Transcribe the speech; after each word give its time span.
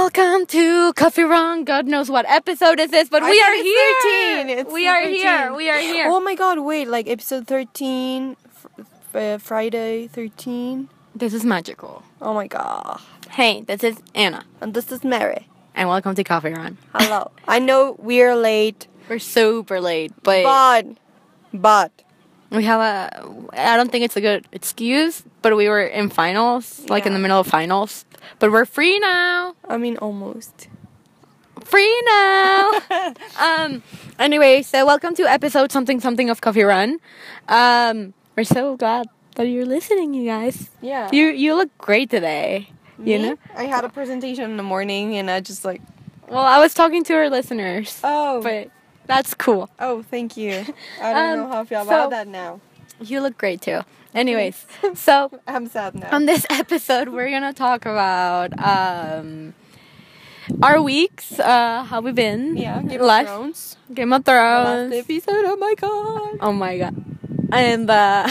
Welcome 0.00 0.44
to 0.48 0.92
Coffee 0.92 1.22
Run. 1.22 1.64
God 1.64 1.86
knows 1.86 2.10
what 2.10 2.26
episode 2.28 2.78
is 2.80 2.90
this, 2.90 3.08
but 3.08 3.22
I 3.22 3.30
we 3.30 3.40
are 3.40 3.54
here. 3.54 4.44
13. 4.44 4.58
It's 4.58 4.70
we 4.70 4.86
are 4.86 5.02
13. 5.02 5.14
here. 5.16 5.54
We 5.54 5.70
are 5.70 5.78
here. 5.78 6.08
Oh 6.10 6.20
my 6.20 6.34
god, 6.34 6.58
wait, 6.58 6.86
like 6.86 7.08
episode 7.08 7.46
13, 7.46 8.36
fr- 8.52 8.68
uh, 9.14 9.38
Friday 9.38 10.06
13. 10.08 10.90
This 11.14 11.32
is 11.32 11.46
magical. 11.46 12.02
Oh 12.20 12.34
my 12.34 12.46
god. 12.46 13.00
Hey, 13.30 13.62
this 13.62 13.82
is 13.82 13.96
Anna, 14.14 14.44
And 14.60 14.74
this 14.74 14.92
is 14.92 15.02
Mary. 15.02 15.48
and 15.74 15.88
welcome 15.88 16.14
to 16.14 16.22
Coffee 16.22 16.52
Run. 16.52 16.76
Hello. 16.94 17.30
I 17.48 17.58
know 17.58 17.96
we're 17.98 18.36
late, 18.36 18.88
We're 19.08 19.18
super 19.18 19.80
late, 19.80 20.12
but 20.22 20.42
but, 20.44 20.86
but, 21.54 22.02
we 22.50 22.64
have 22.64 22.80
a. 22.80 23.48
I 23.54 23.76
don't 23.78 23.90
think 23.90 24.04
it's 24.04 24.16
a 24.16 24.20
good 24.20 24.46
excuse, 24.52 25.22
but 25.40 25.56
we 25.56 25.70
were 25.70 25.80
in 25.80 26.10
finals, 26.10 26.84
like 26.90 27.06
in 27.06 27.14
the 27.14 27.18
middle 27.18 27.40
of 27.40 27.46
finals. 27.46 28.04
But 28.38 28.50
we're 28.52 28.64
free 28.66 28.98
now. 28.98 29.54
I 29.68 29.76
mean 29.76 29.96
almost. 29.98 30.68
Free 31.64 32.02
now. 32.06 32.72
um. 33.40 33.82
Anyway, 34.18 34.62
so 34.62 34.86
welcome 34.86 35.14
to 35.16 35.24
episode 35.24 35.72
something 35.72 36.00
something 36.00 36.30
of 36.30 36.40
Coffee 36.40 36.62
Run. 36.62 36.98
Um. 37.48 38.12
We're 38.36 38.44
so 38.44 38.76
glad 38.76 39.06
that 39.36 39.44
you're 39.48 39.64
listening, 39.66 40.14
you 40.14 40.26
guys. 40.28 40.70
Yeah. 40.82 41.08
You 41.12 41.26
you 41.28 41.54
look 41.54 41.70
great 41.78 42.10
today. 42.10 42.68
You 43.02 43.18
know. 43.18 43.38
I 43.54 43.64
had 43.64 43.84
a 43.84 43.88
presentation 43.90 44.44
in 44.50 44.56
the 44.56 44.62
morning 44.62 45.16
and 45.16 45.30
I 45.30 45.40
just 45.40 45.64
like, 45.64 45.82
Well, 46.28 46.40
I 46.44 46.58
was 46.60 46.72
talking 46.72 47.04
to 47.04 47.14
our 47.14 47.28
listeners, 47.28 48.00
oh, 48.04 48.40
but 48.42 48.70
that's 49.06 49.34
cool. 49.34 49.68
oh, 49.78 50.02
thank 50.10 50.36
you. 50.36 50.52
I 51.02 51.12
don't 51.12 51.16
Um, 51.32 51.38
know 51.40 51.48
how 51.48 51.60
I 51.60 51.64
feel 51.64 51.84
so- 51.84 51.88
about 51.88 52.10
that 52.10 52.26
now. 52.28 52.60
You 53.00 53.20
look 53.20 53.36
great 53.36 53.60
too. 53.60 53.80
Anyways, 54.16 54.66
so 54.94 55.30
I'm 55.46 55.66
sad 55.66 55.94
now. 55.94 56.08
on 56.10 56.24
this 56.24 56.46
episode, 56.50 57.10
we're 57.10 57.30
gonna 57.30 57.52
talk 57.52 57.84
about 57.84 58.58
um 58.58 59.52
our 60.62 60.80
weeks, 60.80 61.38
uh, 61.38 61.84
how 61.84 62.00
we've 62.00 62.14
been, 62.14 62.56
yeah, 62.56 62.80
Game 62.80 63.02
life, 63.02 63.28
of 63.28 63.34
Thrones. 63.34 63.76
Game 63.92 64.12
of 64.14 64.24
Thrones. 64.24 64.90
last 64.90 65.10
episode, 65.10 65.44
oh 65.46 65.56
my 65.56 65.74
god. 65.76 66.38
Oh 66.40 66.52
my 66.52 66.78
god. 66.78 66.96
And 67.52 67.90
uh, 67.90 68.28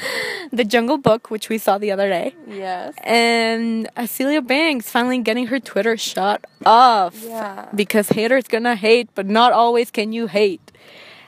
the 0.52 0.64
Jungle 0.64 0.98
Book, 0.98 1.30
which 1.30 1.48
we 1.48 1.56
saw 1.56 1.78
the 1.78 1.90
other 1.90 2.08
day. 2.08 2.34
Yes. 2.46 2.94
And 3.02 3.88
Azealia 3.96 4.46
Banks 4.46 4.90
finally 4.90 5.18
getting 5.20 5.46
her 5.46 5.58
Twitter 5.60 5.96
shut 5.96 6.44
off. 6.66 7.14
Yeah. 7.22 7.68
Because 7.74 8.10
haters 8.10 8.44
gonna 8.44 8.74
hate, 8.76 9.08
but 9.14 9.26
not 9.26 9.52
always 9.52 9.90
can 9.90 10.12
you 10.12 10.26
hate. 10.26 10.72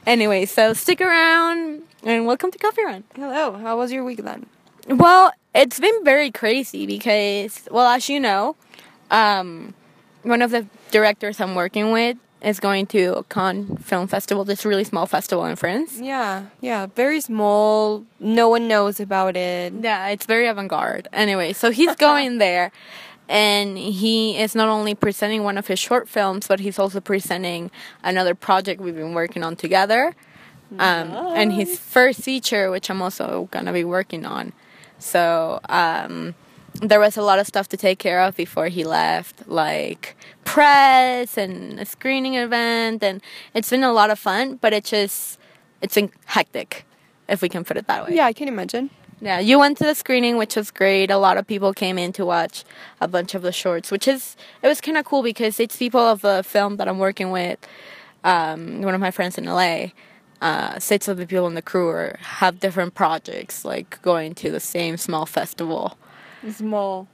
Anyway, 0.07 0.45
so 0.47 0.73
stick 0.73 1.01
around 1.01 1.83
and 2.03 2.27
welcome 2.27 2.51
to 2.51 2.59
Coffee 2.59 2.85
Run. 2.85 3.05
Hello, 3.15 3.53
how 3.59 3.77
was 3.77 3.93
your 3.93 4.05
week 4.05 4.23
then? 4.25 4.47
Well, 4.89 5.33
it's 5.55 5.79
been 5.79 6.05
very 6.05 6.31
crazy 6.31 6.87
because, 6.87 7.69
well, 7.71 7.87
as 7.87 8.09
you 8.09 8.21
know, 8.21 8.57
um, 9.11 9.75
one 10.23 10.43
of 10.43 10.51
the 10.51 10.67
directors 10.91 11.41
I'm 11.41 11.55
working 11.55 11.93
with 11.93 12.17
is 12.43 12.59
going 12.59 12.87
to 12.87 13.17
a 13.19 13.25
Cannes 13.25 13.79
Film 13.83 14.09
Festival, 14.09 14.45
this 14.45 14.65
really 14.65 14.85
small 14.85 15.07
festival 15.07 15.45
in 15.45 15.57
France. 15.57 16.01
Yeah, 16.01 16.47
yeah, 16.61 16.87
very 16.87 17.21
small. 17.21 18.07
No 18.19 18.49
one 18.49 18.67
knows 18.67 18.99
about 18.99 19.37
it. 19.37 19.75
Yeah, 19.81 20.09
it's 20.09 20.25
very 20.25 20.47
avant-garde. 20.47 21.09
Anyway, 21.13 21.53
so 21.53 21.71
he's 21.79 21.95
going 21.97 22.39
there 22.39 22.73
and 23.29 23.79
he 23.79 24.39
is 24.39 24.55
not 24.55 24.69
only 24.69 24.95
presenting 24.95 25.45
one 25.45 25.57
of 25.57 25.69
his 25.69 25.79
short 25.79 26.09
films, 26.09 26.49
but 26.49 26.61
he's 26.61 26.79
also 26.79 27.01
presenting 27.01 27.71
another 28.03 28.35
project 28.35 28.81
we've 28.81 28.97
been 28.97 29.15
working 29.15 29.45
on 29.45 29.55
together. 29.55 30.17
Um, 30.79 31.11
and 31.35 31.53
his 31.53 31.79
first 31.79 32.21
feature, 32.23 32.71
which 32.71 32.91
I'm 32.91 33.03
also 33.03 33.49
gonna 33.51 33.73
be 33.73 33.85
working 33.85 34.25
on. 34.25 34.53
So 34.99 35.61
um, 35.69 36.35
there 36.75 37.01
was 37.01 37.17
a 37.17 37.23
lot 37.23 37.39
of 37.39 37.47
stuff 37.47 37.69
to 37.69 37.77
take 37.77 37.99
care 37.99 38.21
of 38.21 38.37
before 38.37 38.69
he 38.69 38.85
left, 38.85 39.49
like 39.49 40.17
press 40.45 41.37
and 41.37 41.81
a 41.81 41.85
screening 41.85 42.35
event, 42.35 43.03
and 43.03 43.21
it's 43.55 43.71
been 43.71 43.83
a 43.83 43.93
lot 43.93 44.11
of 44.11 44.19
fun. 44.19 44.57
But 44.57 44.73
it 44.73 44.85
just 44.85 45.39
it's 45.81 45.95
been 45.95 46.11
hectic, 46.27 46.85
if 47.29 47.43
we 47.43 47.49
can 47.49 47.65
put 47.65 47.77
it 47.77 47.87
that 47.87 48.07
way. 48.07 48.15
Yeah, 48.17 48.27
I 48.27 48.33
can 48.33 48.49
imagine. 48.49 48.91
Yeah, 49.23 49.39
you 49.39 49.59
went 49.59 49.77
to 49.79 49.85
the 49.85 49.95
screening, 49.95 50.39
which 50.39 50.57
was 50.57 50.71
great. 50.71 51.11
A 51.11 51.19
lot 51.19 51.37
of 51.37 51.47
people 51.47 51.75
came 51.75 51.99
in 51.99 52.13
to 52.15 52.25
watch 52.25 52.65
a 53.03 53.09
bunch 53.09 53.35
of 53.35 53.43
the 53.43 53.53
shorts, 53.53 53.91
which 53.91 54.09
is 54.09 54.37
it 54.63 54.69
was 54.69 54.81
kind 54.81 54.97
of 54.97 55.05
cool 55.05 55.23
because 55.23 55.61
it's 55.61 55.77
people 55.77 56.01
of 56.01 56.23
the 56.23 56.43
film 56.43 56.77
that 56.77 56.89
I'm 56.89 56.99
working 56.99 57.31
with. 57.31 57.59
Um, 58.25 58.83
one 58.83 58.95
of 58.95 59.01
my 59.01 59.11
friends 59.11 59.37
in 59.39 59.45
LA, 59.45 59.89
uh, 60.41 60.79
six 60.79 61.09
of 61.09 61.17
the 61.17 61.27
people 61.27 61.47
in 61.47 61.55
the 61.55 61.63
crew 61.63 61.89
are, 61.89 62.17
have 62.21 62.61
different 62.61 62.95
projects, 62.95 63.65
like 63.65 64.01
going 64.03 64.35
to 64.37 64.51
the 64.51 64.61
same 64.61 64.97
small 64.97 65.27
festival. 65.27 65.97
Small. 66.51 67.09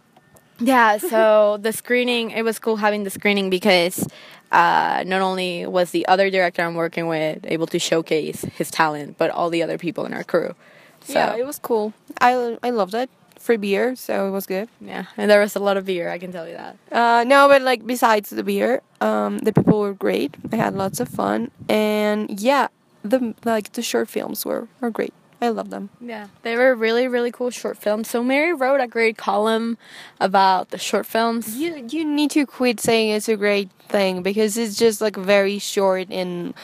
Yeah, 0.59 0.97
so 1.13 1.59
the 1.61 1.73
screening, 1.73 2.31
it 2.31 2.43
was 2.43 2.59
cool 2.59 2.77
having 2.77 3.05
the 3.05 3.11
screening 3.11 3.51
because 3.51 4.07
uh, 4.53 5.03
not 5.07 5.21
only 5.21 5.67
was 5.67 5.91
the 5.91 6.07
other 6.07 6.31
director 6.31 6.63
I'm 6.63 6.75
working 6.75 7.09
with 7.09 7.45
able 7.45 7.67
to 7.69 7.79
showcase 7.79 8.43
his 8.43 8.71
talent, 8.71 9.19
but 9.19 9.31
all 9.31 9.51
the 9.51 9.63
other 9.63 9.79
people 9.79 10.07
in 10.07 10.15
our 10.15 10.25
crew. 10.25 10.55
So, 11.03 11.15
Yeah, 11.15 11.37
it 11.37 11.47
was 11.47 11.59
cool. 11.59 11.93
I 12.21 12.59
I 12.63 12.71
loved 12.71 12.95
it. 12.95 13.11
Free 13.39 13.59
beer, 13.59 13.95
so 13.95 14.27
it 14.27 14.31
was 14.33 14.45
good. 14.47 14.69
Yeah, 14.81 15.05
and 15.17 15.31
there 15.31 15.41
was 15.41 15.55
a 15.55 15.61
lot 15.61 15.77
of 15.77 15.85
beer, 15.85 16.11
I 16.11 16.19
can 16.19 16.33
tell 16.33 16.49
you 16.49 16.55
that. 16.55 16.77
Uh, 16.91 17.23
no, 17.25 17.47
but 17.47 17.63
like 17.63 17.87
besides 17.87 18.31
the 18.31 18.43
beer, 18.43 18.83
um, 19.01 19.39
the 19.39 19.53
people 19.53 19.79
were 19.79 19.95
great. 19.95 20.35
I 20.51 20.57
had 20.57 20.75
lots 20.75 20.99
of 20.99 21.09
fun, 21.09 21.51
and 21.69 22.41
yeah, 22.41 22.69
the 23.11 23.35
like 23.45 23.73
the 23.73 23.83
short 23.83 24.09
films 24.09 24.45
were 24.45 24.69
were 24.81 24.91
great. 24.91 25.15
I 25.41 25.51
love 25.51 25.69
them. 25.69 25.91
Yeah, 26.01 26.29
they 26.43 26.57
were 26.57 26.75
really, 26.75 27.09
really 27.09 27.31
cool 27.31 27.51
short 27.51 27.77
films. 27.77 28.09
So 28.09 28.23
Mary 28.23 28.55
wrote 28.55 28.81
a 28.81 28.87
great 28.87 29.19
column 29.19 29.77
about 30.19 30.71
the 30.71 30.79
short 30.79 31.07
films. 31.07 31.57
You 31.57 31.87
you 31.89 32.05
need 32.05 32.31
to 32.33 32.47
quit 32.47 32.81
saying 32.81 33.11
it's 33.11 33.29
a 33.29 33.37
great 33.37 33.71
thing 33.89 34.23
because 34.23 34.57
it's 34.57 34.77
just 34.77 35.01
like 35.01 35.17
very 35.17 35.59
short 35.59 36.09
and 36.11 36.55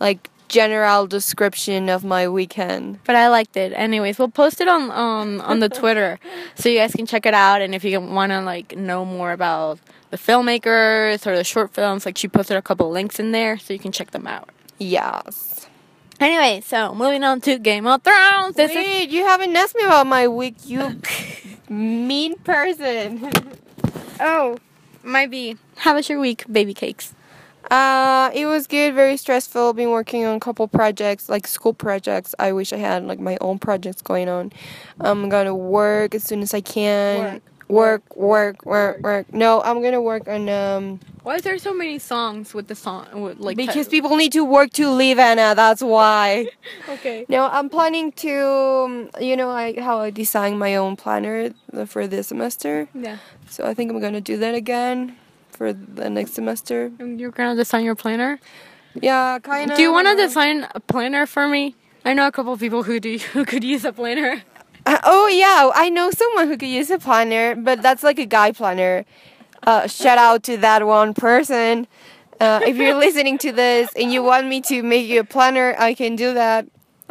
like 0.00 0.30
general 0.48 1.06
description 1.06 1.88
of 1.88 2.04
my 2.04 2.28
weekend. 2.28 3.00
But 3.04 3.16
I 3.16 3.28
liked 3.28 3.56
it. 3.56 3.72
Anyways, 3.74 4.18
we'll 4.18 4.28
post 4.28 4.60
it 4.60 4.68
on 4.68 4.90
um, 4.90 5.40
on 5.42 5.60
the 5.60 5.68
Twitter 5.80 6.18
so 6.54 6.68
you 6.68 6.78
guys 6.78 6.92
can 6.92 7.06
check 7.06 7.26
it 7.26 7.34
out. 7.34 7.60
And 7.60 7.74
if 7.74 7.84
you 7.84 8.00
want 8.00 8.32
to 8.32 8.40
like 8.40 8.76
know 8.76 9.04
more 9.04 9.32
about 9.32 9.78
the 10.10 10.16
filmmakers 10.16 11.26
or 11.26 11.36
the 11.36 11.44
short 11.44 11.72
films, 11.74 12.06
like 12.06 12.16
she 12.16 12.28
posted 12.28 12.56
a 12.56 12.62
couple 12.62 12.90
links 12.90 13.20
in 13.20 13.32
there 13.32 13.58
so 13.58 13.72
you 13.74 13.78
can 13.78 13.92
check 13.92 14.12
them 14.12 14.26
out. 14.26 14.48
Yes. 14.78 15.51
Anyway, 16.22 16.60
so 16.64 16.94
moving 16.94 17.24
on 17.24 17.40
to 17.40 17.58
Game 17.58 17.84
of 17.84 18.00
Thrones. 18.02 18.54
This 18.54 18.70
is 18.70 19.12
you 19.12 19.24
haven't 19.24 19.56
asked 19.56 19.74
me 19.74 19.82
about 19.82 20.06
my 20.06 20.28
week, 20.28 20.54
you 20.64 21.00
mean 21.68 22.38
person. 22.38 23.28
oh, 24.20 24.56
might 25.02 25.32
be. 25.32 25.56
How 25.78 25.96
was 25.96 26.08
your 26.08 26.20
week, 26.20 26.44
baby 26.50 26.74
cakes? 26.74 27.12
Uh, 27.72 28.30
it 28.34 28.46
was 28.46 28.68
good, 28.68 28.94
very 28.94 29.16
stressful. 29.16 29.72
Been 29.72 29.90
working 29.90 30.24
on 30.24 30.36
a 30.36 30.40
couple 30.40 30.68
projects, 30.68 31.28
like 31.28 31.48
school 31.48 31.74
projects. 31.74 32.36
I 32.38 32.52
wish 32.52 32.72
I 32.72 32.76
had 32.76 33.04
like 33.04 33.18
my 33.18 33.36
own 33.40 33.58
projects 33.58 34.00
going 34.00 34.28
on. 34.28 34.52
I'm 35.00 35.28
gonna 35.28 35.56
work 35.56 36.14
as 36.14 36.22
soon 36.22 36.42
as 36.42 36.54
I 36.54 36.60
can. 36.60 37.18
Work, 37.18 37.42
work, 37.72 38.16
work, 38.16 38.66
work. 38.66 39.00
Work. 39.00 39.32
No, 39.32 39.62
I'm 39.62 39.82
gonna 39.82 40.02
work 40.02 40.28
on 40.28 40.48
um 40.48 41.00
Why 41.22 41.36
is 41.36 41.42
there 41.42 41.58
so 41.58 41.72
many 41.72 41.98
songs 41.98 42.52
with 42.54 42.68
the 42.68 42.74
song 42.74 43.06
with 43.22 43.38
like 43.38 43.56
because 43.56 43.88
people 43.88 44.16
need 44.16 44.32
to 44.32 44.44
work 44.44 44.70
to 44.74 44.90
live, 44.90 45.18
Anna. 45.18 45.54
That's 45.54 45.82
why. 45.82 46.48
okay. 46.88 47.24
No, 47.28 47.46
I'm 47.46 47.68
planning 47.68 48.12
to, 48.26 48.36
um, 48.84 49.10
you 49.20 49.36
know, 49.36 49.50
I 49.50 49.80
how 49.80 49.98
I 50.00 50.10
design 50.10 50.58
my 50.58 50.76
own 50.76 50.96
planner 50.96 51.50
for 51.86 52.06
this 52.06 52.28
semester. 52.28 52.88
Yeah. 52.94 53.18
So 53.48 53.64
I 53.64 53.74
think 53.74 53.90
I'm 53.90 54.00
gonna 54.00 54.20
do 54.20 54.36
that 54.38 54.54
again 54.54 55.16
for 55.48 55.72
the 55.72 56.10
next 56.10 56.34
semester. 56.34 56.92
You're 56.98 57.30
gonna 57.30 57.56
design 57.56 57.84
your 57.84 57.96
planner. 57.96 58.38
Yeah, 59.00 59.38
kind 59.38 59.70
of. 59.70 59.76
Do 59.76 59.82
you 59.82 59.92
want 59.92 60.08
to 60.08 60.16
design 60.16 60.68
a 60.74 60.80
planner 60.80 61.24
for 61.24 61.48
me? 61.48 61.74
I 62.04 62.14
know 62.14 62.26
a 62.26 62.32
couple 62.32 62.52
of 62.52 62.60
people 62.60 62.82
who 62.82 63.00
do 63.00 63.18
who 63.32 63.44
could 63.44 63.64
use 63.64 63.84
a 63.84 63.92
planner. 63.92 64.42
Uh, 64.84 64.98
oh 65.04 65.28
yeah, 65.28 65.70
I 65.74 65.88
know 65.88 66.10
someone 66.10 66.48
who 66.48 66.56
could 66.56 66.68
use 66.68 66.90
a 66.90 66.98
planner, 66.98 67.54
but 67.54 67.82
that's 67.82 68.02
like 68.02 68.18
a 68.18 68.26
guy 68.26 68.52
planner. 68.52 69.04
Uh, 69.64 69.86
shout 69.86 70.18
out 70.18 70.42
to 70.44 70.56
that 70.58 70.84
one 70.86 71.14
person. 71.14 71.86
Uh, 72.40 72.60
if 72.66 72.76
you're 72.76 72.94
listening 72.94 73.38
to 73.38 73.52
this 73.52 73.90
and 73.94 74.12
you 74.12 74.22
want 74.22 74.48
me 74.48 74.60
to 74.62 74.82
make 74.82 75.06
you 75.06 75.20
a 75.20 75.24
planner, 75.24 75.76
I 75.78 75.94
can 75.94 76.16
do 76.16 76.34
that. 76.34 76.66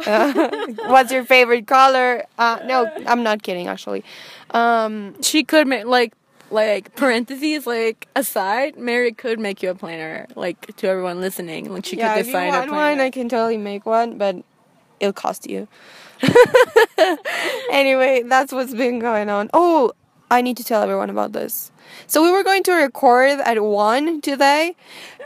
Uh, 0.06 0.50
what's 0.86 1.10
your 1.10 1.24
favorite 1.24 1.66
color? 1.66 2.24
Uh, 2.38 2.58
no, 2.66 2.90
I'm 3.06 3.22
not 3.22 3.42
kidding. 3.42 3.68
Actually, 3.68 4.04
um, 4.50 5.14
She 5.22 5.42
could 5.42 5.66
make 5.66 5.86
like 5.86 6.12
like 6.50 6.94
parentheses 6.94 7.66
like 7.66 8.06
aside. 8.14 8.76
Mary 8.76 9.12
could 9.12 9.40
make 9.40 9.62
you 9.62 9.70
a 9.70 9.74
planner 9.74 10.26
like 10.36 10.76
to 10.76 10.88
everyone 10.88 11.20
listening. 11.22 11.72
Like 11.72 11.86
she 11.86 11.96
yeah, 11.96 12.12
could 12.12 12.20
if 12.20 12.26
you 12.26 12.32
design 12.34 12.48
a 12.48 12.52
want 12.58 12.68
planner. 12.68 12.96
one, 12.96 13.00
I 13.00 13.10
can 13.10 13.30
totally 13.30 13.56
make 13.56 13.86
one, 13.86 14.18
but 14.18 14.36
it'll 15.00 15.14
cost 15.14 15.48
you. 15.48 15.68
anyway, 17.70 18.22
that's 18.24 18.52
what's 18.52 18.74
been 18.74 18.98
going 18.98 19.28
on. 19.28 19.50
Oh, 19.52 19.92
I 20.30 20.40
need 20.40 20.56
to 20.56 20.64
tell 20.64 20.82
everyone 20.82 21.10
about 21.10 21.32
this. 21.32 21.70
So 22.06 22.22
we 22.22 22.30
were 22.30 22.42
going 22.42 22.62
to 22.64 22.72
record 22.72 23.40
at 23.40 23.62
one 23.62 24.22
today, 24.22 24.74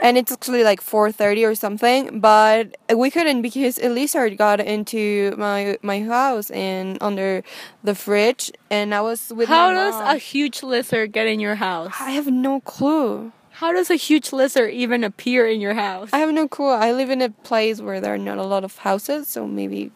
and 0.02 0.18
it's 0.18 0.32
actually 0.32 0.64
like 0.64 0.80
four 0.80 1.12
thirty 1.12 1.44
or 1.44 1.54
something. 1.54 2.18
But 2.18 2.76
we 2.92 3.10
couldn't 3.10 3.42
because 3.42 3.78
a 3.78 3.88
lizard 3.88 4.36
got 4.36 4.58
into 4.58 5.32
my 5.38 5.78
my 5.82 6.02
house 6.02 6.50
and 6.50 6.98
under 7.00 7.44
the 7.84 7.94
fridge, 7.94 8.50
and 8.68 8.94
I 8.94 9.00
was 9.00 9.32
with 9.32 9.48
How 9.48 9.72
does 9.72 9.94
a 9.94 10.18
huge 10.18 10.64
lizard 10.64 11.12
get 11.12 11.28
in 11.28 11.38
your 11.38 11.54
house? 11.54 11.92
I 12.00 12.10
have 12.10 12.26
no 12.26 12.60
clue. 12.60 13.32
How 13.50 13.72
does 13.72 13.88
a 13.88 13.96
huge 13.96 14.32
lizard 14.32 14.70
even 14.72 15.02
appear 15.02 15.46
in 15.46 15.60
your 15.60 15.72
house? 15.72 16.10
I 16.12 16.18
have 16.18 16.34
no 16.34 16.46
clue. 16.46 16.68
I 16.68 16.92
live 16.92 17.08
in 17.08 17.22
a 17.22 17.30
place 17.30 17.80
where 17.80 18.02
there 18.02 18.12
are 18.12 18.18
not 18.18 18.36
a 18.38 18.42
lot 18.42 18.64
of 18.64 18.76
houses, 18.78 19.28
so 19.28 19.46
maybe 19.46 19.92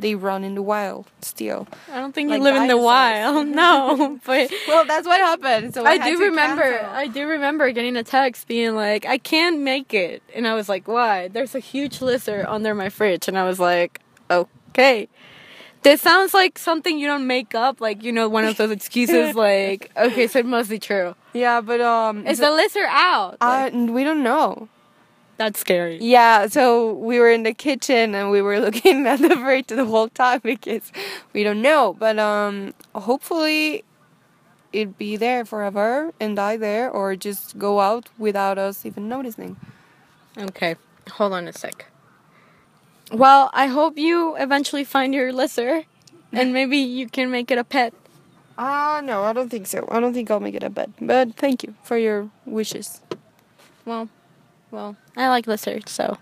they 0.00 0.14
run 0.14 0.44
in 0.44 0.54
the 0.54 0.62
wild 0.62 1.06
still. 1.20 1.68
I 1.92 2.00
don't 2.00 2.14
think 2.14 2.30
Like 2.30 2.38
you 2.38 2.44
live 2.44 2.56
in 2.56 2.68
the 2.68 2.76
wild. 2.76 3.46
No, 3.60 4.18
but 4.24 4.50
Well, 4.68 4.84
that's 4.84 5.06
what 5.06 5.20
happened. 5.20 5.74
So 5.74 5.84
I 5.84 5.98
do 5.98 6.18
remember. 6.18 6.88
I 6.90 7.06
do 7.06 7.26
remember 7.26 7.70
getting 7.72 7.96
a 7.96 8.02
text 8.04 8.48
being 8.48 8.74
like, 8.74 9.04
"I 9.06 9.18
can't 9.18 9.60
make 9.60 9.92
it," 9.94 10.22
and 10.34 10.46
I 10.46 10.54
was 10.54 10.68
like, 10.68 10.88
"Why?" 10.88 11.28
There's 11.28 11.54
a 11.54 11.60
huge 11.60 12.00
lizard 12.00 12.46
under 12.46 12.74
my 12.74 12.88
fridge, 12.88 13.28
and 13.28 13.38
I 13.38 13.44
was 13.44 13.58
like, 13.60 14.00
"Okay." 14.30 15.08
This 15.82 16.02
sounds 16.02 16.34
like 16.34 16.58
something 16.58 16.98
you 16.98 17.06
don't 17.06 17.26
make 17.26 17.54
up, 17.54 17.80
like 17.80 18.02
you 18.02 18.12
know, 18.12 18.28
one 18.28 18.44
of 18.44 18.56
those 18.56 18.70
excuses. 18.70 19.34
like, 19.48 19.90
okay, 19.96 20.26
so 20.26 20.38
it 20.40 20.46
must 20.46 20.68
be 20.68 20.78
true. 20.78 21.14
Yeah, 21.32 21.60
but 21.62 21.80
um, 21.80 22.26
Is 22.26 22.38
the 22.38 22.50
lizard 22.50 22.84
out? 22.88 23.38
uh, 23.40 23.70
Like, 23.72 23.72
we 23.72 24.04
don't 24.04 24.22
know. 24.22 24.68
That's 25.40 25.58
scary. 25.58 25.96
Yeah, 26.02 26.48
so 26.48 26.92
we 26.92 27.18
were 27.18 27.30
in 27.30 27.44
the 27.44 27.54
kitchen 27.54 28.14
and 28.14 28.30
we 28.30 28.42
were 28.42 28.60
looking 28.66 29.06
at 29.06 29.20
the 29.20 29.34
fridge 29.36 29.68
the 29.68 29.86
whole 29.86 30.10
time 30.10 30.40
because 30.44 30.92
we 31.32 31.42
don't 31.42 31.62
know. 31.62 31.96
But 31.98 32.18
um, 32.18 32.74
hopefully, 32.94 33.82
it'd 34.74 34.98
be 34.98 35.16
there 35.16 35.46
forever 35.46 36.12
and 36.20 36.36
die 36.36 36.58
there, 36.58 36.90
or 36.90 37.16
just 37.16 37.58
go 37.58 37.80
out 37.80 38.10
without 38.18 38.58
us 38.58 38.84
even 38.84 39.08
noticing. 39.08 39.56
Okay, 40.36 40.76
hold 41.12 41.32
on 41.32 41.48
a 41.48 41.54
sec. 41.54 41.86
Well, 43.10 43.48
I 43.54 43.66
hope 43.68 43.96
you 43.96 44.36
eventually 44.36 44.84
find 44.84 45.14
your 45.14 45.32
lizard, 45.32 45.86
and 46.34 46.52
maybe 46.52 46.76
you 46.76 47.08
can 47.08 47.30
make 47.30 47.50
it 47.50 47.56
a 47.56 47.64
pet. 47.64 47.94
Ah, 48.58 49.00
no, 49.02 49.22
I 49.22 49.32
don't 49.32 49.48
think 49.48 49.66
so. 49.66 49.88
I 49.90 50.00
don't 50.00 50.12
think 50.12 50.30
I'll 50.30 50.38
make 50.38 50.54
it 50.54 50.62
a 50.62 50.68
pet. 50.68 50.90
But 51.00 51.34
thank 51.36 51.62
you 51.62 51.76
for 51.82 51.96
your 51.96 52.28
wishes. 52.44 53.00
Well, 53.86 54.10
well, 54.70 54.96
I 55.16 55.28
like 55.28 55.46
lizards, 55.46 55.90
so. 55.90 56.18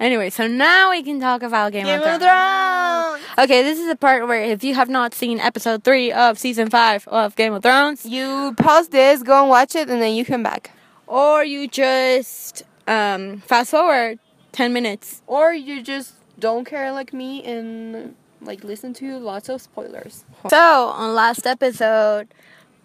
Anyway, 0.00 0.30
so 0.30 0.46
now 0.46 0.90
we 0.90 1.02
can 1.02 1.18
talk 1.18 1.42
about 1.42 1.72
Game, 1.72 1.86
of 1.88 2.00
Thrones. 2.02 3.24
Okay, 3.36 3.62
this 3.62 3.78
is 3.80 3.88
the 3.88 3.96
part 3.96 4.28
where 4.28 4.42
if 4.42 4.62
you 4.62 4.74
have 4.74 4.88
not 4.88 5.12
seen 5.12 5.40
episode 5.40 5.82
three 5.82 6.12
of 6.12 6.38
season 6.38 6.70
five 6.70 7.06
of 7.08 7.34
Game 7.34 7.52
of 7.52 7.62
Thrones, 7.64 8.06
You 8.06 8.54
pause 8.56 8.88
this, 8.88 9.22
go 9.24 9.40
and 9.40 9.48
watch 9.50 9.74
it, 9.74 9.88
and 9.90 10.00
then 10.00 10.14
you 10.14 10.24
come 10.24 10.42
back. 10.42 10.70
or 11.08 11.42
you 11.42 11.66
just 11.66 12.62
um, 12.86 13.40
fast 13.40 13.70
forward 13.72 14.18
ten 14.52 14.72
minutes. 14.72 15.22
Or 15.26 15.52
you 15.52 15.82
just 15.82 16.14
don't 16.38 16.64
care 16.64 16.92
like 16.92 17.12
me 17.12 17.42
and 17.42 18.14
like 18.40 18.62
listen 18.62 18.94
to 18.94 19.18
lots 19.18 19.48
of 19.48 19.60
spoilers. 19.60 20.24
So 20.48 20.58
on 20.88 21.12
last 21.14 21.44
episode, 21.44 22.28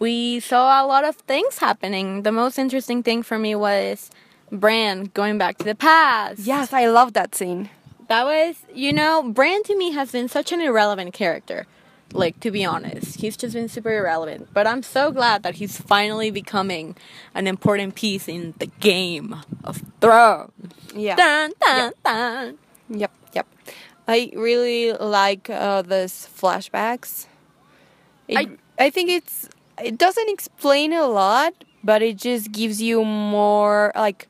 we 0.00 0.40
saw 0.40 0.84
a 0.84 0.86
lot 0.86 1.04
of 1.04 1.14
things 1.16 1.58
happening. 1.58 2.22
The 2.22 2.32
most 2.32 2.58
interesting 2.58 3.04
thing 3.04 3.22
for 3.22 3.38
me 3.38 3.54
was 3.54 4.10
Bran 4.50 5.10
going 5.14 5.38
back 5.38 5.58
to 5.58 5.64
the 5.64 5.74
past. 5.74 6.40
Yes, 6.40 6.72
I 6.72 6.86
love 6.86 7.12
that 7.14 7.34
scene. 7.34 7.70
That 8.08 8.24
was, 8.24 8.56
you 8.72 8.92
know, 8.92 9.22
Bran 9.22 9.62
to 9.64 9.76
me 9.76 9.92
has 9.92 10.12
been 10.12 10.28
such 10.28 10.52
an 10.52 10.60
irrelevant 10.60 11.12
character. 11.14 11.66
Like, 12.12 12.38
to 12.40 12.50
be 12.52 12.64
honest, 12.64 13.20
he's 13.20 13.36
just 13.36 13.54
been 13.54 13.68
super 13.68 13.90
irrelevant. 13.92 14.48
But 14.52 14.66
I'm 14.68 14.82
so 14.84 15.10
glad 15.10 15.42
that 15.42 15.56
he's 15.56 15.80
finally 15.80 16.30
becoming 16.30 16.96
an 17.34 17.46
important 17.48 17.96
piece 17.96 18.28
in 18.28 18.54
the 18.58 18.66
game 18.66 19.34
of 19.64 19.82
Thrones. 20.00 20.52
Yeah. 20.94 21.16
Dun, 21.16 21.52
dun, 21.60 21.92
dun. 22.04 22.58
Yep, 22.90 23.10
yep. 23.32 23.46
I 24.06 24.30
really 24.36 24.92
like 24.92 25.50
uh, 25.50 25.82
this 25.82 26.28
flashbacks. 26.38 27.26
It, 28.28 28.36
I- 28.38 28.58
I 28.86 28.90
think 28.90 29.08
it's 29.08 29.48
it 29.82 29.96
doesn't 29.98 30.28
explain 30.28 30.92
a 30.92 31.06
lot, 31.06 31.52
but 31.84 32.02
it 32.02 32.16
just 32.16 32.50
gives 32.50 32.80
you 32.82 33.04
more 33.04 33.92
like 33.94 34.26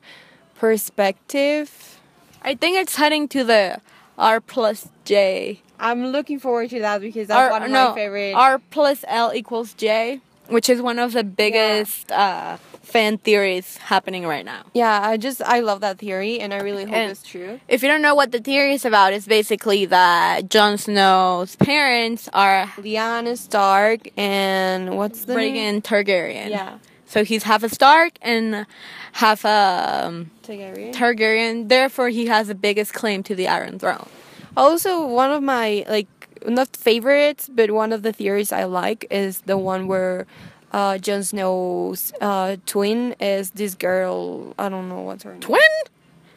perspective. 0.55 1.99
I 2.41 2.55
think 2.55 2.77
it's 2.77 2.95
heading 2.95 3.27
to 3.29 3.43
the 3.43 3.81
R 4.17 4.39
plus 4.41 4.89
J. 5.05 5.61
I'm 5.79 6.07
looking 6.07 6.39
forward 6.39 6.69
to 6.69 6.79
that 6.81 7.01
because 7.01 7.27
that's 7.27 7.37
R, 7.37 7.49
one 7.49 7.63
of 7.63 7.71
no, 7.71 7.89
my 7.89 7.95
favorite. 7.95 8.33
R 8.33 8.59
plus 8.69 9.03
L 9.07 9.33
equals 9.33 9.73
J, 9.73 10.21
which 10.47 10.69
is 10.69 10.81
one 10.81 10.99
of 10.99 11.13
the 11.13 11.23
biggest 11.23 12.11
uh, 12.11 12.57
fan 12.81 13.17
theories 13.17 13.77
happening 13.77 14.25
right 14.25 14.45
now. 14.45 14.63
yeah, 14.73 15.01
I 15.03 15.17
just 15.17 15.41
I 15.41 15.59
love 15.61 15.81
that 15.81 15.97
theory, 15.97 16.39
and 16.39 16.53
I 16.53 16.59
really 16.59 16.85
hope 16.85 16.93
And- 16.93 17.11
it's 17.11 17.23
true. 17.23 17.59
If 17.67 17.81
you 17.81 17.89
don't 17.89 18.01
know 18.01 18.15
what 18.15 18.31
the 18.31 18.39
theory 18.39 18.73
is 18.75 18.85
about, 18.85 19.11
it's 19.11 19.25
basically 19.27 19.85
that 19.87 20.49
Jon 20.49 20.77
Snow's 20.77 21.55
parents 21.57 22.29
are 22.31 22.67
Lyanna 22.77 23.37
Stark 23.37 24.07
and 24.17 24.95
what's 24.97 25.25
the 25.25 25.35
name? 25.35 25.81
Rhaegar 25.81 26.05
Targaryen. 26.05 26.49
Yeah, 26.51 26.77
So 27.05 27.23
he's 27.23 27.43
half 27.43 27.63
a 27.63 27.69
Stark 27.69 28.13
and 28.21 28.65
half 29.13 29.45
a 29.45 30.03
um, 30.05 30.31
Targaryen. 30.43 30.93
Targaryen. 30.93 31.69
Therefore, 31.69 32.09
he 32.09 32.25
has 32.27 32.47
the 32.47 32.55
biggest 32.55 32.93
claim 32.93 33.23
to 33.23 33.35
the 33.35 33.47
Iron 33.47 33.79
Throne. 33.79 34.09
Also, 34.57 35.05
one 35.05 35.31
of 35.31 35.43
my 35.43 35.85
like 35.87 36.07
not 36.47 36.75
favorites, 36.75 37.49
but 37.53 37.71
one 37.71 37.91
of 37.93 38.01
the 38.01 38.13
theories 38.13 38.51
I 38.51 38.65
like 38.65 39.05
is 39.09 39.41
the 39.41 39.57
one 39.57 39.87
where 39.87 40.27
uh, 40.71 40.97
Jon 40.97 41.23
Snow's 41.23 42.11
uh, 42.21 42.57
twin 42.65 43.15
is 43.19 43.51
this 43.51 43.75
girl. 43.75 44.53
I 44.57 44.69
don't 44.69 44.89
know 44.89 45.01
what's 45.01 45.23
her 45.23 45.31
name. 45.31 45.41
Twin? 45.41 45.61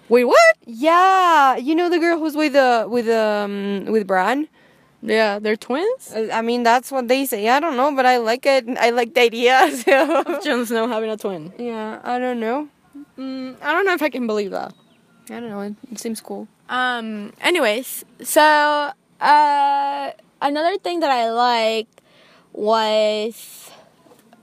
Wait, 0.09 0.25
what? 0.25 0.57
Yeah, 0.65 1.57
you 1.57 1.75
know 1.75 1.91
the 1.91 1.99
girl 1.99 2.19
who's 2.19 2.35
with 2.35 2.55
the 2.55 2.87
with 2.89 3.09
um 3.09 3.87
with 3.87 4.07
Bran. 4.07 4.49
Yeah, 5.01 5.39
they're 5.39 5.57
twins. 5.57 6.13
Uh, 6.15 6.29
I 6.33 6.43
mean, 6.43 6.65
that's 6.65 6.91
what 6.91 7.07
they 7.09 7.25
say. 7.25 7.49
I 7.49 7.61
don't 7.61 7.77
know, 7.77 7.95
but 7.95 8.05
I 8.05 8.19
like 8.19 8.45
it. 8.47 8.67
I 8.79 8.91
like 8.91 9.15
the 9.15 9.21
idea. 9.23 9.71
So. 9.85 10.41
Jon 10.45 10.67
Snow 10.67 10.89
having 10.89 11.11
a 11.11 11.17
twin. 11.17 11.53
yeah, 11.59 12.01
I 12.03 12.19
don't 12.19 12.41
know. 12.41 12.69
Mm, 13.17 13.57
I 13.63 13.73
don't 13.73 13.87
know 13.87 13.95
if 13.95 14.03
I 14.03 14.11
can 14.11 14.27
believe 14.27 14.51
that. 14.51 14.75
I 15.31 15.41
don't 15.41 15.51
know. 15.51 15.61
It, 15.61 15.75
it 15.93 15.99
seems 15.99 16.21
cool. 16.21 16.49
Um. 16.69 17.33
Anyways, 17.41 18.05
so 18.23 18.91
uh, 19.21 20.11
another 20.43 20.79
thing 20.79 21.01
that 21.01 21.11
I 21.11 21.31
liked 21.31 22.01
was, 22.53 23.71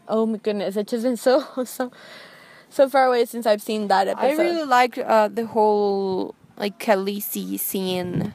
oh 0.07 0.25
my 0.25 0.37
goodness, 0.37 0.75
it's 0.77 0.91
just 0.91 1.03
been 1.03 1.17
so 1.17 1.45
so 1.65 1.91
so 2.69 2.89
far 2.89 3.05
away 3.05 3.25
since 3.25 3.45
I've 3.45 3.61
seen 3.61 3.87
that 3.89 4.07
episode. 4.07 4.41
I 4.41 4.43
really 4.43 4.65
liked 4.65 4.97
uh, 4.97 5.27
the 5.27 5.45
whole 5.47 6.35
like 6.57 6.79
Khaleesi 6.79 7.59
scene, 7.59 8.33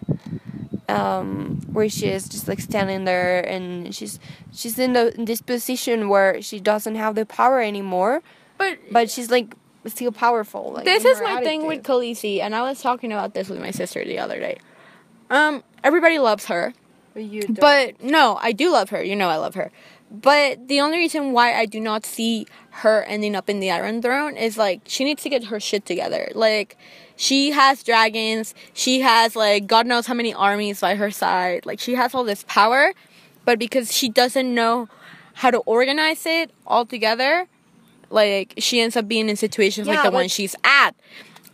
um, 0.90 1.60
where 1.72 1.88
she 1.88 2.08
is 2.08 2.28
just 2.28 2.48
like 2.48 2.60
standing 2.60 3.04
there 3.04 3.40
and 3.48 3.94
she's 3.94 4.18
she's 4.52 4.78
in, 4.78 4.92
the, 4.92 5.14
in 5.14 5.24
this 5.24 5.40
position 5.40 6.08
where 6.08 6.42
she 6.42 6.60
doesn't 6.60 6.96
have 6.96 7.14
the 7.14 7.24
power 7.24 7.60
anymore, 7.60 8.22
but 8.58 8.78
but 8.90 9.10
she's 9.10 9.30
like 9.30 9.54
still 9.86 10.12
powerful. 10.12 10.72
Like, 10.72 10.84
this 10.84 11.04
is 11.04 11.20
my 11.22 11.42
thing 11.42 11.66
with 11.66 11.80
attitude. 11.80 12.16
Khaleesi, 12.16 12.40
and 12.40 12.54
I 12.54 12.62
was 12.62 12.82
talking 12.82 13.12
about 13.12 13.34
this 13.34 13.48
with 13.48 13.60
my 13.60 13.70
sister 13.70 14.04
the 14.04 14.18
other 14.18 14.38
day. 14.38 14.58
Um, 15.30 15.62
everybody 15.84 16.18
loves 16.18 16.46
her. 16.46 16.74
But 17.14 17.24
you 17.24 17.42
don't. 17.42 17.60
But 17.60 18.02
no, 18.02 18.38
I 18.40 18.52
do 18.52 18.70
love 18.70 18.90
her. 18.90 19.02
You 19.02 19.16
know 19.16 19.28
I 19.28 19.36
love 19.36 19.54
her. 19.54 19.70
But 20.10 20.66
the 20.66 20.80
only 20.80 20.98
reason 20.98 21.32
why 21.32 21.54
I 21.54 21.66
do 21.66 21.80
not 21.80 22.04
see 22.04 22.46
her 22.70 23.04
ending 23.04 23.36
up 23.36 23.48
in 23.48 23.60
the 23.60 23.70
Iron 23.70 24.02
Throne 24.02 24.36
is 24.36 24.58
like 24.58 24.82
she 24.86 25.04
needs 25.04 25.22
to 25.22 25.28
get 25.28 25.44
her 25.44 25.60
shit 25.60 25.86
together. 25.86 26.30
Like 26.34 26.76
she 27.20 27.50
has 27.50 27.82
dragons, 27.82 28.54
she 28.72 29.00
has 29.00 29.36
like 29.36 29.66
God 29.66 29.86
knows 29.86 30.06
how 30.06 30.14
many 30.14 30.32
armies 30.32 30.80
by 30.80 30.94
her 30.94 31.10
side. 31.10 31.66
Like 31.66 31.78
she 31.78 31.94
has 31.94 32.14
all 32.14 32.24
this 32.24 32.46
power, 32.48 32.94
but 33.44 33.58
because 33.58 33.92
she 33.92 34.08
doesn't 34.08 34.52
know 34.54 34.88
how 35.34 35.50
to 35.50 35.58
organize 35.58 36.24
it 36.24 36.50
all 36.66 36.86
together, 36.86 37.46
like 38.08 38.54
she 38.56 38.80
ends 38.80 38.96
up 38.96 39.06
being 39.06 39.28
in 39.28 39.36
situations 39.36 39.86
like 39.86 40.02
the 40.02 40.10
one 40.10 40.28
she's 40.28 40.56
at. 40.64 40.92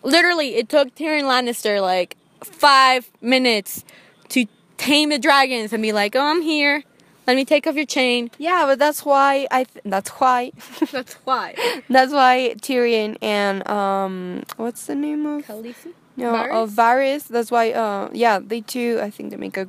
Literally, 0.04 0.54
it 0.54 0.68
took 0.68 0.94
Tyrion 0.94 1.24
Lannister 1.24 1.82
like 1.82 2.16
five 2.44 3.10
minutes 3.20 3.84
to 4.28 4.46
tame 4.76 5.08
the 5.08 5.18
dragons 5.18 5.72
and 5.72 5.82
be 5.82 5.92
like, 5.92 6.14
"Oh, 6.14 6.20
I'm 6.20 6.42
here. 6.42 6.84
Let 7.26 7.36
me 7.36 7.44
take 7.44 7.66
off 7.66 7.74
your 7.74 7.86
chain." 7.86 8.30
yeah, 8.38 8.64
but 8.66 8.78
that's 8.78 9.04
why 9.04 9.46
I 9.50 9.64
th- 9.64 9.82
that's 9.84 10.10
why 10.10 10.52
That's 10.92 11.14
why. 11.24 11.54
that's 11.90 12.12
why 12.12 12.54
Tyrion 12.60 13.16
and 13.20 13.66
um 13.68 14.44
what's 14.56 14.86
the 14.86 14.94
name 14.94 15.26
of 15.26 15.46
Khaleesi. 15.46 15.92
No, 16.16 16.32
Varys? 16.32 16.54
of 16.62 16.70
Varys. 16.70 17.28
That's 17.28 17.50
why. 17.50 17.72
Uh, 17.72 18.08
yeah, 18.12 18.38
they 18.38 18.60
two. 18.62 18.98
I 19.02 19.10
think 19.10 19.30
they 19.30 19.36
make 19.36 19.56
a 19.58 19.68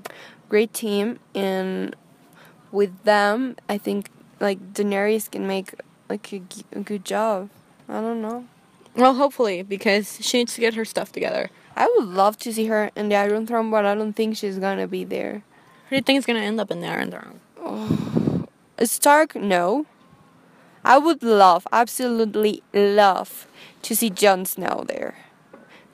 great 0.49 0.73
team, 0.73 1.19
and 1.35 1.93
with 2.71 3.03
them, 3.03 3.57
I 3.67 3.77
think 3.77 4.09
like 4.39 4.73
Daenerys 4.73 5.29
can 5.29 5.45
make 5.45 5.73
like 6.09 6.31
a, 6.31 6.39
g- 6.39 6.63
a 6.71 6.79
good 6.79 7.03
job. 7.03 7.49
I 7.89 7.99
don't 7.99 8.21
know. 8.21 8.45
Well, 8.95 9.15
hopefully, 9.15 9.61
because 9.61 10.19
she 10.21 10.37
needs 10.39 10.53
to 10.55 10.61
get 10.61 10.73
her 10.75 10.85
stuff 10.85 11.11
together. 11.11 11.49
I 11.75 11.85
would 11.97 12.07
love 12.07 12.37
to 12.39 12.53
see 12.53 12.65
her 12.67 12.91
in 12.95 13.09
the 13.09 13.15
Iron 13.15 13.45
Throne, 13.45 13.69
but 13.69 13.85
I 13.85 13.93
don't 13.93 14.13
think 14.13 14.37
she's 14.37 14.57
gonna 14.57 14.87
be 14.87 15.03
there. 15.03 15.43
Who 15.89 15.91
do 15.91 15.95
you 15.97 16.01
think 16.01 16.17
is 16.19 16.25
gonna 16.25 16.39
end 16.39 16.59
up 16.59 16.71
in 16.71 16.79
the 16.79 16.87
Iron 16.87 17.11
Throne? 17.11 17.39
Stark, 18.83 19.35
no. 19.35 19.85
I 20.83 20.97
would 20.97 21.21
love, 21.21 21.67
absolutely 21.71 22.63
love, 22.73 23.47
to 23.81 23.95
see 23.95 24.09
Jon 24.09 24.45
Snow 24.45 24.85
there. 24.87 25.15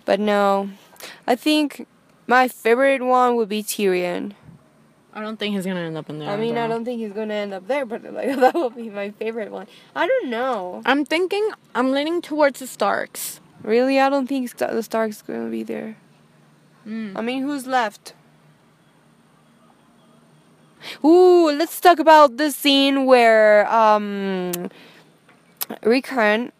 But 0.05 0.19
no, 0.19 0.69
I 1.25 1.35
think 1.35 1.87
my 2.27 2.47
favorite 2.47 3.01
one 3.01 3.35
would 3.35 3.49
be 3.49 3.63
Tyrion. 3.63 4.33
I 5.15 5.21
don't 5.21 5.37
think 5.37 5.55
he's 5.55 5.65
gonna 5.65 5.81
end 5.81 5.97
up 5.97 6.09
in 6.09 6.19
there. 6.19 6.29
I 6.29 6.37
mean, 6.37 6.57
I 6.57 6.67
don't 6.67 6.85
think 6.85 6.99
he's 6.99 7.13
gonna 7.13 7.33
end 7.35 7.53
up 7.53 7.67
there, 7.67 7.85
but 7.85 8.03
like 8.13 8.35
that 8.39 8.55
would 8.55 8.75
be 8.75 8.89
my 8.89 9.11
favorite 9.11 9.51
one. 9.51 9.67
I 9.95 10.07
don't 10.07 10.29
know. 10.29 10.81
I'm 10.85 11.05
thinking. 11.05 11.49
I'm 11.75 11.91
leaning 11.91 12.21
towards 12.21 12.59
the 12.59 12.67
Starks. 12.67 13.39
Really, 13.61 13.99
I 13.99 14.09
don't 14.09 14.27
think 14.27 14.55
the 14.57 14.81
Stark's 14.81 15.21
gonna 15.21 15.49
be 15.49 15.63
there. 15.63 15.97
Mm. 16.87 17.13
I 17.15 17.21
mean, 17.21 17.43
who's 17.43 17.67
left? 17.67 18.13
Ooh, 21.03 21.51
let's 21.51 21.79
talk 21.79 21.99
about 21.99 22.37
the 22.37 22.51
scene 22.51 23.05
where 23.05 23.71
um, 23.73 24.51
Rickon 25.83 26.51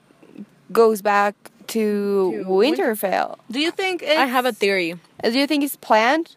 goes 0.72 1.02
back 1.02 1.36
to, 1.68 2.32
To 2.44 2.46
Winterfell. 2.50 3.38
Do 3.52 3.60
you 3.60 3.72
think 3.72 4.02
it's, 4.04 4.18
I 4.18 4.26
have 4.26 4.46
a 4.46 4.52
theory. 4.54 4.96
Do 5.24 5.38
you 5.38 5.48
think 5.48 5.64
it's 5.64 5.76
planned, 5.76 6.36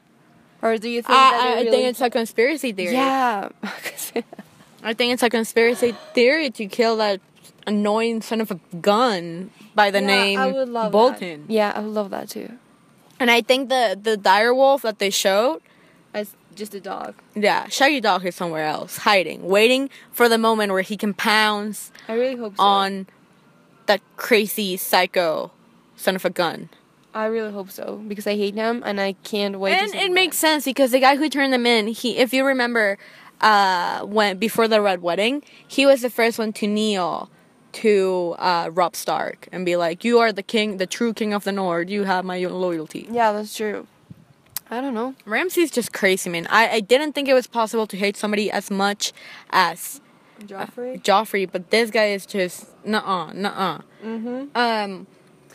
or 0.62 0.78
do 0.78 0.88
you 0.88 1.02
think 1.02 1.18
I, 1.18 1.30
that 1.30 1.40
I, 1.40 1.54
really- 1.60 1.70
think 1.70 1.84
it's 1.88 2.00
a 2.00 2.10
conspiracy 2.10 2.72
theory. 2.72 2.94
yeah? 2.94 3.48
I 4.82 4.94
think 4.94 5.12
it's 5.14 5.22
a 5.22 5.30
conspiracy 5.30 5.96
theory 6.14 6.50
to 6.50 6.66
kill 6.66 6.96
that 6.98 7.20
annoying 7.66 8.22
son 8.22 8.40
of 8.40 8.50
a 8.52 8.60
gun 8.80 9.50
by 9.74 9.90
the 9.90 10.00
Yeah, 10.00 10.06
name 10.06 10.38
I 10.38 10.46
would 10.52 10.68
love 10.68 10.92
Bolton. 10.92 11.46
That. 11.46 11.52
Yeah, 11.52 11.72
I 11.74 11.80
would 11.80 11.92
love 11.92 12.10
that 12.10 12.28
too. 12.30 12.52
And 13.18 13.30
I 13.30 13.40
think 13.42 13.68
the 13.68 13.98
the 14.00 14.16
dire 14.16 14.54
wolf 14.54 14.82
that 14.82 14.98
they 15.00 15.10
showed, 15.10 15.56
As 15.56 15.60
just 16.56 16.74
a 16.74 16.80
dog. 16.80 17.14
yeah, 17.34 17.66
Shaggydog 17.66 18.24
is 18.24 18.34
somewhere 18.34 18.64
else, 18.64 18.98
hiding, 18.98 19.42
waiting 19.44 19.90
for 20.10 20.28
the 20.28 20.38
moment 20.38 20.72
where 20.72 20.82
he 20.82 20.96
can 20.96 21.14
pounce 21.14 21.92
I 22.08 22.14
really 22.14 22.36
hope 22.36 22.56
so. 22.56 22.62
on 22.62 23.06
that 23.86 24.00
crazy 24.16 24.76
psycho 24.76 25.52
son 25.96 26.16
of 26.16 26.24
a 26.24 26.30
gun. 26.30 26.68
I 27.14 27.26
really 27.26 27.52
hope 27.52 27.70
so 27.70 28.02
because 28.08 28.26
I 28.26 28.36
hate 28.36 28.54
him 28.54 28.82
and 28.84 29.00
I 29.00 29.12
can't 29.24 29.58
wait. 29.58 29.72
and 29.74 29.94
it 29.94 30.12
makes 30.12 30.36
sense 30.36 30.64
because 30.64 30.90
the 30.90 31.00
guy 31.00 31.16
who 31.16 31.28
turned 31.30 31.52
them 31.52 31.64
in, 31.64 31.86
he, 31.86 32.18
if 32.18 32.34
you 32.34 32.44
remember, 32.44 32.98
uh, 33.40 34.00
when 34.04 34.36
before 34.38 34.68
the 34.68 34.80
red 34.82 35.00
wedding, 35.00 35.42
he 35.66 35.86
was 35.86 36.02
the 36.02 36.10
first 36.10 36.38
one 36.38 36.52
to 36.54 36.66
kneel 36.66 37.30
to 37.72 38.34
uh, 38.38 38.70
Robb 38.72 38.96
Stark 38.96 39.48
and 39.52 39.64
be 39.64 39.76
like, 39.76 40.04
"You 40.04 40.18
are 40.18 40.32
the 40.32 40.42
king, 40.42 40.76
the 40.78 40.86
true 40.86 41.12
king 41.14 41.32
of 41.34 41.44
the 41.44 41.52
North. 41.52 41.88
You 41.90 42.04
have 42.04 42.24
my 42.24 42.38
loyalty." 42.38 43.06
Yeah, 43.10 43.32
that's 43.32 43.54
true. 43.56 43.86
I 44.70 44.80
don't 44.80 44.94
know. 44.94 45.14
Ramsay's 45.24 45.70
just 45.70 45.92
crazy, 45.92 46.28
man. 46.30 46.46
I, 46.50 46.68
I 46.68 46.80
didn't 46.80 47.12
think 47.12 47.28
it 47.28 47.34
was 47.34 47.46
possible 47.46 47.86
to 47.86 47.96
hate 47.96 48.16
somebody 48.16 48.50
as 48.50 48.70
much 48.70 49.12
as 49.50 50.00
Joffrey. 50.40 51.00
Joffrey, 51.02 51.48
but 51.50 51.70
this 51.70 51.90
guy 51.90 52.06
is 52.06 52.26
just 52.26 52.66
nuh-uh, 52.84 53.32
nuh-uh. 53.32 53.78
Mm-hmm. 54.04 54.56
Um, 54.56 55.06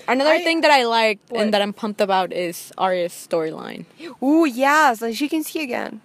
another 0.07 0.31
I- 0.31 0.43
thing 0.43 0.61
that 0.61 0.71
I 0.71 0.85
liked 0.85 1.29
What? 1.29 1.41
and 1.41 1.53
that 1.53 1.61
I'm 1.61 1.73
pumped 1.73 1.99
about 2.01 2.31
is 2.33 2.71
Arya's 2.77 3.11
storyline. 3.13 3.85
Ooh, 4.23 4.45
yeah, 4.45 4.95
like 5.01 5.15
she 5.15 5.27
can 5.27 5.43
see 5.43 5.61
again. 5.61 6.01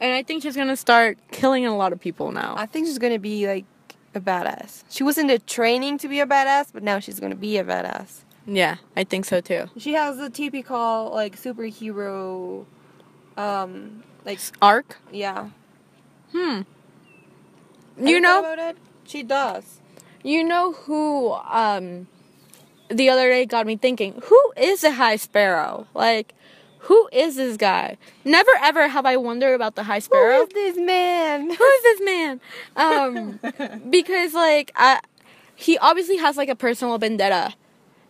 And 0.00 0.12
I 0.12 0.22
think 0.22 0.42
she's 0.42 0.54
gonna 0.56 0.76
start 0.76 1.16
killing 1.32 1.64
a 1.64 1.74
lot 1.74 1.92
of 1.92 2.00
people 2.00 2.30
now. 2.30 2.54
I 2.58 2.66
think 2.66 2.86
she's 2.86 2.98
gonna 2.98 3.18
be 3.18 3.46
like 3.46 3.64
a 4.14 4.20
badass. 4.20 4.84
She 4.90 5.02
was 5.02 5.16
in 5.18 5.28
the 5.28 5.38
training 5.38 5.96
to 5.98 6.08
be 6.08 6.20
a 6.20 6.26
badass, 6.26 6.66
but 6.74 6.82
now 6.82 6.98
she's 6.98 7.18
gonna 7.20 7.34
be 7.36 7.56
a 7.56 7.64
badass. 7.64 8.20
Yeah, 8.46 8.76
I 8.96 9.04
think 9.04 9.24
so 9.24 9.40
too. 9.40 9.66
She 9.78 9.94
has 9.94 10.18
the 10.18 10.28
typical 10.30 11.10
like 11.12 11.40
superhero, 11.40 12.66
um, 13.36 14.02
like 14.24 14.38
Arc? 14.60 14.98
yeah. 15.10 15.48
Hmm. 16.32 16.62
Have 17.98 18.08
You 18.08 18.20
know, 18.20 18.40
about 18.40 18.58
it? 18.58 18.76
She 19.06 19.22
does. 19.22 19.80
you 20.22 20.42
know 20.42 20.72
who 20.72 21.32
um 21.32 22.06
the 22.88 23.08
other 23.08 23.28
day 23.30 23.46
got 23.46 23.66
me 23.66 23.76
thinking, 23.76 24.20
who 24.24 24.52
is 24.56 24.82
the 24.82 24.92
High 24.92 25.16
Sparrow? 25.16 25.86
Like 25.94 26.34
who 26.80 27.08
is 27.12 27.36
this 27.36 27.56
guy? 27.56 27.96
Never 28.26 28.50
ever 28.60 28.88
have 28.88 29.06
I 29.06 29.16
wondered 29.16 29.54
about 29.54 29.74
the 29.74 29.84
High 29.84 30.00
Sparrow. 30.00 30.36
Who 30.38 30.42
is 30.42 30.48
this 30.50 30.76
man? 30.76 31.48
who 31.50 31.64
is 31.64 31.82
this 31.82 32.00
man? 32.04 32.40
Um 32.76 33.40
because 33.90 34.34
like 34.34 34.72
I 34.76 35.00
he 35.54 35.78
obviously 35.78 36.16
has 36.16 36.36
like 36.36 36.48
a 36.48 36.56
personal 36.56 36.98
vendetta 36.98 37.54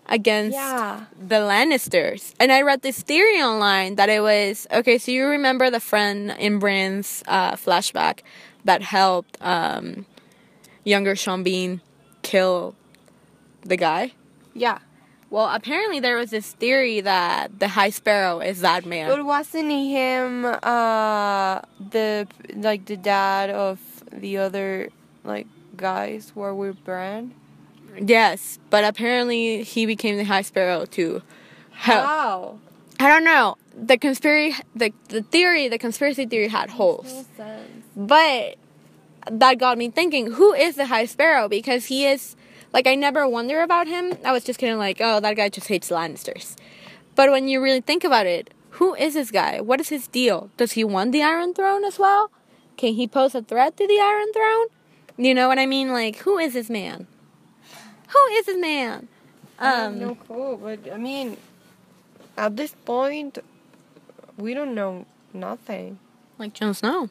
against 0.07 0.55
Yeah. 0.55 1.05
the 1.21 1.37
Lannisters. 1.37 2.35
And 2.39 2.53
I 2.53 2.63
read 2.63 2.83
this 2.83 3.03
theory 3.03 3.41
online 3.43 3.97
that 3.97 4.09
it 4.09 4.21
was 4.23 4.67
okay, 4.73 4.99
so 4.99 5.11
you 5.13 5.27
remember 5.27 5.71
the 5.71 5.81
friend 5.81 6.35
in 6.39 6.59
Bran's 6.59 7.23
uh, 7.27 7.53
flashback 7.53 8.21
that 8.65 8.83
helped 8.83 9.37
um, 9.41 10.07
younger 10.85 11.17
Sean 11.17 11.43
Bean 11.43 11.81
kill 12.23 12.75
the 13.63 13.77
guy? 13.77 14.13
Yeah. 14.55 14.79
Well, 15.31 15.49
apparently 15.49 15.99
there 15.99 16.17
was 16.17 16.31
this 16.31 16.53
theory 16.53 17.01
that 17.01 17.59
the 17.59 17.69
High 17.69 17.91
Sparrow 17.91 18.39
is 18.41 18.61
that 18.61 18.87
man. 18.87 19.09
But 19.09 19.25
wasn't 19.25 19.71
him 19.73 20.45
uh 20.45 21.61
the 21.91 22.29
like 22.55 22.85
the 22.87 22.97
dad 22.97 23.51
of 23.51 23.81
the 24.13 24.37
other 24.39 24.91
like 25.25 25.49
guys 25.77 26.31
who 26.35 26.43
are 26.43 26.55
with 26.55 26.85
Bran? 26.85 27.35
Yes, 28.01 28.59
but 28.71 28.85
apparently 28.85 29.63
he 29.63 29.87
became 29.87 30.17
the 30.17 30.25
High 30.25 30.43
Sparrow 30.43 30.85
too. 30.85 31.23
help. 31.73 32.05
How? 32.07 32.59
I 33.01 33.09
don't 33.09 33.25
know. 33.25 33.57
The 33.77 33.99
conspiracy, 33.99 34.63
the 34.75 34.93
the 35.09 35.23
theory, 35.23 35.69
the 35.69 35.79
conspiracy 35.79 36.27
theory 36.27 36.49
had 36.49 36.71
holes. 36.71 37.25
But 37.97 38.57
that 39.31 39.59
got 39.59 39.79
me 39.79 39.91
thinking, 39.91 40.33
who 40.33 40.53
is 40.53 40.77
the 40.77 40.87
High 40.87 41.07
Sparrow? 41.07 41.49
Because 41.49 41.87
he 41.87 42.07
is 42.07 42.37
like 42.73 42.87
I 42.87 42.95
never 42.95 43.27
wonder 43.29 43.63
about 43.63 43.87
him. 43.89 44.17
I 44.25 44.33
was 44.33 44.45
just 44.45 44.59
kind 44.61 44.73
of 44.73 44.79
like, 44.79 44.99
oh, 45.01 45.21
that 45.21 45.37
guy 45.37 45.49
just 45.49 45.69
hates 45.69 45.91
Lannisters. 45.91 46.57
But 47.15 47.31
when 47.31 47.49
you 47.49 47.63
really 47.63 47.81
think 47.81 48.03
about 48.05 48.27
it, 48.27 48.53
who 48.71 48.95
is 48.95 49.15
this 49.15 49.31
guy? 49.31 49.61
What 49.61 49.81
is 49.81 49.89
his 49.89 50.09
deal? 50.09 50.51
Does 50.57 50.73
he 50.73 50.83
want 50.83 51.13
the 51.13 51.23
Iron 51.23 51.55
Throne 51.55 51.85
as 51.85 51.99
well? 51.99 52.31
Can 52.77 52.95
he 52.95 53.07
pose 53.07 53.35
a 53.37 53.43
threat 53.43 53.77
to 53.77 53.87
the 53.87 54.01
Iron 54.01 54.33
Throne? 54.33 54.67
You 55.17 55.33
know 55.33 55.47
what 55.47 55.61
I 55.61 55.67
mean? 55.67 55.93
Like, 55.93 56.17
who 56.19 56.39
is 56.39 56.55
this 56.55 56.69
man? 56.69 57.07
Who 58.15 58.33
is 58.35 58.47
this 58.47 58.59
man? 58.61 59.09
Um, 59.59 59.99
no 59.99 60.15
clue, 60.15 60.59
but 60.63 60.93
I 60.93 60.97
mean, 60.97 61.37
at 62.37 62.57
this 62.57 62.75
point, 62.85 63.39
we 64.37 64.55
don't 64.55 64.75
know 64.75 65.07
nothing. 65.33 65.99
like 66.39 66.55
Jon 66.55 66.75
Snow. 66.75 67.09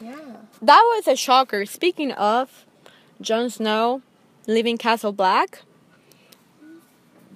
Yeah. 0.00 0.16
That 0.62 0.82
was 0.94 1.08
a 1.08 1.16
shocker. 1.16 1.66
Speaking 1.66 2.12
of 2.12 2.64
Jon 3.20 3.48
Snow 3.50 4.02
leaving 4.46 4.76
Castle 4.78 5.12
Black, 5.12 5.60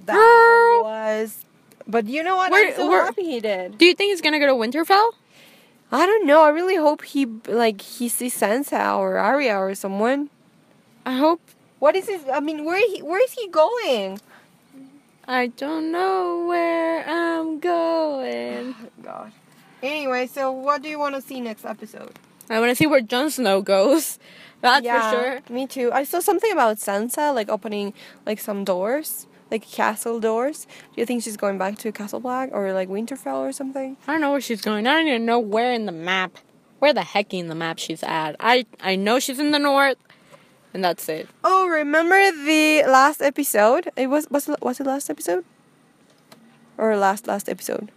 That 0.06 0.80
was. 0.82 1.44
But 1.86 2.06
you 2.06 2.22
know 2.22 2.36
what? 2.36 2.52
I'm 2.52 2.74
so 2.74 2.90
happy 2.90 3.24
he 3.24 3.40
did. 3.40 3.78
do 3.78 3.84
you 3.86 3.94
think 3.94 4.10
he's 4.10 4.20
gonna 4.20 4.38
go 4.38 4.46
to 4.46 4.52
Winterfell? 4.52 5.12
I 5.90 6.04
don't 6.04 6.26
know. 6.26 6.42
I 6.42 6.50
really 6.50 6.76
hope 6.76 7.02
he 7.04 7.24
like 7.46 7.80
he 7.80 8.08
sees 8.08 8.38
Sansa 8.38 8.96
or 8.98 9.16
Arya 9.16 9.56
or 9.56 9.74
someone. 9.74 10.28
I 11.06 11.16
hope. 11.16 11.40
What 11.78 11.94
is 11.96 12.08
his? 12.08 12.22
I 12.32 12.40
mean, 12.40 12.64
where 12.64 12.78
he? 12.78 13.02
Where 13.02 13.22
is 13.22 13.32
he 13.32 13.48
going? 13.48 14.20
I 15.26 15.48
don't 15.48 15.92
know 15.92 16.46
where 16.46 17.04
I'm 17.06 17.60
going. 17.60 18.74
Oh, 18.98 19.02
God. 19.02 19.32
Anyway, 19.82 20.26
so 20.26 20.50
what 20.50 20.82
do 20.82 20.88
you 20.88 20.98
want 20.98 21.14
to 21.14 21.20
see 21.22 21.40
next 21.40 21.64
episode? 21.64 22.18
I 22.50 22.58
want 22.60 22.70
to 22.70 22.74
see 22.74 22.86
where 22.86 23.00
Jon 23.00 23.30
Snow 23.30 23.62
goes. 23.62 24.18
That's 24.60 24.86
for 24.86 25.10
sure. 25.10 25.40
Me 25.48 25.66
too. 25.66 25.92
I 25.92 26.02
saw 26.04 26.18
something 26.18 26.50
about 26.50 26.78
Sansa 26.78 27.32
like 27.34 27.48
opening 27.48 27.94
like 28.26 28.40
some 28.40 28.64
doors, 28.64 29.26
like 29.50 29.62
castle 29.70 30.18
doors. 30.18 30.66
Do 30.94 31.00
you 31.00 31.06
think 31.06 31.22
she's 31.22 31.36
going 31.36 31.58
back 31.58 31.78
to 31.78 31.92
Castle 31.92 32.20
Black 32.20 32.50
or 32.52 32.72
like 32.72 32.88
Winterfell 32.88 33.38
or 33.48 33.52
something? 33.52 33.96
I 34.08 34.12
don't 34.12 34.20
know 34.20 34.32
where 34.32 34.40
she's 34.40 34.60
going. 34.60 34.86
I 34.86 34.94
don't 34.94 35.08
even 35.08 35.26
know 35.26 35.38
where 35.38 35.72
in 35.72 35.86
the 35.86 35.92
map. 35.92 36.38
Where 36.80 36.92
the 36.92 37.02
heck 37.02 37.32
in 37.32 37.48
the 37.48 37.54
map 37.54 37.78
she's 37.78 38.02
at? 38.02 38.34
I 38.40 38.66
I 38.80 38.96
know 38.96 39.20
she's 39.20 39.38
in 39.38 39.52
the 39.52 39.58
north, 39.58 39.96
and 40.74 40.84
that's 40.84 41.08
it. 41.08 41.28
Oh, 41.44 41.66
remember 41.68 42.30
the 42.32 42.84
last 42.86 43.20
episode? 43.22 43.90
It 43.96 44.08
was 44.08 44.28
was 44.30 44.48
it, 44.48 44.60
was 44.62 44.80
it 44.80 44.86
last 44.86 45.08
episode? 45.10 45.44
Or 46.76 46.96
last 46.96 47.26
last 47.26 47.48
episode? 47.48 47.90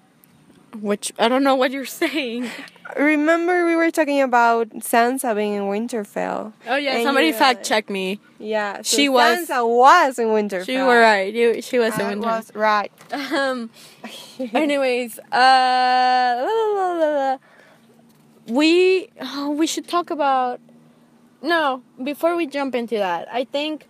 Which 0.79 1.11
I 1.19 1.27
don't 1.27 1.43
know 1.43 1.55
what 1.55 1.71
you're 1.71 1.85
saying. 2.03 2.49
Remember 2.97 3.65
we 3.65 3.75
were 3.75 3.91
talking 3.91 4.21
about 4.21 4.69
Sansa 4.79 5.35
being 5.35 5.53
in 5.53 5.63
Winterfell. 5.63 6.53
Oh 6.67 6.75
yeah, 6.75 6.95
And 6.95 7.03
somebody 7.03 7.27
you, 7.27 7.33
uh, 7.33 7.37
fact 7.37 7.65
check 7.65 7.89
me. 7.89 8.19
Yeah, 8.39 8.77
so 8.77 8.95
She 8.97 9.07
was- 9.09 9.47
Sansa 9.49 9.67
was 9.67 10.17
in 10.19 10.27
Winterfell. 10.29 10.65
She 10.65 10.77
were 10.77 10.99
right. 10.99 11.33
You, 11.33 11.61
she 11.61 11.77
was 11.79 11.93
in 11.99 12.05
Winterfell. 12.05 12.09
Winter. 12.09 12.27
was 12.27 12.51
right. 12.55 12.91
Um. 13.31 13.69
Anyways, 14.53 15.19
uh, 15.19 16.45
la, 16.47 16.91
la, 16.93 17.09
la. 17.15 17.37
we 18.47 19.09
oh, 19.21 19.51
we 19.51 19.67
should 19.67 19.87
talk 19.87 20.09
about. 20.09 20.59
No, 21.41 21.81
before 22.03 22.35
we 22.35 22.45
jump 22.47 22.75
into 22.75 22.97
that, 22.97 23.27
I 23.31 23.43
think 23.45 23.87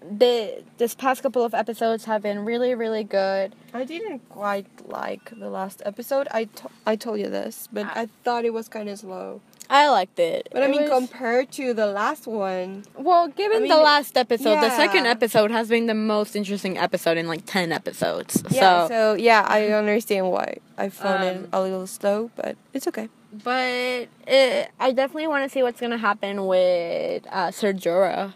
the 0.00 0.62
this 0.78 0.94
past 0.94 1.22
couple 1.22 1.44
of 1.44 1.52
episodes 1.54 2.04
have 2.06 2.22
been 2.22 2.44
really, 2.44 2.74
really 2.74 3.04
good. 3.04 3.54
I 3.74 3.84
didn't 3.84 4.20
quite 4.30 4.66
like 4.88 5.38
the 5.38 5.50
last 5.50 5.82
episode. 5.84 6.28
I 6.30 6.44
to- 6.44 6.70
I 6.86 6.96
told 6.96 7.18
you 7.20 7.28
this, 7.28 7.68
but 7.72 7.86
I 7.94 8.08
thought 8.24 8.44
it 8.44 8.52
was 8.54 8.68
kind 8.68 8.88
of 8.88 8.98
slow. 8.98 9.40
I 9.70 9.90
liked 9.90 10.18
it. 10.18 10.48
But 10.50 10.62
I 10.62 10.68
mean, 10.68 10.82
was- 10.82 10.90
compared 10.90 11.52
to 11.52 11.74
the 11.74 11.84
last 11.86 12.26
one, 12.26 12.84
well, 12.96 13.28
given 13.28 13.58
I 13.58 13.60
mean, 13.60 13.68
the 13.68 13.76
last 13.76 14.16
episode, 14.16 14.54
the 14.62 14.70
second 14.74 15.04
episode 15.04 15.50
has 15.50 15.68
been 15.68 15.84
the 15.86 15.94
most 15.94 16.34
interesting 16.34 16.78
episode 16.78 17.18
in 17.18 17.26
like 17.28 17.44
ten 17.44 17.70
episodes. 17.72 18.42
yeah. 18.50 18.84
so, 18.84 18.88
So 18.88 19.14
yeah, 19.14 19.44
I 19.46 19.66
understand 19.72 20.30
why 20.30 20.56
I 20.78 20.88
found 20.88 21.22
Um, 21.24 21.28
it 21.44 21.48
a 21.52 21.60
little 21.60 21.86
slow, 21.86 22.30
but 22.34 22.56
it's 22.72 22.86
okay. 22.88 23.08
But 23.32 24.08
it, 24.26 24.70
I 24.78 24.92
definitely 24.92 25.26
want 25.28 25.44
to 25.44 25.48
see 25.48 25.62
what's 25.62 25.80
gonna 25.80 25.98
happen 25.98 26.46
with 26.46 27.26
uh, 27.28 27.50
Sir 27.50 27.72
Jorah. 27.72 28.34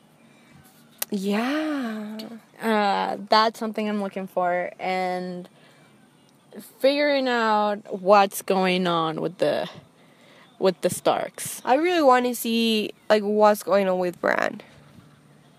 Yeah. 1.11 2.19
Uh, 2.61 3.19
that's 3.29 3.59
something 3.59 3.89
I'm 3.89 4.03
looking 4.03 4.27
for, 4.27 4.71
and 4.79 5.49
figuring 6.79 7.29
out 7.29 8.01
what's 8.01 8.43
going 8.43 8.87
on 8.87 9.21
with 9.21 9.39
the 9.39 9.69
with 10.59 10.81
the 10.83 10.91
Starks. 10.91 11.61
I 11.65 11.75
really 11.75 12.03
want 12.03 12.27
to 12.27 12.35
see 12.35 12.93
like 13.11 13.23
what's 13.23 13.63
going 13.63 13.89
on 13.89 13.99
with 13.99 14.21
Bran. 14.21 14.63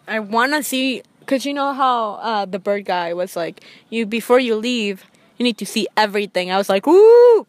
I 0.07 0.19
want 0.19 0.53
to 0.53 0.63
see 0.63 1.03
because 1.19 1.45
you 1.45 1.53
know 1.53 1.73
how 1.73 2.13
uh, 2.15 2.45
the 2.45 2.59
bird 2.59 2.85
guy 2.85 3.13
was 3.13 3.35
like, 3.35 3.63
you 3.89 4.05
before 4.05 4.39
you 4.39 4.55
leave, 4.55 5.03
you 5.37 5.43
need 5.43 5.57
to 5.57 5.65
see 5.65 5.87
everything. 5.95 6.51
I 6.51 6.57
was 6.57 6.69
like, 6.69 6.87
ooh, 6.87 7.47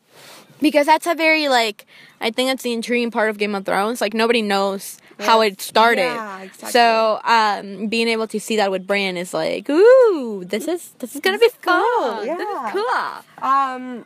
because 0.61 0.87
that's 0.87 1.06
a 1.06 1.14
very 1.14 1.49
like 1.49 1.87
I 2.20 2.30
think 2.30 2.49
that's 2.49 2.62
the 2.62 2.73
intriguing 2.73 3.11
part 3.11 3.30
of 3.30 3.38
Game 3.38 3.54
of 3.54 3.64
Thrones. 3.66 4.00
Like 4.00 4.14
nobody 4.14 4.42
knows 4.42 4.99
how 5.20 5.40
it 5.42 5.61
started. 5.61 6.02
Yeah, 6.02 6.42
exactly. 6.42 6.70
So 6.70 7.20
um, 7.25 7.87
being 7.88 8.08
able 8.08 8.26
to 8.28 8.40
see 8.40 8.56
that 8.56 8.70
with 8.70 8.87
Bran 8.87 9.16
is 9.16 9.34
like, 9.34 9.68
ooh, 9.68 10.44
this 10.44 10.66
is 10.66 10.90
this 10.99 11.14
is 11.14 11.20
gonna 11.20 11.38
This 11.38 11.52
be 11.52 11.58
cool, 11.62 12.00
fun. 12.00 12.26
This 12.26 12.49
is 12.49 12.73
cool. 12.73 13.49
Um. 13.49 14.04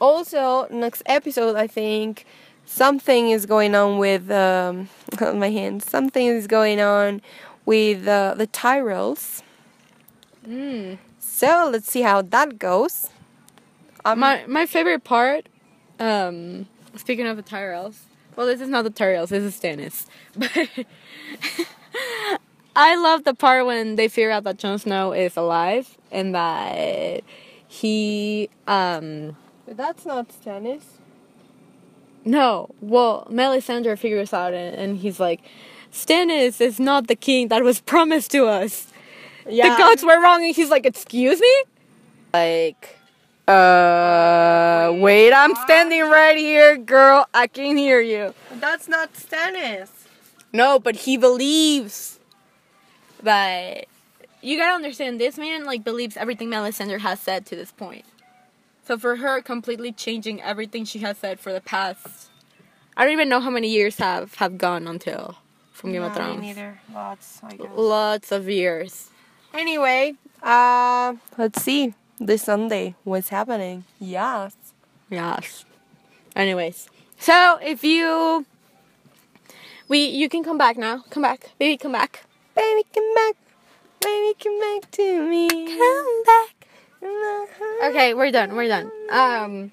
Also, 0.00 0.66
next 0.70 1.02
episode, 1.06 1.56
I 1.56 1.66
think 1.66 2.24
something 2.64 3.30
is 3.30 3.44
going 3.46 3.74
on 3.74 3.98
with 3.98 4.30
um 4.30 4.88
my 5.20 5.50
hands. 5.50 5.88
Something 5.88 6.26
is 6.26 6.46
going 6.46 6.80
on 6.80 7.20
with 7.66 8.06
uh, 8.06 8.34
the 8.36 8.46
Tyrells. 8.46 9.42
Mm. 10.46 10.98
So 11.18 11.68
let's 11.72 11.90
see 11.90 12.02
how 12.02 12.22
that 12.22 12.58
goes. 12.58 13.08
Um, 14.04 14.20
My 14.20 14.44
my 14.46 14.66
favorite 14.66 15.04
part, 15.04 15.46
um, 16.00 16.66
speaking 16.96 17.26
of 17.26 17.36
the 17.36 17.42
Tyrells, 17.42 17.96
well, 18.36 18.46
this 18.46 18.60
is 18.60 18.68
not 18.68 18.82
the 18.82 18.90
Tyrells, 18.90 19.28
this 19.28 19.42
is 19.44 19.58
Stannis. 19.58 20.06
But 22.76 22.76
I 22.76 22.96
love 22.96 23.22
the 23.24 23.34
part 23.34 23.66
when 23.66 23.94
they 23.96 24.08
figure 24.08 24.30
out 24.32 24.42
that 24.44 24.58
Jon 24.58 24.78
Snow 24.78 25.12
is 25.12 25.36
alive 25.36 25.96
and 26.10 26.34
that 26.34 27.22
he, 27.68 28.50
um, 28.66 29.36
But 29.66 29.76
that's 29.76 30.04
not 30.04 30.28
Stannis. 30.28 30.82
no, 32.24 32.70
well, 32.80 33.26
Melisandre 33.30 33.96
figures 33.98 34.32
out 34.32 34.54
and, 34.54 34.74
and 34.74 34.98
he's 34.98 35.20
like, 35.20 35.40
Stannis 35.92 36.60
is 36.60 36.80
not 36.80 37.06
the 37.06 37.14
king 37.14 37.46
that 37.48 37.62
was 37.62 37.80
promised 37.80 38.32
to 38.32 38.46
us. 38.46 38.88
Yeah. 39.48 39.70
The 39.70 39.78
gods 39.78 40.02
were 40.02 40.20
wrong, 40.20 40.42
and 40.42 40.56
he's 40.56 40.70
like, 40.70 40.86
"Excuse 40.86 41.38
me." 41.38 41.62
Like, 42.32 42.98
uh, 43.46 44.92
wait, 44.94 45.32
I'm 45.32 45.54
standing 45.56 46.02
right 46.02 46.36
here, 46.36 46.76
girl. 46.76 47.26
I 47.34 47.46
can 47.46 47.76
hear 47.76 48.00
you. 48.00 48.34
That's 48.52 48.88
not 48.88 49.12
Stannis. 49.14 49.90
No, 50.52 50.78
but 50.78 50.96
he 50.96 51.16
believes 51.16 52.20
that 53.22 53.86
you 54.40 54.56
gotta 54.56 54.74
understand. 54.74 55.20
This 55.20 55.36
man 55.36 55.64
like 55.64 55.84
believes 55.84 56.16
everything 56.16 56.48
Melisandre 56.48 57.00
has 57.00 57.20
said 57.20 57.44
to 57.46 57.56
this 57.56 57.72
point. 57.72 58.04
So 58.86 58.98
for 58.98 59.16
her, 59.16 59.40
completely 59.42 59.92
changing 59.92 60.40
everything 60.42 60.84
she 60.84 60.98
has 61.00 61.18
said 61.18 61.40
for 61.40 61.52
the 61.52 61.60
past, 61.60 62.30
I 62.96 63.04
don't 63.04 63.12
even 63.12 63.28
know 63.28 63.40
how 63.40 63.50
many 63.50 63.68
years 63.68 63.96
have 63.96 64.34
have 64.36 64.58
gone 64.58 64.86
until 64.86 65.36
from 65.72 65.92
Game 65.92 66.02
of 66.02 66.14
Thrones. 66.14 66.40
Me 66.40 66.48
neither. 66.48 66.80
Lots, 66.94 67.40
I 67.42 67.56
guess. 67.56 67.68
Lots 67.74 68.32
of 68.32 68.48
years. 68.48 69.10
Anyway, 69.52 70.14
uh, 70.42 71.14
let's 71.36 71.62
see. 71.62 71.94
This 72.20 72.42
Sunday, 72.42 72.94
what's 73.02 73.30
happening? 73.30 73.84
Yes. 73.98 74.56
Yes. 75.10 75.64
Anyways, 76.36 76.88
so 77.18 77.58
if 77.60 77.82
you 77.82 78.46
we 79.88 80.06
you 80.06 80.28
can 80.28 80.44
come 80.44 80.56
back 80.56 80.78
now. 80.78 81.02
Come 81.10 81.22
back, 81.22 81.50
baby. 81.58 81.76
Come 81.76 81.92
back. 81.92 82.24
Baby, 82.54 82.86
come 82.94 83.14
back. 83.14 83.34
Baby, 84.00 84.34
come 84.42 84.60
back 84.60 84.90
to 84.92 85.28
me. 85.28 85.48
Come 85.48 86.22
back. 86.24 86.66
Okay, 87.84 88.14
we're 88.14 88.30
done. 88.30 88.54
We're 88.54 88.68
done. 88.68 88.90
Um, 89.10 89.72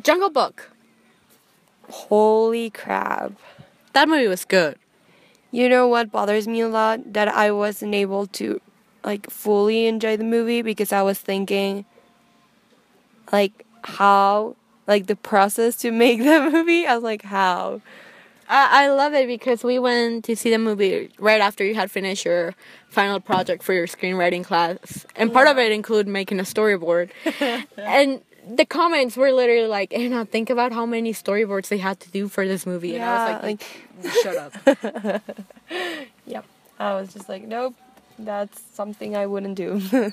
Jungle 0.00 0.30
Book. 0.30 0.70
Holy 1.90 2.70
crap. 2.70 3.32
That 3.92 4.08
movie 4.08 4.28
was 4.28 4.44
good. 4.44 4.78
You 5.50 5.68
know 5.68 5.88
what 5.88 6.12
bothers 6.12 6.46
me 6.46 6.60
a 6.60 6.68
lot? 6.68 7.12
That 7.12 7.28
I 7.28 7.50
wasn't 7.50 7.94
able 7.94 8.26
to 8.38 8.60
like 9.04 9.30
fully 9.30 9.86
enjoy 9.86 10.16
the 10.16 10.24
movie 10.24 10.62
because 10.62 10.92
I 10.92 11.02
was 11.02 11.18
thinking 11.18 11.84
like 13.32 13.64
how 13.82 14.56
like 14.86 15.06
the 15.06 15.16
process 15.16 15.76
to 15.78 15.90
make 16.04 16.18
the 16.18 16.50
movie. 16.50 16.86
I 16.86 16.94
was 16.94 17.04
like, 17.04 17.22
how? 17.22 17.80
I 18.48 18.84
I 18.84 18.88
love 18.90 19.14
it 19.14 19.26
because 19.26 19.64
we 19.64 19.78
went 19.78 20.24
to 20.26 20.36
see 20.36 20.50
the 20.50 20.58
movie 20.58 21.10
right 21.18 21.40
after 21.40 21.64
you 21.64 21.74
had 21.74 21.90
finished 21.90 22.24
your 22.24 22.54
final 22.88 23.20
project 23.20 23.62
for 23.62 23.72
your 23.72 23.86
screenwriting 23.86 24.44
class, 24.44 25.06
and 25.16 25.32
part 25.32 25.48
of 25.48 25.58
it 25.58 25.72
included 25.72 26.10
making 26.10 26.38
a 26.40 26.42
storyboard. 26.42 27.10
and 27.76 28.20
the 28.46 28.66
comments 28.66 29.16
were 29.16 29.32
literally 29.32 29.68
like, 29.68 29.94
"Anna, 29.94 30.24
think 30.26 30.50
about 30.50 30.72
how 30.72 30.84
many 30.84 31.12
storyboards 31.12 31.68
they 31.68 31.78
had 31.78 32.00
to 32.00 32.10
do 32.10 32.28
for 32.28 32.46
this 32.46 32.66
movie." 32.66 32.96
and 32.96 33.04
I 33.04 33.34
was 33.34 33.42
like, 33.42 33.62
like, 34.02 34.14
"Shut 34.22 34.36
up." 34.36 35.22
Yep. 36.26 36.44
I 36.78 36.94
was 36.94 37.12
just 37.12 37.28
like, 37.28 37.42
nope, 37.42 37.74
that's 38.24 38.60
something 38.74 39.16
I 39.16 39.26
wouldn't 39.26 39.56
do. 39.56 39.80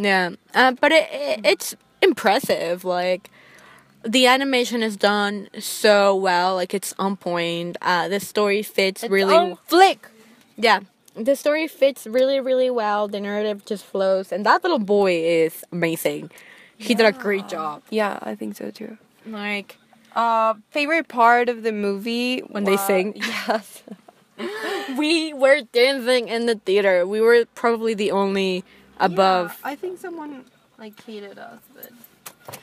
Yeah, 0.00 0.30
uh, 0.54 0.72
but 0.80 0.92
it, 0.92 1.08
it 1.10 1.40
it's 1.42 1.74
impressive. 2.00 2.84
Like 2.84 3.30
the 4.04 4.28
animation 4.28 4.80
is 4.80 4.96
done 4.96 5.48
so 5.58 6.14
well. 6.14 6.54
Like 6.54 6.72
it's 6.72 6.94
on 7.00 7.16
point. 7.16 7.76
Uh, 7.82 8.06
the 8.06 8.20
story 8.20 8.62
fits 8.62 9.02
really. 9.10 9.56
flick. 9.66 10.06
yeah, 10.56 10.80
the 11.16 11.34
story 11.34 11.66
fits 11.66 12.06
really 12.06 12.38
really 12.38 12.70
well. 12.70 13.08
The 13.08 13.18
narrative 13.18 13.64
just 13.66 13.84
flows, 13.84 14.30
and 14.30 14.46
that 14.46 14.62
little 14.62 14.78
boy 14.78 15.14
is 15.14 15.64
amazing. 15.72 16.30
He 16.76 16.94
did 16.94 17.06
a 17.06 17.10
great 17.10 17.48
job. 17.48 17.82
Yeah, 17.90 18.20
I 18.22 18.36
think 18.36 18.54
so 18.54 18.70
too. 18.70 18.98
Like 19.26 19.78
Uh, 20.14 20.54
favorite 20.70 21.08
part 21.08 21.48
of 21.48 21.62
the 21.62 21.72
movie 21.72 22.38
When 22.40 22.62
they 22.64 22.76
sing? 22.76 23.14
Yes. 23.48 23.82
we 24.96 25.32
were 25.34 25.62
dancing 25.72 26.28
in 26.28 26.46
the 26.46 26.56
theater. 26.56 27.06
We 27.06 27.20
were 27.20 27.44
probably 27.54 27.94
the 27.94 28.10
only 28.10 28.64
above. 28.98 29.58
Yeah, 29.60 29.70
I 29.70 29.74
think 29.74 29.98
someone 29.98 30.44
like 30.78 31.02
hated 31.04 31.38
us, 31.38 31.60
but 31.74 31.90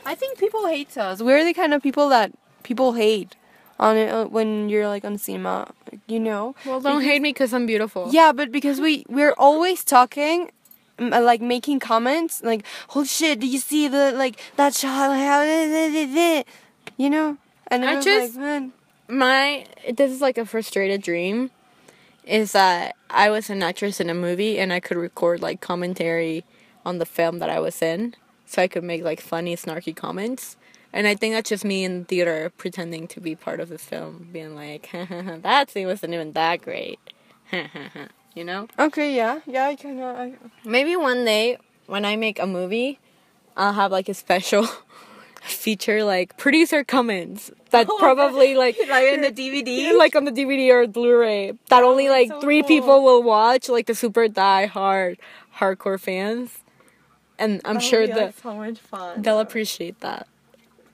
I 0.06 0.16
think 0.16 0.38
people 0.38 0.66
hate 0.68 0.98
us. 0.98 1.22
We're 1.22 1.44
the 1.44 1.54
kind 1.54 1.74
of 1.74 1.82
people 1.84 2.10
that 2.10 2.32
people 2.64 2.94
hate 2.94 3.36
on 3.80 3.98
it 3.98 4.10
uh, 4.10 4.26
when 4.26 4.70
you're 4.70 4.88
like 4.88 5.04
on 5.04 5.18
cinema, 5.18 5.72
you 6.08 6.20
know. 6.20 6.56
Well, 6.66 6.80
don't 6.80 7.02
hate 7.02 7.22
me 7.22 7.30
because 7.30 7.54
I'm 7.54 7.66
beautiful. 7.66 8.10
Yeah, 8.12 8.32
but 8.32 8.52
because 8.52 8.80
we 8.80 9.06
we're 9.10 9.36
always 9.38 9.84
talking, 9.84 10.52
uh, 11.00 11.22
like 11.22 11.42
making 11.42 11.80
comments, 11.80 12.42
like 12.44 12.66
"Holy 12.90 13.08
shit! 13.08 13.40
do 13.40 13.48
you 13.48 13.60
see 13.60 13.88
the 13.88 14.12
like 14.14 14.40
that 14.56 14.74
shot? 14.74 15.12
You 16.98 17.10
know?" 17.10 17.38
And 17.68 17.84
I 17.84 18.00
just- 18.00 18.36
like, 18.36 18.42
man, 18.42 18.74
my 19.10 19.66
this 19.92 20.12
is 20.12 20.22
like 20.22 20.38
a 20.38 20.46
frustrated 20.46 21.02
dream 21.02 21.52
is 22.26 22.52
that 22.54 22.96
I 23.10 23.30
was 23.30 23.50
an 23.50 23.64
actress 23.64 24.00
in 24.00 24.10
a 24.10 24.14
movie 24.14 24.58
and 24.60 24.74
I 24.74 24.80
could 24.80 24.98
record 24.98 25.42
like 25.42 25.62
commentary 25.62 26.44
on 26.86 26.98
the 26.98 27.06
film 27.06 27.40
that 27.40 27.50
I 27.50 27.60
was 27.60 27.82
in. 27.82 28.16
So 28.46 28.62
I 28.62 28.68
could 28.68 28.84
make 28.84 29.04
like 29.04 29.22
funny 29.22 29.56
snarky 29.56 29.96
comments. 29.96 30.58
And 30.94 31.08
I 31.08 31.16
think 31.16 31.34
that's 31.34 31.50
just 31.50 31.66
me 31.66 31.84
in 31.84 32.06
theater 32.06 32.52
pretending 32.58 33.08
to 33.10 33.20
be 33.20 33.36
part 33.36 33.60
of 33.60 33.70
the 33.70 33.78
film 33.78 34.30
being 34.32 34.56
like 34.56 34.90
that 35.42 35.70
scene 35.70 35.88
wasn't 35.88 36.14
even 36.14 36.34
that 36.34 36.62
great. 36.62 37.00
You 38.36 38.44
know? 38.44 38.68
Okay, 38.78 39.16
yeah, 39.16 39.40
yeah, 39.46 39.68
I 39.68 39.78
kind 39.78 40.02
of. 40.02 40.34
maybe 40.66 40.98
one 40.98 41.24
day 41.24 41.58
when 41.86 42.04
I 42.04 42.18
make 42.18 42.38
a 42.38 42.46
movie 42.46 43.00
I'll 43.56 43.72
have 43.72 43.94
like 43.94 44.10
a 44.10 44.14
special 44.14 44.68
feature 45.46 46.04
like 46.04 46.38
producer 46.38 46.84
comments 46.84 47.52
that 47.72 47.88
probably 48.00 48.56
like 48.56 48.78
Like 48.90 49.14
in 49.14 49.22
the 49.22 49.32
DVD. 49.32 49.98
like 49.98 50.16
on 50.16 50.26
the 50.26 50.32
DVD 50.32 50.70
or 50.72 50.88
Blu-ray 50.88 51.54
that 51.70 51.84
only 51.84 52.10
like 52.10 52.30
so 52.30 52.42
three 52.42 52.62
cool. 52.62 52.68
people 52.68 53.04
will 53.04 53.24
watch, 53.24 53.70
like 53.70 53.86
the 53.88 53.96
super 53.96 54.28
die 54.28 54.66
hard 54.66 55.18
hardcore 55.58 56.00
fans, 56.00 56.60
and 57.40 57.62
I'm 57.64 57.80
sure 57.80 58.08
that 58.08 58.36
so 58.42 58.56
much 58.56 58.80
fun. 58.80 59.22
they'll 59.22 59.40
appreciate 59.40 60.00
that. 60.02 60.28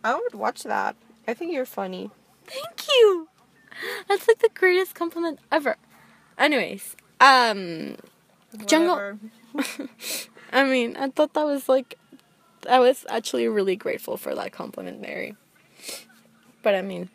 I 0.03 0.15
would 0.15 0.33
watch 0.35 0.63
that. 0.63 0.95
I 1.27 1.33
think 1.33 1.53
you're 1.53 1.65
funny. 1.65 2.09
Thank 2.45 2.87
you. 2.89 3.27
That's 4.07 4.27
like 4.27 4.39
the 4.39 4.49
greatest 4.53 4.93
compliment 4.95 5.39
ever. 5.51 5.77
Anyways, 6.37 6.95
um, 7.19 7.95
Jungle. 8.65 9.17
I 10.51 10.63
mean, 10.65 10.97
I 10.97 11.07
thought 11.09 11.33
that 11.33 11.45
was 11.45 11.69
like, 11.69 11.97
I 12.69 12.79
was 12.79 13.05
actually 13.09 13.47
really 13.47 13.75
grateful 13.75 14.17
for 14.17 14.33
that 14.35 14.51
compliment, 14.51 15.01
Mary. 15.01 15.35
But 16.63 16.75
I 16.75 16.81
mean, 16.81 17.09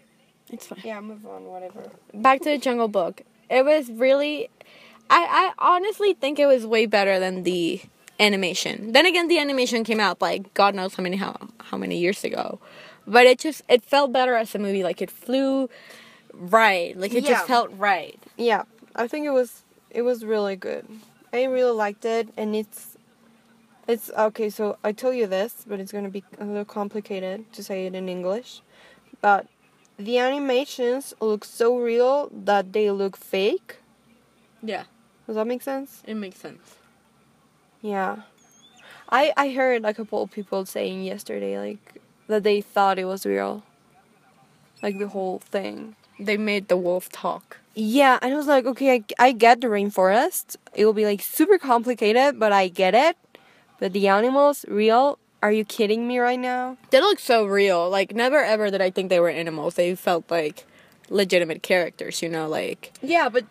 It's 0.50 0.66
fine. 0.66 0.80
Yeah, 0.84 1.00
move 1.00 1.26
on, 1.26 1.44
whatever. 1.44 1.90
Back 2.14 2.40
to 2.42 2.50
the 2.50 2.58
Jungle 2.58 2.88
Book. 2.88 3.22
It 3.50 3.64
was 3.64 3.90
really, 3.90 4.48
I 5.10 5.52
I 5.58 5.74
honestly 5.74 6.14
think 6.14 6.38
it 6.38 6.46
was 6.46 6.66
way 6.66 6.86
better 6.86 7.18
than 7.20 7.42
the 7.44 7.80
animation. 8.18 8.92
Then 8.92 9.06
again, 9.06 9.28
the 9.28 9.38
animation 9.38 9.84
came 9.84 10.00
out 10.00 10.20
like 10.20 10.52
God 10.54 10.74
knows 10.74 10.94
how 10.94 11.02
many 11.02 11.16
how 11.16 11.36
how 11.70 11.76
many 11.76 11.98
years 11.98 12.24
ago, 12.24 12.58
but 13.06 13.26
it 13.26 13.38
just 13.38 13.62
it 13.68 13.84
felt 13.84 14.12
better 14.12 14.34
as 14.34 14.54
a 14.54 14.58
movie. 14.58 14.82
Like 14.82 15.00
it 15.02 15.10
flew 15.10 15.68
right. 16.32 16.96
Like 16.96 17.14
it 17.14 17.22
Yeah. 17.24 17.30
just 17.30 17.46
felt 17.46 17.70
right. 17.78 18.18
Yeah, 18.36 18.64
I 18.96 19.06
think 19.06 19.26
it 19.26 19.30
was 19.32 19.62
it 19.90 20.02
was 20.02 20.24
really 20.24 20.56
good. 20.56 20.86
I 21.32 21.44
really 21.44 21.72
liked 21.72 22.04
it, 22.04 22.28
and 22.36 22.56
it's 22.56 22.95
it's 23.88 24.10
okay. 24.10 24.50
So 24.50 24.78
I 24.84 24.92
told 24.92 25.16
you 25.16 25.26
this, 25.26 25.64
but 25.66 25.80
it's 25.80 25.92
gonna 25.92 26.08
be 26.10 26.24
a 26.38 26.44
little 26.44 26.64
complicated 26.64 27.50
to 27.52 27.62
say 27.62 27.86
it 27.86 27.94
in 27.94 28.08
English. 28.08 28.62
But 29.20 29.46
the 29.98 30.18
animations 30.18 31.14
look 31.20 31.44
so 31.44 31.78
real 31.78 32.28
that 32.32 32.72
they 32.72 32.90
look 32.90 33.16
fake. 33.16 33.76
Yeah, 34.62 34.84
Does 35.26 35.36
that 35.36 35.46
make 35.46 35.62
sense? 35.62 36.02
it 36.06 36.14
makes 36.14 36.38
sense. 36.38 36.76
Yeah. 37.80 38.22
I 39.08 39.32
I 39.36 39.50
heard 39.50 39.84
a 39.84 39.94
couple 39.94 40.22
of 40.22 40.30
people 40.32 40.66
saying 40.66 41.04
yesterday 41.04 41.58
like 41.58 42.00
that 42.26 42.42
they 42.42 42.60
thought 42.60 42.98
it 42.98 43.04
was 43.04 43.24
real. 43.24 43.62
Like 44.82 44.98
the 44.98 45.08
whole 45.08 45.38
thing. 45.38 45.96
They 46.18 46.36
made 46.36 46.68
the 46.68 46.76
wolf 46.76 47.08
talk. 47.10 47.58
Yeah, 47.74 48.18
and 48.22 48.32
I 48.32 48.36
was 48.36 48.46
like, 48.46 48.64
okay, 48.64 49.04
I, 49.18 49.28
I 49.28 49.32
get 49.32 49.60
the 49.60 49.66
rainforest. 49.68 50.56
It 50.74 50.86
will 50.86 50.94
be 50.94 51.04
like 51.04 51.20
super 51.20 51.58
complicated, 51.58 52.38
but 52.40 52.50
I 52.52 52.68
get 52.68 52.94
it. 52.94 53.16
But 53.78 53.92
the 53.92 54.08
animals, 54.08 54.64
real? 54.68 55.18
Are 55.42 55.52
you 55.52 55.64
kidding 55.64 56.08
me 56.08 56.18
right 56.18 56.38
now? 56.38 56.76
They 56.90 57.00
look 57.00 57.18
so 57.18 57.44
real. 57.44 57.88
Like 57.90 58.14
never 58.14 58.42
ever 58.42 58.70
did 58.70 58.80
I 58.80 58.90
think 58.90 59.10
they 59.10 59.20
were 59.20 59.28
animals. 59.28 59.74
They 59.74 59.94
felt 59.94 60.30
like 60.30 60.64
legitimate 61.10 61.62
characters. 61.62 62.22
You 62.22 62.28
know, 62.30 62.48
like 62.48 62.92
Yeah, 63.02 63.28
but 63.28 63.44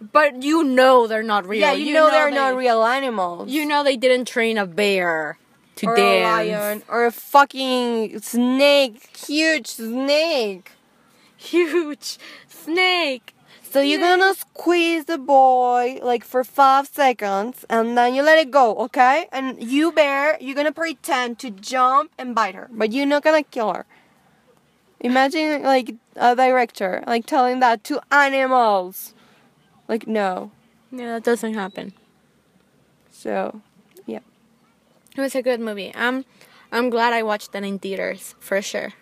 but 0.00 0.42
you 0.42 0.64
know 0.64 1.06
they're 1.06 1.22
not 1.22 1.46
real. 1.46 1.60
yeah, 1.60 1.72
you, 1.72 1.92
know, 1.92 2.10
they're 2.10 2.30
they- 2.30 2.36
not 2.36 2.56
real 2.56 2.82
animals. 2.82 3.50
You 3.50 3.66
know 3.66 3.84
they 3.84 3.96
didn't 3.96 4.26
train 4.26 4.56
a 4.58 4.66
bear 4.66 5.38
to 5.76 5.86
or 5.86 5.96
dance. 5.96 6.48
a 6.48 6.52
lion 6.54 6.82
or 6.88 7.06
a 7.06 7.12
fucking 7.12 8.18
snake, 8.20 9.16
huge 9.16 9.66
snake. 9.68 10.72
Huge 11.36 12.18
snake. 12.48 13.34
So 13.70 13.82
you're 13.82 14.00
gonna 14.00 14.32
squeeze 14.32 15.04
the 15.04 15.18
boy 15.18 15.98
like 16.02 16.24
for 16.24 16.42
five 16.42 16.88
seconds 16.88 17.66
and 17.68 17.98
then 17.98 18.14
you 18.14 18.22
let 18.22 18.38
it 18.38 18.50
go, 18.50 18.74
okay? 18.76 19.28
And 19.30 19.62
you 19.62 19.92
bear, 19.92 20.38
you're 20.40 20.54
gonna 20.54 20.72
pretend 20.72 21.38
to 21.40 21.50
jump 21.50 22.10
and 22.16 22.34
bite 22.34 22.54
her, 22.54 22.70
but 22.72 22.92
you're 22.92 23.04
not 23.04 23.22
gonna 23.22 23.42
kill 23.42 23.74
her. 23.74 23.84
Imagine 25.00 25.62
like 25.62 25.94
a 26.16 26.34
director 26.34 27.04
like 27.06 27.26
telling 27.26 27.60
that 27.60 27.84
to 27.84 28.00
animals. 28.10 29.14
Like 29.86 30.06
no. 30.06 30.50
Yeah, 30.90 31.14
that 31.14 31.24
doesn't 31.24 31.52
happen. 31.52 31.92
So 33.10 33.60
yeah. 34.06 34.20
It 35.14 35.20
was 35.20 35.34
a 35.34 35.42
good 35.42 35.60
movie. 35.60 35.92
I'm 35.94 36.24
I'm 36.72 36.88
glad 36.88 37.12
I 37.12 37.22
watched 37.22 37.52
that 37.52 37.64
in 37.64 37.78
theaters 37.78 38.34
for 38.40 38.62
sure. 38.62 38.94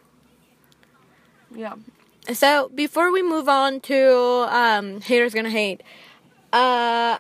yeah. 1.55 1.74
So 2.32 2.70
before 2.74 3.12
we 3.12 3.22
move 3.22 3.48
on 3.48 3.80
to 3.82 4.46
um, 4.50 5.00
haters 5.00 5.32
gonna 5.32 5.50
hate, 5.50 5.82
uh, 6.52 7.18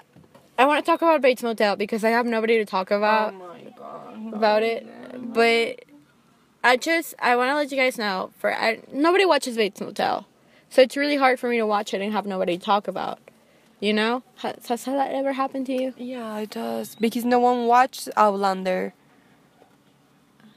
I 0.58 0.64
want 0.64 0.84
to 0.84 0.90
talk 0.90 1.02
about 1.02 1.20
Bates 1.22 1.42
Motel 1.42 1.76
because 1.76 2.02
I 2.02 2.10
have 2.10 2.26
nobody 2.26 2.58
to 2.58 2.64
talk 2.64 2.90
about 2.90 3.34
oh 3.34 3.38
my 3.38 3.70
god. 3.76 4.34
about 4.34 4.62
it. 4.62 4.86
But 5.32 5.84
I 6.64 6.76
just 6.76 7.14
I 7.20 7.36
want 7.36 7.50
to 7.50 7.54
let 7.54 7.70
you 7.70 7.76
guys 7.76 7.98
know 7.98 8.30
for 8.38 8.52
I, 8.52 8.80
nobody 8.92 9.24
watches 9.24 9.56
Bates 9.56 9.80
Motel, 9.80 10.26
so 10.70 10.82
it's 10.82 10.96
really 10.96 11.16
hard 11.16 11.38
for 11.38 11.48
me 11.48 11.58
to 11.58 11.66
watch 11.66 11.94
it 11.94 12.00
and 12.00 12.12
have 12.12 12.26
nobody 12.26 12.58
to 12.58 12.64
talk 12.64 12.88
about. 12.88 13.20
You 13.78 13.92
know, 13.92 14.22
has, 14.36 14.66
has 14.66 14.84
that 14.86 15.12
ever 15.12 15.34
happened 15.34 15.66
to 15.66 15.72
you? 15.74 15.94
Yeah, 15.98 16.38
it 16.38 16.50
does 16.50 16.96
because 16.96 17.24
no 17.24 17.38
one 17.38 17.66
watched 17.66 18.08
Outlander 18.16 18.94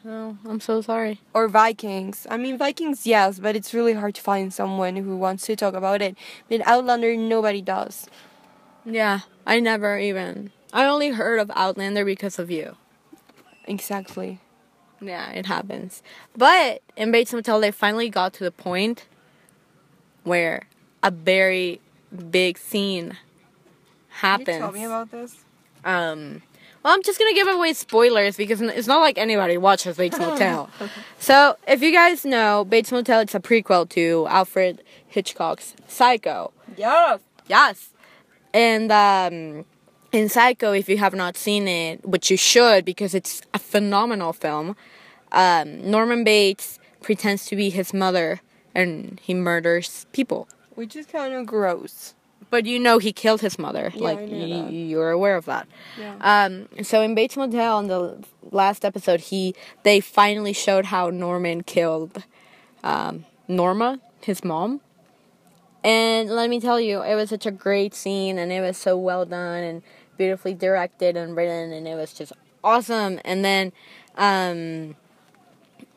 Oh, 0.05 0.37
I'm 0.47 0.59
so 0.59 0.81
sorry. 0.81 1.19
or 1.33 1.47
Vikings. 1.47 2.25
I 2.29 2.37
mean 2.37 2.57
Vikings, 2.57 3.05
yes, 3.05 3.39
but 3.39 3.55
it's 3.55 3.73
really 3.73 3.93
hard 3.93 4.15
to 4.15 4.21
find 4.21 4.53
someone 4.53 4.95
who 4.95 5.17
wants 5.17 5.45
to 5.47 5.55
talk 5.55 5.73
about 5.73 6.01
it. 6.01 6.17
But 6.47 6.65
Outlander, 6.65 7.15
nobody 7.17 7.61
does. 7.61 8.07
Yeah, 8.85 9.21
I 9.45 9.59
never 9.59 9.99
even. 9.99 10.51
I 10.71 10.85
only 10.85 11.09
heard 11.09 11.39
of 11.39 11.51
Outlander 11.55 12.05
because 12.05 12.39
of 12.39 12.49
you. 12.49 12.77
Exactly. 13.65 14.39
Yeah, 15.01 15.29
it 15.31 15.45
happens. 15.45 16.01
But 16.35 16.81
in 16.95 17.11
Bates 17.11 17.33
Motel, 17.33 17.59
they 17.59 17.71
finally 17.71 18.09
got 18.09 18.33
to 18.33 18.43
the 18.43 18.51
point 18.51 19.05
where 20.23 20.63
a 21.03 21.11
very 21.11 21.79
big 22.31 22.57
scene 22.57 23.17
happens. 24.09 24.45
Can 24.45 24.55
you 24.55 24.59
tell 24.61 24.71
me 24.71 24.83
about 24.85 25.11
this? 25.11 25.37
um, 25.85 26.41
well, 26.83 26.93
I'm 26.93 27.03
just 27.03 27.19
gonna 27.19 27.33
give 27.33 27.47
away 27.47 27.73
spoilers 27.73 28.37
because 28.37 28.61
it's 28.61 28.87
not 28.87 28.99
like 28.99 29.17
anybody 29.17 29.57
watches 29.57 29.97
Bates 29.97 30.17
Motel. 30.25 30.69
so, 31.19 31.55
if 31.67 31.81
you 31.81 31.91
guys 31.91 32.25
know, 32.25 32.65
Bates 32.65 32.91
Motel, 32.91 33.19
it's 33.21 33.35
a 33.35 33.39
prequel 33.39 33.87
to 33.89 34.27
Alfred 34.29 34.83
Hitchcock's 35.07 35.75
Psycho. 35.87 36.51
Yes. 36.77 37.19
Yes. 37.47 37.89
And 38.53 38.91
um, 38.91 39.65
in 40.11 40.29
Psycho, 40.29 40.71
if 40.71 40.89
you 40.89 40.97
have 40.97 41.13
not 41.13 41.37
seen 41.37 41.67
it, 41.67 42.05
which 42.07 42.31
you 42.31 42.37
should 42.37 42.85
because 42.85 43.13
it's 43.13 43.41
a 43.53 43.59
phenomenal 43.59 44.33
film, 44.33 44.75
um, 45.31 45.89
Norman 45.89 46.23
Bates 46.23 46.79
pretends 47.01 47.45
to 47.47 47.55
be 47.55 47.69
his 47.69 47.93
mother 47.93 48.41
and 48.73 49.19
he 49.23 49.33
murders 49.33 50.05
people. 50.11 50.47
Which 50.75 50.95
is 50.95 51.05
kind 51.05 51.33
of 51.33 51.45
gross. 51.45 52.13
But 52.49 52.65
you 52.65 52.79
know 52.79 52.97
he 52.97 53.13
killed 53.13 53.41
his 53.41 53.59
mother. 53.59 53.91
Yeah, 53.93 54.01
like 54.01 54.19
y- 54.19 54.69
you're 54.69 55.11
aware 55.11 55.35
of 55.35 55.45
that. 55.45 55.67
Yeah. 55.99 56.15
Um, 56.21 56.67
so 56.83 57.01
in 57.01 57.13
Bates 57.13 57.37
Motel, 57.37 57.79
in 57.79 57.87
the 57.87 58.23
last 58.51 58.83
episode, 58.83 59.19
he 59.19 59.53
they 59.83 59.99
finally 59.99 60.53
showed 60.53 60.85
how 60.85 61.09
Norman 61.11 61.61
killed 61.63 62.23
um, 62.83 63.25
Norma, 63.47 63.99
his 64.21 64.43
mom. 64.43 64.81
And 65.83 66.29
let 66.29 66.49
me 66.49 66.59
tell 66.59 66.79
you, 66.79 67.01
it 67.03 67.15
was 67.15 67.29
such 67.29 67.45
a 67.45 67.51
great 67.51 67.93
scene, 67.93 68.37
and 68.37 68.51
it 68.51 68.61
was 68.61 68.77
so 68.77 68.97
well 68.97 69.25
done 69.25 69.63
and 69.63 69.81
beautifully 70.17 70.53
directed 70.53 71.15
and 71.15 71.35
written, 71.35 71.71
and 71.71 71.87
it 71.87 71.95
was 71.95 72.13
just 72.13 72.33
awesome. 72.63 73.19
And 73.23 73.45
then, 73.45 73.71
um, 74.15 74.95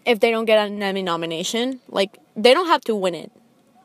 if 0.07 0.21
they 0.21 0.31
don't 0.31 0.45
get 0.45 0.65
an 0.69 0.81
Emmy 0.83 1.03
nomination, 1.03 1.81
like 1.89 2.19
they 2.37 2.55
don't 2.55 2.69
have 2.69 2.83
to 2.83 2.95
win 2.95 3.15
it. 3.15 3.33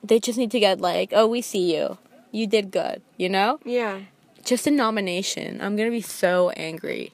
They 0.03 0.19
just 0.19 0.37
need 0.37 0.51
to 0.51 0.59
get 0.59 0.79
like, 0.79 1.11
oh, 1.15 1.27
we 1.27 1.41
see 1.41 1.75
you, 1.75 1.97
you 2.37 2.47
did 2.47 2.71
good, 2.71 3.01
you 3.17 3.29
know 3.29 3.59
yeah. 3.65 3.99
just 4.45 4.67
a 4.67 4.71
nomination. 4.71 5.61
I'm 5.61 5.75
gonna 5.75 5.91
be 5.91 6.01
so 6.01 6.49
angry. 6.51 7.13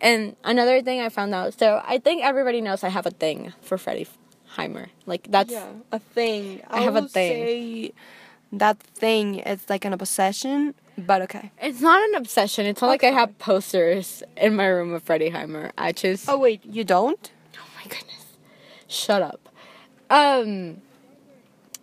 And 0.00 0.34
another 0.42 0.82
thing 0.82 1.00
I 1.00 1.08
found 1.08 1.32
out, 1.32 1.56
so 1.56 1.80
I 1.86 1.98
think 1.98 2.24
everybody 2.24 2.60
knows 2.60 2.82
I 2.82 2.88
have 2.88 3.06
a 3.06 3.10
thing 3.10 3.52
for 3.60 3.78
Freddie 3.78 4.08
Highmore. 4.46 4.88
Like 5.06 5.28
that's 5.30 5.52
yeah. 5.52 5.68
A 5.92 5.98
thing. 5.98 6.60
I 6.68 6.80
have 6.80 6.96
a 6.96 7.08
thing. 7.08 7.92
That 8.52 8.78
thing 8.82 9.38
is 9.38 9.64
like 9.70 9.86
an 9.86 9.94
obsession, 9.94 10.74
but 10.98 11.22
okay. 11.22 11.52
it's 11.60 11.80
not 11.80 12.06
an 12.08 12.16
obsession. 12.16 12.66
It's 12.66 12.82
not 12.82 12.88
like 12.88 13.04
I 13.04 13.12
have 13.12 13.38
posters 13.38 14.22
in 14.36 14.56
my 14.56 14.66
room 14.66 14.92
of 14.92 15.02
Freddie 15.02 15.30
Highmore. 15.30 15.72
I 15.78 15.92
just 15.92 16.28
Oh 16.28 16.38
wait, 16.38 16.62
you 16.66 16.84
don't? 16.84 17.30
Oh 17.56 17.66
my 17.76 17.84
goodness. 17.84 18.26
Shut 18.88 19.22
up. 19.22 19.48
Um 20.10 20.82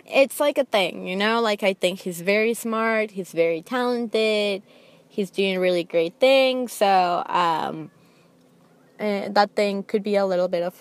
it's 0.09 0.39
like 0.39 0.57
a 0.57 0.65
thing, 0.65 1.07
you 1.07 1.15
know? 1.15 1.41
Like 1.41 1.63
I 1.63 1.73
think 1.73 2.01
he's 2.01 2.21
very 2.21 2.53
smart, 2.53 3.11
he's 3.11 3.31
very 3.31 3.61
talented, 3.61 4.63
he's 5.07 5.29
doing 5.29 5.59
really 5.59 5.83
great 5.83 6.15
things, 6.19 6.73
so 6.73 7.23
um 7.27 7.91
eh, 8.99 9.29
that 9.29 9.55
thing 9.55 9.83
could 9.83 10.03
be 10.03 10.15
a 10.15 10.25
little 10.25 10.47
bit 10.47 10.63
of 10.63 10.75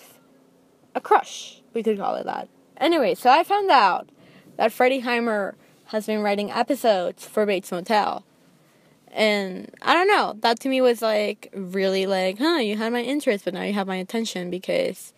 a 0.95 1.01
crush. 1.01 1.61
We 1.73 1.83
could 1.83 1.97
call 1.97 2.15
it 2.15 2.25
that. 2.25 2.49
Anyway, 2.77 3.15
so 3.15 3.29
I 3.29 3.43
found 3.43 3.69
out 3.69 4.09
that 4.57 4.71
Freddie 4.71 5.01
Highmore 5.01 5.55
has 5.85 6.05
been 6.05 6.21
writing 6.21 6.51
episodes 6.51 7.25
for 7.25 7.45
Bates 7.45 7.71
Motel. 7.71 8.23
And 9.11 9.73
I 9.81 9.93
don't 9.93 10.07
know, 10.07 10.35
that 10.41 10.59
to 10.61 10.69
me 10.69 10.81
was 10.81 11.01
like 11.01 11.49
really 11.53 12.05
like, 12.05 12.37
huh, 12.37 12.57
you 12.57 12.77
had 12.77 12.93
my 12.93 13.01
interest, 13.01 13.45
but 13.45 13.53
now 13.53 13.63
you 13.63 13.73
have 13.73 13.87
my 13.87 13.95
attention 13.95 14.49
because 14.49 15.13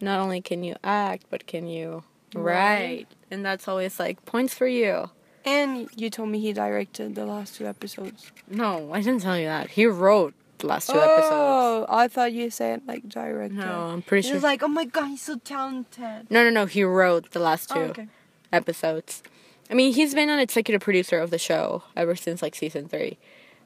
not 0.00 0.20
only 0.20 0.40
can 0.40 0.64
you 0.64 0.76
act, 0.82 1.24
but 1.28 1.46
can 1.46 1.66
you 1.66 2.04
write. 2.34 3.08
And 3.30 3.44
that's 3.44 3.68
always 3.68 3.98
like 3.98 4.24
points 4.24 4.54
for 4.54 4.66
you. 4.66 5.10
And 5.44 5.88
you 5.96 6.10
told 6.10 6.28
me 6.30 6.40
he 6.40 6.52
directed 6.52 7.14
the 7.14 7.24
last 7.26 7.56
two 7.56 7.66
episodes. 7.66 8.32
No, 8.50 8.92
I 8.92 9.00
didn't 9.00 9.22
tell 9.22 9.38
you 9.38 9.46
that. 9.46 9.70
He 9.70 9.86
wrote 9.86 10.34
the 10.58 10.66
last 10.66 10.88
two 10.90 10.98
episodes. 10.98 11.28
Oh, 11.30 11.86
I 11.88 12.08
thought 12.08 12.32
you 12.32 12.50
said 12.50 12.82
like 12.86 13.08
director. 13.08 13.54
No, 13.54 13.82
I'm 13.92 14.02
pretty 14.02 14.26
sure. 14.26 14.34
was 14.34 14.42
like, 14.42 14.62
oh 14.62 14.68
my 14.68 14.84
god, 14.84 15.06
he's 15.08 15.22
so 15.22 15.36
talented. 15.38 16.30
no, 16.30 16.42
no, 16.44 16.50
no. 16.50 16.66
He 16.66 16.82
wrote 16.84 17.30
the 17.30 17.38
last 17.38 17.70
two 17.70 17.78
Oh, 17.78 17.82
okay. 17.84 18.08
episodes. 18.52 19.22
I 19.70 19.74
mean, 19.74 19.92
he's 19.92 20.14
been 20.14 20.28
an 20.30 20.38
executive 20.38 20.80
producer 20.80 21.18
of 21.18 21.30
the 21.30 21.38
show 21.38 21.82
ever 21.94 22.16
since 22.16 22.42
like 22.42 22.54
season 22.54 22.88
three, 22.88 23.18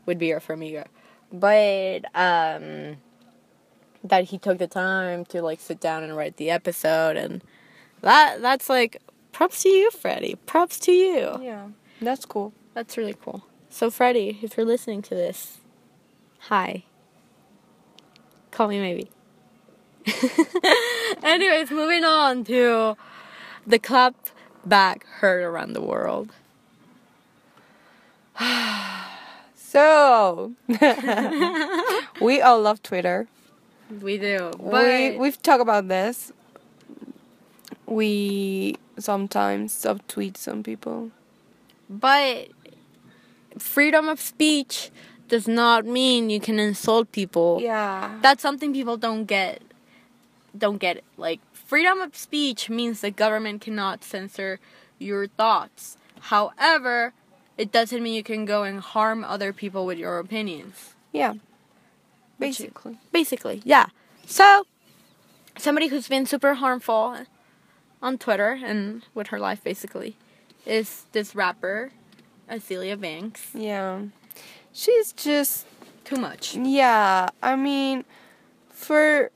with 0.04 0.18
Vera 0.18 0.40
Farmiga. 0.40 0.86
But 1.32 2.04
um, 2.14 2.96
that 4.04 4.24
he 4.24 4.38
took 4.38 4.58
the 4.58 4.66
time 4.66 5.24
to 5.26 5.40
like 5.42 5.60
sit 5.60 5.80
down 5.80 6.02
and 6.02 6.16
write 6.16 6.36
the 6.36 6.50
episode, 6.50 7.16
and 7.16 7.42
that 8.02 8.42
that's 8.42 8.68
like 8.68 9.00
props 9.32 9.62
to 9.62 9.68
you, 9.68 9.90
Freddie. 9.90 10.36
Props 10.46 10.78
to 10.80 10.92
you. 10.92 11.38
Yeah, 11.42 11.68
that's 12.00 12.24
cool. 12.24 12.52
That's 12.74 12.96
really 12.96 13.14
cool. 13.20 13.44
So, 13.70 13.90
Freddie, 13.90 14.38
if 14.42 14.56
you're 14.56 14.66
listening 14.66 15.02
to 15.02 15.14
this, 15.14 15.58
hi. 16.40 16.84
Call 18.50 18.68
me 18.68 18.80
maybe. 18.80 19.10
Anyways, 21.22 21.70
moving 21.70 22.04
on 22.04 22.44
to 22.44 22.96
the 23.66 23.78
clap 23.78 24.14
back 24.64 25.06
heard 25.06 25.42
around 25.42 25.72
the 25.72 25.82
world. 25.82 26.32
So, 29.72 30.52
we 32.20 32.42
all 32.42 32.60
love 32.60 32.82
Twitter. 32.82 33.26
We 34.02 34.18
do. 34.18 34.50
we 34.58 34.70
But 34.70 35.18
we've 35.18 35.40
talked 35.40 35.62
about 35.62 35.88
this. 35.88 36.30
We 37.86 38.76
sometimes 39.02 39.72
subtweet 39.74 40.36
some 40.36 40.62
people. 40.62 41.10
but 41.88 42.48
freedom 43.58 44.08
of 44.08 44.20
speech 44.20 44.90
does 45.28 45.46
not 45.48 45.84
mean 45.84 46.30
you 46.30 46.40
can 46.40 46.58
insult 46.58 47.10
people. 47.12 47.58
Yeah. 47.60 48.18
That's 48.22 48.42
something 48.42 48.72
people 48.72 48.96
don't 48.96 49.24
get. 49.24 49.62
Don't 50.56 50.78
get 50.78 50.98
it. 50.98 51.04
Like 51.16 51.40
freedom 51.52 52.00
of 52.00 52.16
speech 52.16 52.68
means 52.70 53.00
the 53.00 53.10
government 53.10 53.60
cannot 53.62 54.04
censor 54.04 54.58
your 54.98 55.26
thoughts. 55.26 55.96
However, 56.32 57.12
it 57.58 57.72
doesn't 57.72 58.02
mean 58.02 58.14
you 58.14 58.22
can 58.22 58.44
go 58.44 58.62
and 58.62 58.80
harm 58.80 59.24
other 59.24 59.52
people 59.52 59.84
with 59.86 59.98
your 59.98 60.18
opinions. 60.18 60.94
Yeah. 61.12 61.34
Basically. 62.38 62.98
Basically, 63.12 63.62
yeah. 63.64 63.86
So, 64.26 64.64
somebody 65.56 65.88
who's 65.88 66.08
been 66.08 66.26
super 66.26 66.54
harmful 66.54 67.24
on 68.02 68.18
Twitter 68.18 68.58
and 68.64 69.02
with 69.14 69.28
her 69.28 69.38
life 69.38 69.62
basically 69.64 70.16
is 70.66 71.06
this 71.12 71.34
rapper, 71.34 71.90
Azealia 72.50 73.00
Banks. 73.00 73.50
Yeah. 73.54 74.02
She's 74.72 75.12
just 75.12 75.66
Too 76.04 76.16
much. 76.16 76.56
yeah, 76.56 77.28
I 77.42 77.56
mean 77.56 78.04
for 78.70 79.30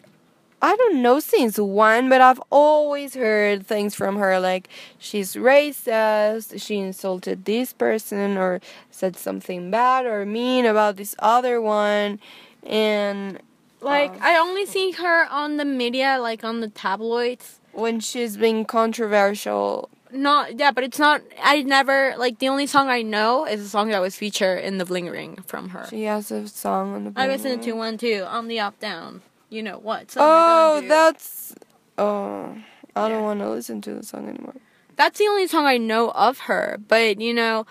I 0.63 0.75
don't 0.75 1.03
know 1.03 1.21
since 1.21 1.59
when, 1.59 2.09
but 2.09 2.23
I've 2.23 2.41
always 2.51 3.15
heard 3.15 3.67
things 3.67 3.95
from 3.95 4.17
her 4.17 4.41
like 4.41 4.69
she's 4.99 5.35
racist, 5.35 6.61
she 6.61 6.79
insulted 6.79 7.45
this 7.45 7.73
person 7.75 8.37
or 8.39 8.61
said 8.91 9.17
something 9.17 9.71
bad 9.71 10.07
or 10.07 10.25
mean 10.25 10.65
about 10.65 10.97
this 10.97 11.15
other 11.19 11.61
one 11.61 12.19
and 12.65 13.39
Like 13.83 14.13
Um, 14.13 14.19
I 14.23 14.39
only 14.39 14.65
see 14.67 14.93
her 14.93 15.27
on 15.31 15.59
the 15.59 15.65
media, 15.67 16.19
like 16.21 16.43
on 16.43 16.61
the 16.61 16.69
tabloids. 16.69 17.61
When 17.77 18.01
she's 18.01 18.37
being 18.37 18.65
controversial 18.65 19.89
Not 20.13 20.59
yeah, 20.59 20.71
but 20.71 20.85
it's 20.85 20.99
not. 20.99 21.21
I 21.43 21.63
never 21.63 22.15
like 22.17 22.39
the 22.39 22.49
only 22.49 22.67
song 22.67 22.89
I 22.89 23.03
know 23.03 23.45
is 23.45 23.61
a 23.61 23.69
song 23.69 23.89
that 23.91 24.01
was 24.01 24.17
featured 24.17 24.65
in 24.65 24.79
the 24.79 24.85
Bling 24.85 25.09
Ring 25.11 25.37
from 25.47 25.71
her. 25.71 25.87
she 25.91 26.05
has 26.05 26.31
a 26.31 26.49
song 26.49 26.95
on 26.95 27.05
the 27.05 27.13
I 27.17 27.27
listened 27.27 27.63
to 27.65 27.73
one 27.73 27.99
too 27.99 28.25
on 28.27 28.49
the 28.49 28.61
up 28.61 28.79
down. 28.81 29.23
You 29.51 29.63
know 29.63 29.79
what? 29.79 30.15
Oh, 30.17 30.81
you're 30.81 30.81
gonna 30.81 30.83
do. 30.83 30.89
that's 30.89 31.55
oh 31.99 32.57
I 32.95 33.09
don't 33.09 33.23
want 33.23 33.41
to 33.41 33.51
listen 33.51 33.81
to 33.83 33.95
the 33.95 34.03
song 34.03 34.29
anymore. 34.29 34.57
that's 34.97 35.19
the 35.19 35.27
only 35.27 35.47
song 35.47 35.67
I 35.67 35.77
know 35.77 36.11
of 36.13 36.39
her. 36.51 36.79
But 36.89 37.21
you 37.21 37.35
know, 37.35 37.67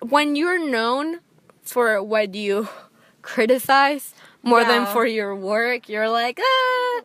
when 0.00 0.36
you're 0.36 0.58
known 0.58 1.20
for 1.62 2.02
what 2.02 2.34
you 2.34 2.68
criticize 3.22 4.14
more 4.42 4.64
than 4.64 4.86
for 4.86 5.06
your 5.06 5.34
work, 5.34 5.88
you're 5.88 6.08
like, 6.08 6.38
ah, 6.40 7.00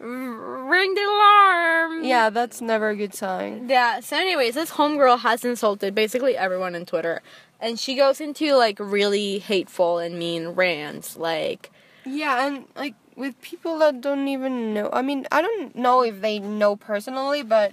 ring 0.00 0.94
the 0.94 1.02
alarm. 1.04 2.04
Yeah, 2.04 2.30
that's 2.30 2.60
never 2.60 2.90
a 2.90 2.96
good 2.96 3.14
sign. 3.14 3.68
Yeah. 3.68 4.00
So, 4.00 4.16
anyways, 4.16 4.54
this 4.54 4.70
homegirl 4.72 5.20
has 5.20 5.44
insulted 5.44 5.94
basically 5.94 6.36
everyone 6.36 6.74
on 6.74 6.84
Twitter, 6.86 7.22
and 7.60 7.78
she 7.78 7.94
goes 7.96 8.20
into 8.20 8.54
like 8.54 8.78
really 8.80 9.38
hateful 9.38 9.98
and 9.98 10.18
mean 10.18 10.48
rants, 10.50 11.16
like. 11.16 11.70
Yeah, 12.04 12.46
and 12.46 12.64
like 12.76 12.94
with 13.16 13.40
people 13.42 13.78
that 13.80 14.00
don't 14.00 14.28
even 14.28 14.72
know. 14.74 14.88
I 14.92 15.02
mean, 15.02 15.26
I 15.32 15.42
don't 15.42 15.74
know 15.76 16.02
if 16.02 16.20
they 16.20 16.38
know 16.38 16.76
personally, 16.76 17.42
but 17.42 17.72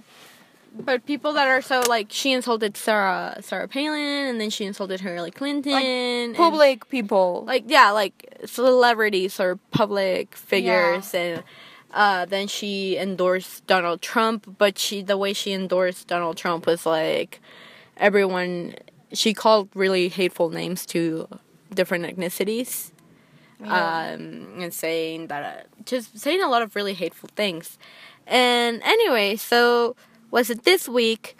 But 0.78 1.06
people 1.06 1.32
that 1.32 1.48
are 1.48 1.62
so 1.62 1.80
like 1.88 2.08
she 2.10 2.32
insulted 2.32 2.76
Sarah 2.76 3.38
Sarah 3.40 3.66
Palin 3.68 4.26
and 4.28 4.38
then 4.40 4.50
she 4.50 4.66
insulted 4.66 5.00
Hillary 5.00 5.30
Clinton. 5.30 5.72
and- 5.72 6.36
public 6.36 6.88
people. 6.90 7.44
like 7.46 7.64
yeah, 7.66 7.92
like 7.92 8.40
celebrities 8.44 9.40
or 9.40 9.56
public 9.70 10.34
figures 10.36 11.14
and 11.14 11.42
uh, 11.96 12.26
then 12.26 12.46
she 12.46 12.98
endorsed 12.98 13.66
Donald 13.66 14.02
Trump, 14.02 14.56
but 14.58 14.78
she 14.78 15.00
the 15.00 15.16
way 15.16 15.32
she 15.32 15.52
endorsed 15.52 16.06
Donald 16.06 16.36
Trump 16.36 16.66
was 16.66 16.84
like 16.84 17.40
everyone 17.96 18.74
she 19.14 19.32
called 19.32 19.70
really 19.74 20.08
hateful 20.08 20.50
names 20.50 20.84
to 20.86 21.26
different 21.72 22.04
ethnicities. 22.04 22.90
Yeah. 23.58 24.12
Um, 24.12 24.60
and 24.60 24.74
saying 24.74 25.28
that 25.28 25.42
uh, 25.42 25.62
just 25.86 26.18
saying 26.18 26.42
a 26.42 26.48
lot 26.48 26.60
of 26.60 26.76
really 26.76 26.92
hateful 26.92 27.30
things. 27.34 27.78
And 28.26 28.82
anyway, 28.82 29.36
so 29.36 29.96
was 30.30 30.50
it 30.50 30.64
this 30.64 30.86
week? 30.86 31.38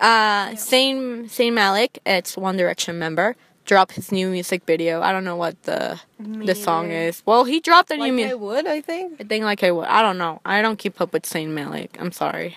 Uh, 0.00 0.48
Zayn 0.54 1.26
Zayn 1.26 1.52
Malik, 1.52 2.00
it's 2.04 2.36
One 2.36 2.56
Direction 2.56 2.98
member, 2.98 3.36
dropped 3.64 3.92
his 3.92 4.10
new 4.12 4.28
music 4.28 4.64
video. 4.66 5.02
I 5.02 5.12
don't 5.12 5.24
know 5.24 5.36
what 5.36 5.62
the 5.64 6.00
the 6.18 6.54
song 6.54 6.88
neither. 6.88 7.08
is. 7.08 7.22
Well, 7.26 7.44
he 7.44 7.60
dropped 7.60 7.90
a 7.90 7.94
like 7.94 8.12
new 8.12 8.22
I 8.22 8.26
music. 8.26 8.40
would, 8.40 8.66
I 8.66 8.80
think. 8.80 9.20
I 9.20 9.24
think 9.24 9.44
like 9.44 9.62
I 9.62 9.70
would. 9.70 9.86
I 9.86 10.02
don't 10.02 10.18
know. 10.18 10.40
I 10.44 10.62
don't 10.62 10.78
keep 10.78 11.00
up 11.00 11.12
with 11.12 11.24
Zayn 11.24 11.48
Malik. 11.48 11.96
I'm 12.00 12.12
sorry. 12.12 12.56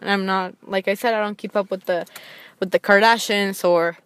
I'm 0.00 0.26
not 0.26 0.54
like 0.66 0.88
I 0.88 0.94
said. 0.94 1.14
I 1.14 1.20
don't 1.20 1.38
keep 1.38 1.56
up 1.56 1.70
with 1.70 1.86
the 1.86 2.06
with 2.60 2.70
the 2.70 2.78
Kardashians 2.78 3.64
or 3.68 3.98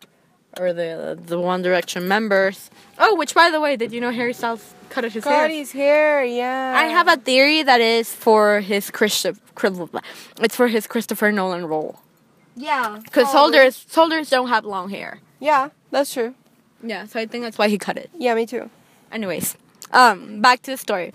or 0.59 0.73
the 0.73 1.19
the 1.25 1.39
One 1.39 1.63
Direction 1.63 2.09
members. 2.09 2.71
Oh, 2.99 3.17
which 3.17 3.35
by 3.35 3.51
the 3.51 3.61
way, 3.61 3.77
did 3.77 3.93
you 3.93 4.01
know 4.01 4.11
Harry 4.11 4.33
Styles 4.33 4.75
cut 4.91 5.05
his 5.05 5.15
hair? 5.15 5.23
Cardi's 5.23 5.73
hair, 5.73 6.25
yeah. 6.25 6.75
I 6.77 6.85
have 6.85 7.09
a 7.09 7.17
theory 7.17 7.63
that 7.63 7.81
is 7.81 8.15
for 8.15 8.61
his 8.61 8.91
Christopher. 8.91 9.41
It's 10.41 10.57
for 10.57 10.69
his 10.69 10.87
Christopher 10.87 11.33
Nolan 11.33 11.67
role 11.67 12.01
yeah. 12.57 12.99
because 13.03 13.29
oh, 13.29 13.33
soldiers 13.33 13.85
soldiers 13.89 14.31
don't 14.31 14.49
have 14.49 14.65
long 14.65 14.91
hair. 14.91 15.21
Yeah, 15.41 15.71
that's 15.93 16.13
true. 16.13 16.35
Yeah, 16.83 17.07
so 17.07 17.21
I 17.21 17.27
think 17.27 17.45
that's 17.45 17.59
why 17.59 17.69
he 17.69 17.79
cut 17.79 17.97
it. 17.97 18.11
Yeah, 18.19 18.35
me 18.35 18.47
too. 18.47 18.69
Anyways, 19.13 19.57
um, 19.93 20.41
back 20.41 20.63
to 20.63 20.73
the 20.73 20.77
story. 20.77 21.13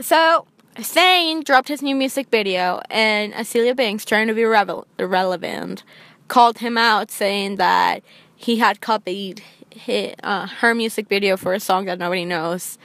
So, 0.00 0.46
Zayn 0.76 1.44
dropped 1.44 1.68
his 1.68 1.82
new 1.82 1.94
music 1.94 2.28
video, 2.30 2.80
and 2.90 3.34
Azealia 3.34 3.76
Banks, 3.76 4.04
trying 4.04 4.28
to 4.28 4.34
be 4.34 4.44
revel- 4.44 4.86
relevant, 4.98 5.82
called 6.28 6.58
him 6.58 6.78
out, 6.78 7.10
saying 7.10 7.56
that 7.56 8.02
he 8.34 8.56
had 8.56 8.80
copied 8.80 9.42
hi 9.86 10.14
uh, 10.22 10.46
her 10.46 10.74
music 10.74 11.08
video 11.08 11.36
for 11.36 11.52
a 11.52 11.60
song 11.60 11.84
that 11.86 11.98
nobody 11.98 12.24
knows. 12.24 12.78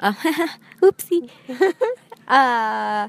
Uh, 0.00 0.12
oopsie. 0.80 1.28
uh, 2.28 3.08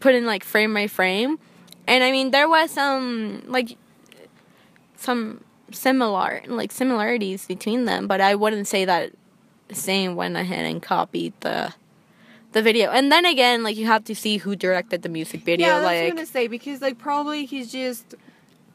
put 0.00 0.14
in 0.14 0.26
like 0.26 0.44
frame 0.44 0.74
by 0.74 0.86
frame, 0.86 1.38
and 1.86 2.02
I 2.02 2.10
mean 2.10 2.30
there 2.30 2.48
was 2.48 2.70
some 2.70 3.42
like 3.46 3.76
some 4.96 5.44
similar 5.72 6.42
like 6.46 6.72
similarities 6.72 7.46
between 7.46 7.84
them, 7.84 8.06
but 8.06 8.20
I 8.20 8.34
wouldn't 8.34 8.68
say 8.68 8.84
that 8.84 9.12
Zayn 9.70 10.14
went 10.14 10.36
ahead 10.36 10.64
and 10.66 10.82
copied 10.82 11.32
the 11.40 11.74
the 12.52 12.62
video. 12.62 12.90
And 12.90 13.10
then 13.10 13.24
again, 13.24 13.62
like 13.62 13.76
you 13.76 13.86
have 13.86 14.04
to 14.04 14.14
see 14.14 14.38
who 14.38 14.54
directed 14.56 15.02
the 15.02 15.08
music 15.08 15.42
video. 15.42 15.66
yeah, 15.66 15.80
that's 15.80 15.84
what 15.84 16.04
I'm 16.04 16.14
gonna 16.16 16.26
say 16.26 16.48
because 16.48 16.80
like 16.80 16.98
probably 16.98 17.46
he's 17.46 17.72
just 17.72 18.14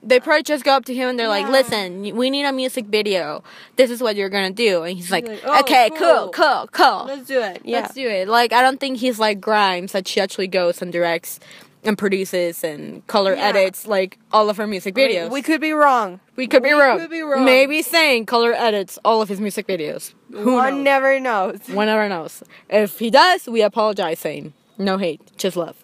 they 0.03 0.19
probably 0.19 0.43
just 0.43 0.63
go 0.63 0.71
up 0.71 0.85
to 0.85 0.93
him 0.93 1.09
and 1.09 1.19
they're 1.19 1.27
like, 1.27 1.47
"Listen, 1.47 2.15
we 2.15 2.29
need 2.29 2.45
a 2.45 2.53
music 2.53 2.85
video. 2.85 3.43
This 3.75 3.89
is 3.89 4.01
what 4.01 4.15
you're 4.15 4.29
gonna 4.29 4.51
do." 4.51 4.83
And 4.83 4.95
he's 4.95 5.11
like, 5.11 5.27
like, 5.27 5.41
"Oh, 5.43 5.59
"Okay, 5.61 5.89
cool. 5.97 6.29
cool, 6.33 6.67
cool, 6.69 6.69
cool. 6.71 7.05
let's 7.05 7.27
do 7.27 7.41
it. 7.41 7.61
Yeah. 7.65 7.81
Let's 7.81 7.93
do 7.93 8.07
it." 8.07 8.27
Like 8.27 8.53
I 8.53 8.61
don't 8.61 8.79
think 8.79 8.97
he's 8.97 9.19
like 9.19 9.41
Grimes 9.41 9.91
that 9.93 10.07
she 10.07 10.19
actually 10.19 10.47
goes 10.47 10.81
and 10.81 10.91
directs 10.91 11.39
and 11.87 11.97
produces 11.97 12.63
and 12.63 13.05
color 13.07 13.33
Yeah. 13.33 13.47
edits 13.47 13.87
like 13.87 14.19
all 14.31 14.49
of 14.49 14.57
her 14.57 14.67
music 14.67 14.93
videos. 14.93 15.31
We 15.31 15.41
could 15.41 15.61
be 15.61 15.71
wrong. 15.71 16.19
We 16.35 16.45
could 16.45 16.61
be 16.61 16.73
we 16.73 16.79
wrong. 16.79 16.99
could 16.99 17.09
be 17.09 17.21
wrong. 17.21 17.45
Maybe 17.45 17.81
Zayn 17.81 18.27
color 18.27 18.53
edits 18.53 18.99
all 19.05 19.21
of 19.21 19.29
his 19.29 19.39
music 19.39 19.65
videos. 19.67 20.13
Who 20.31 20.53
One 20.53 20.75
knows? 20.75 20.83
never 20.83 21.19
knows. 21.19 21.59
One 21.69 21.87
never 21.87 22.09
knows. 22.09 22.43
If 22.69 22.99
he 22.99 23.09
does, 23.09 23.47
we 23.47 23.61
apologize, 23.61 24.21
Zayn 24.21 24.51
no 24.77 24.97
hate, 24.97 25.21
just 25.37 25.55
love. 25.57 25.75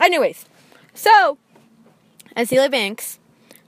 Anyways, 0.00 0.46
so 0.94 1.36
Azealia 2.36 2.70
Banks 2.70 3.18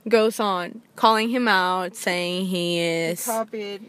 goes 0.09 0.39
on 0.39 0.81
calling 0.95 1.29
him 1.29 1.47
out, 1.47 1.95
saying 1.95 2.47
he 2.47 2.79
is 2.79 3.25
Copied 3.25 3.83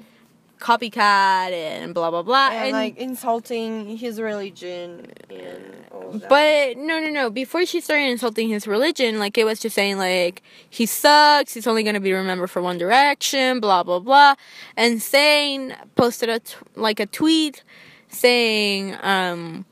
copycat 0.61 1.53
and 1.53 1.95
blah 1.95 2.11
blah 2.11 2.23
blah. 2.23 2.51
and, 2.53 2.73
like 2.73 2.97
insulting 2.97 3.97
his 3.97 4.21
religion 4.21 5.07
and 5.31 5.85
all 5.91 6.13
that. 6.13 6.29
But 6.29 6.77
no, 6.79 7.01
no, 7.01 7.11
no. 7.11 7.31
Before 7.31 7.67
she 7.67 7.81
started 7.81 8.09
insulting 8.11 8.49
his 8.49 8.67
religion, 8.67 9.19
like 9.19 9.37
it 9.37 9.45
was 9.45 9.59
just 9.61 9.75
saying 9.75 9.99
like 9.99 10.43
he 10.71 10.87
sucks. 10.87 11.55
He's 11.55 11.67
only 11.67 11.83
gonna 11.83 12.01
be 12.01 12.13
remembered 12.13 12.51
for 12.51 12.63
One 12.63 12.79
Direction. 12.79 13.61
Blah 13.61 13.83
blah 13.83 13.99
blah. 14.01 14.35
And 14.77 15.03
saying 15.03 15.73
posted 15.97 16.29
a 16.29 16.41
t- 16.41 16.57
like 16.77 17.01
a 17.01 17.07
tweet 17.07 17.63
saying 18.09 18.97
um 19.03 19.65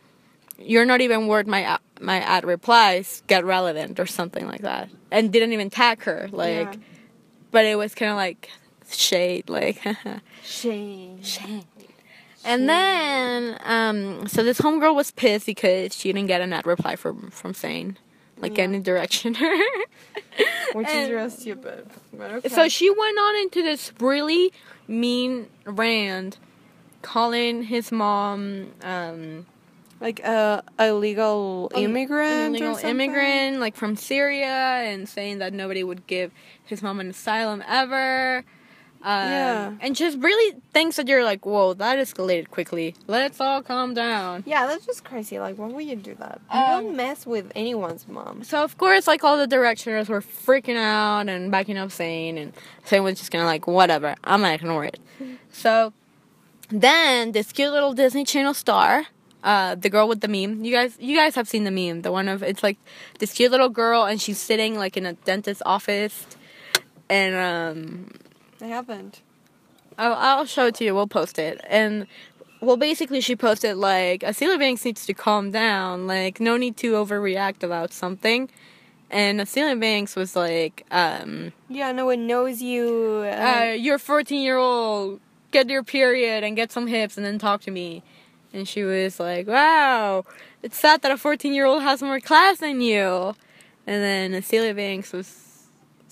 you're 0.59 0.85
not 0.85 1.01
even 1.01 1.27
worth 1.27 1.47
my 1.47 1.75
a- 1.75 2.03
my 2.05 2.21
ad 2.21 2.45
replies. 2.45 3.23
Get 3.27 3.45
relevant 3.45 3.99
or 3.99 4.07
something 4.07 4.47
like 4.47 4.63
that, 4.63 4.91
and 5.11 5.33
didn't 5.33 5.53
even 5.53 5.71
tag 5.71 6.03
her. 6.03 6.29
Like, 6.33 6.75
Yeah. 6.75 6.81
but 7.51 7.65
it 7.65 7.77
was 7.77 7.95
kind 7.95 8.11
of 8.11 8.17
like 8.17 8.49
shade, 8.91 9.49
like. 9.49 9.81
Shame. 10.43 11.21
And 12.45 12.69
then, 12.69 13.57
um, 13.65 14.27
so 14.27 14.43
this 14.43 14.61
homegirl 14.61 14.95
was 14.97 15.11
pissed 15.13 15.47
because 15.47 15.95
she 15.95 16.13
didn't 16.13 16.27
get 16.27 16.41
a 16.41 16.47
net 16.47 16.67
reply 16.67 16.97
from 16.97 17.31
from 17.31 17.53
Zayn, 17.53 17.97
like 18.39 18.59
Yeah. 18.59 18.65
any 18.65 18.81
direction. 18.81 19.35
Which 20.73 20.89
is 20.89 21.11
real 21.11 21.31
stupid. 21.31 21.89
Okay. 22.21 22.49
so 22.49 22.69
she 22.69 22.91
went 22.91 23.19
on 23.19 23.37
into 23.43 23.63
this 23.63 23.93
really 24.01 24.53
mean 24.89 25.47
rant, 25.65 26.39
calling 27.03 27.63
his 27.63 27.93
mom 27.93 28.73
um, 28.83 29.47
like 30.01 30.19
a 30.21 30.65
illegal 30.81 31.71
immigrant. 31.77 32.57
illegal 32.57 32.77
immigrant, 32.79 33.61
like 33.61 33.77
from 33.77 33.95
Syria, 33.95 34.83
and 34.85 35.09
saying 35.09 35.39
that 35.39 35.53
nobody 35.53 35.85
would 35.85 36.09
give 36.09 36.33
his 36.65 36.83
mom 36.83 36.99
an 36.99 37.11
asylum 37.11 37.63
ever. 37.69 38.45
Um, 39.05 39.29
Yeah. 39.31 39.73
and 39.81 39.97
just 39.97 40.19
really 40.19 40.57
thinks 40.73 40.97
that 40.97 41.09
you're 41.09 41.25
like, 41.25 41.45
whoa, 41.45 41.75
that 41.75 41.99
escalated 41.99 42.51
quickly. 42.51 42.95
Let's 43.09 43.41
all 43.41 43.61
calm 43.63 43.95
down. 43.95 44.45
Yeah, 44.47 44.67
that's 44.67 44.87
just 44.87 45.03
crazy. 45.05 45.41
Like, 45.41 45.57
why 45.59 45.67
would 45.67 45.85
you 45.85 45.97
do 45.97 46.15
that? 46.17 46.41
Um, 46.51 46.67
don't 46.85 46.97
mess 46.97 47.27
with 47.27 47.51
anyone's 47.57 48.07
mom. 48.07 48.45
So 48.45 48.63
of 48.63 48.79
course, 48.79 49.07
like 49.09 49.25
all 49.25 49.37
the 49.37 49.49
directioners 49.49 50.09
were 50.09 50.21
freaking 50.21 50.77
out 50.77 51.29
and 51.29 51.51
backing 51.51 51.77
up 51.79 51.89
Zayn, 51.91 52.37
and 52.41 52.53
Zayn 52.87 53.03
was 53.03 53.19
just 53.19 53.31
kind 53.33 53.43
of 53.43 53.47
like, 53.47 53.67
whatever, 53.67 54.15
I'm 54.25 54.43
gonna 54.43 54.55
ignore 54.55 54.85
it. 54.85 55.01
so 55.53 55.93
then 56.69 57.33
this 57.33 57.53
cute 57.53 57.73
little 57.73 57.93
Disney 57.93 58.25
Channel 58.25 58.55
star, 58.55 59.07
uh, 59.43 59.75
the 59.75 59.91
girl 59.91 60.07
with 60.07 60.21
the 60.21 60.29
meme, 60.29 60.65
you 60.65 60.73
guys, 60.73 60.97
you 61.01 61.17
guys 61.17 61.35
have 61.35 61.49
seen 61.49 61.65
the 61.65 61.71
meme, 61.73 62.03
the 62.03 62.13
one 62.13 62.29
of 62.29 62.43
it's 62.43 62.63
like 62.63 62.79
this 63.19 63.33
cute 63.33 63.51
little 63.51 63.69
girl, 63.69 64.05
and 64.05 64.21
she's 64.23 64.39
sitting 64.39 64.77
like 64.79 64.97
in 64.97 65.05
a 65.07 65.15
dentist's 65.15 65.63
office, 65.67 66.25
and 67.11 67.35
um, 67.35 68.11
I 68.63 68.67
haven't. 68.67 69.21
I'll, 69.99 70.15
I'll 70.15 70.45
show 70.47 70.67
it 70.67 70.75
to 70.77 70.85
you. 70.85 70.95
We'll 70.95 71.07
post 71.07 71.39
it. 71.39 71.61
And 71.69 72.07
well, 72.61 72.77
basically, 72.77 73.21
she 73.21 73.35
posted 73.37 73.77
like, 73.77 74.21
Azealia 74.23 74.59
Banks 74.59 74.85
needs 74.85 75.05
to 75.07 75.15
calm 75.15 75.51
down. 75.51 76.07
Like, 76.07 76.41
no 76.41 76.57
need 76.57 76.77
to 76.79 76.93
overreact 76.93 77.63
about 77.63 77.93
something. 77.93 78.49
And 79.11 79.41
Azealia 79.41 79.79
Banks 79.79 80.17
was 80.17 80.35
like, 80.37 80.87
um, 80.91 81.53
Yeah, 81.69 81.93
no 81.93 82.07
one 82.07 82.27
knows 82.27 82.63
you. 82.63 83.27
uh, 83.29 83.75
"You're 83.79 83.99
14 83.99 84.41
year 84.41 84.57
old. 84.57 85.21
Get 85.51 85.69
your 85.69 85.83
period 85.83 86.45
and 86.45 86.57
get 86.57 86.73
some 86.73 86.87
hips, 86.87 87.19
and 87.19 87.27
then 87.27 87.39
talk 87.39 87.61
to 87.63 87.71
me." 87.71 88.03
And 88.55 88.67
she 88.67 88.85
was 88.85 89.21
like, 89.21 89.47
"Wow, 89.47 90.25
it's 90.63 90.79
sad 90.79 91.03
that 91.03 91.11
a 91.13 91.19
14 91.19 91.53
year 91.53 91.67
old 91.67 91.83
has 91.83 92.01
more 92.03 92.21
class 92.21 92.59
than 92.59 92.81
you." 92.81 93.35
And 93.87 94.03
then 94.03 94.33
Azealia 94.33 94.75
Banks 94.75 95.13
was 95.13 95.27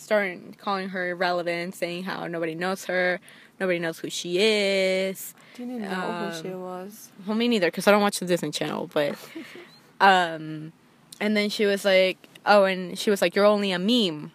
starting 0.00 0.56
calling 0.58 0.88
her 0.90 1.10
irrelevant, 1.10 1.74
saying 1.74 2.04
how 2.04 2.26
nobody 2.26 2.54
knows 2.54 2.86
her, 2.86 3.20
nobody 3.58 3.78
knows 3.78 3.98
who 3.98 4.10
she 4.10 4.38
is. 4.38 5.34
didn't 5.56 5.82
know 5.82 5.90
um, 5.90 6.32
who 6.32 6.42
she 6.42 6.54
was. 6.54 7.10
Well, 7.26 7.36
me 7.36 7.48
neither, 7.48 7.68
because 7.68 7.86
I 7.86 7.90
don't 7.92 8.02
watch 8.02 8.18
the 8.18 8.26
Disney 8.26 8.50
Channel. 8.50 8.90
But, 8.92 9.16
um, 10.00 10.72
and 11.20 11.36
then 11.36 11.50
she 11.50 11.66
was 11.66 11.84
like, 11.84 12.18
"Oh," 12.46 12.64
and 12.64 12.98
she 12.98 13.10
was 13.10 13.20
like, 13.22 13.34
"You're 13.34 13.46
only 13.46 13.72
a 13.72 13.78
meme." 13.78 14.32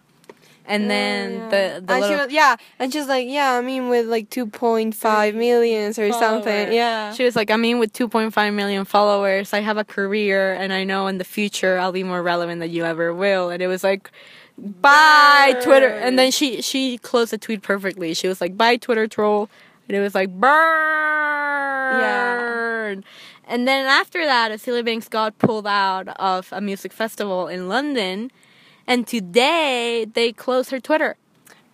And 0.68 0.90
then 0.90 1.32
Yeah, 1.32 1.38
yeah. 1.38 1.48
the 1.48 1.80
the 1.80 1.92
and 1.92 2.04
she 2.04 2.10
little, 2.10 2.24
was, 2.26 2.32
yeah, 2.34 2.56
and 2.80 2.92
she's 2.92 3.06
like, 3.06 3.28
yeah, 3.28 3.52
I 3.52 3.60
mean, 3.60 3.88
with 3.88 4.06
like 4.06 4.30
2.5 4.30 5.34
millions 5.36 5.96
or 5.96 6.10
something. 6.10 6.72
Yeah. 6.72 7.12
She 7.12 7.22
was 7.22 7.36
like, 7.36 7.52
I 7.52 7.56
mean, 7.56 7.78
with 7.78 7.92
2.5 7.92 8.52
million 8.52 8.84
followers, 8.84 9.52
I 9.52 9.60
have 9.60 9.76
a 9.76 9.84
career, 9.84 10.54
and 10.54 10.72
I 10.72 10.82
know 10.82 11.06
in 11.06 11.18
the 11.18 11.24
future 11.24 11.78
I'll 11.78 11.92
be 11.92 12.02
more 12.02 12.20
relevant 12.20 12.60
than 12.60 12.72
you 12.72 12.84
ever 12.84 13.14
will. 13.14 13.48
And 13.50 13.62
it 13.62 13.68
was 13.68 13.84
like, 13.84 14.10
bye 14.58 15.58
Twitter. 15.62 15.88
And 15.88 16.18
then 16.18 16.30
she 16.30 16.62
she 16.62 16.98
closed 16.98 17.32
the 17.32 17.38
tweet 17.38 17.62
perfectly. 17.62 18.14
She 18.14 18.28
was 18.28 18.40
like, 18.40 18.56
bye 18.56 18.76
Twitter 18.76 19.06
troll, 19.06 19.48
and 19.88 19.96
it 19.96 20.00
was 20.00 20.14
like 20.14 20.30
burn. 20.30 20.54
And 23.48 23.68
then 23.68 23.86
after 23.86 24.24
that, 24.24 24.50
Azealia 24.50 24.84
Banks 24.84 25.08
got 25.08 25.38
pulled 25.38 25.66
out 25.66 26.08
of 26.08 26.48
a 26.52 26.60
music 26.60 26.92
festival 26.92 27.46
in 27.46 27.68
London, 27.68 28.30
and 28.86 29.06
today 29.06 30.04
they 30.12 30.32
closed 30.32 30.70
her 30.70 30.80
Twitter. 30.80 31.16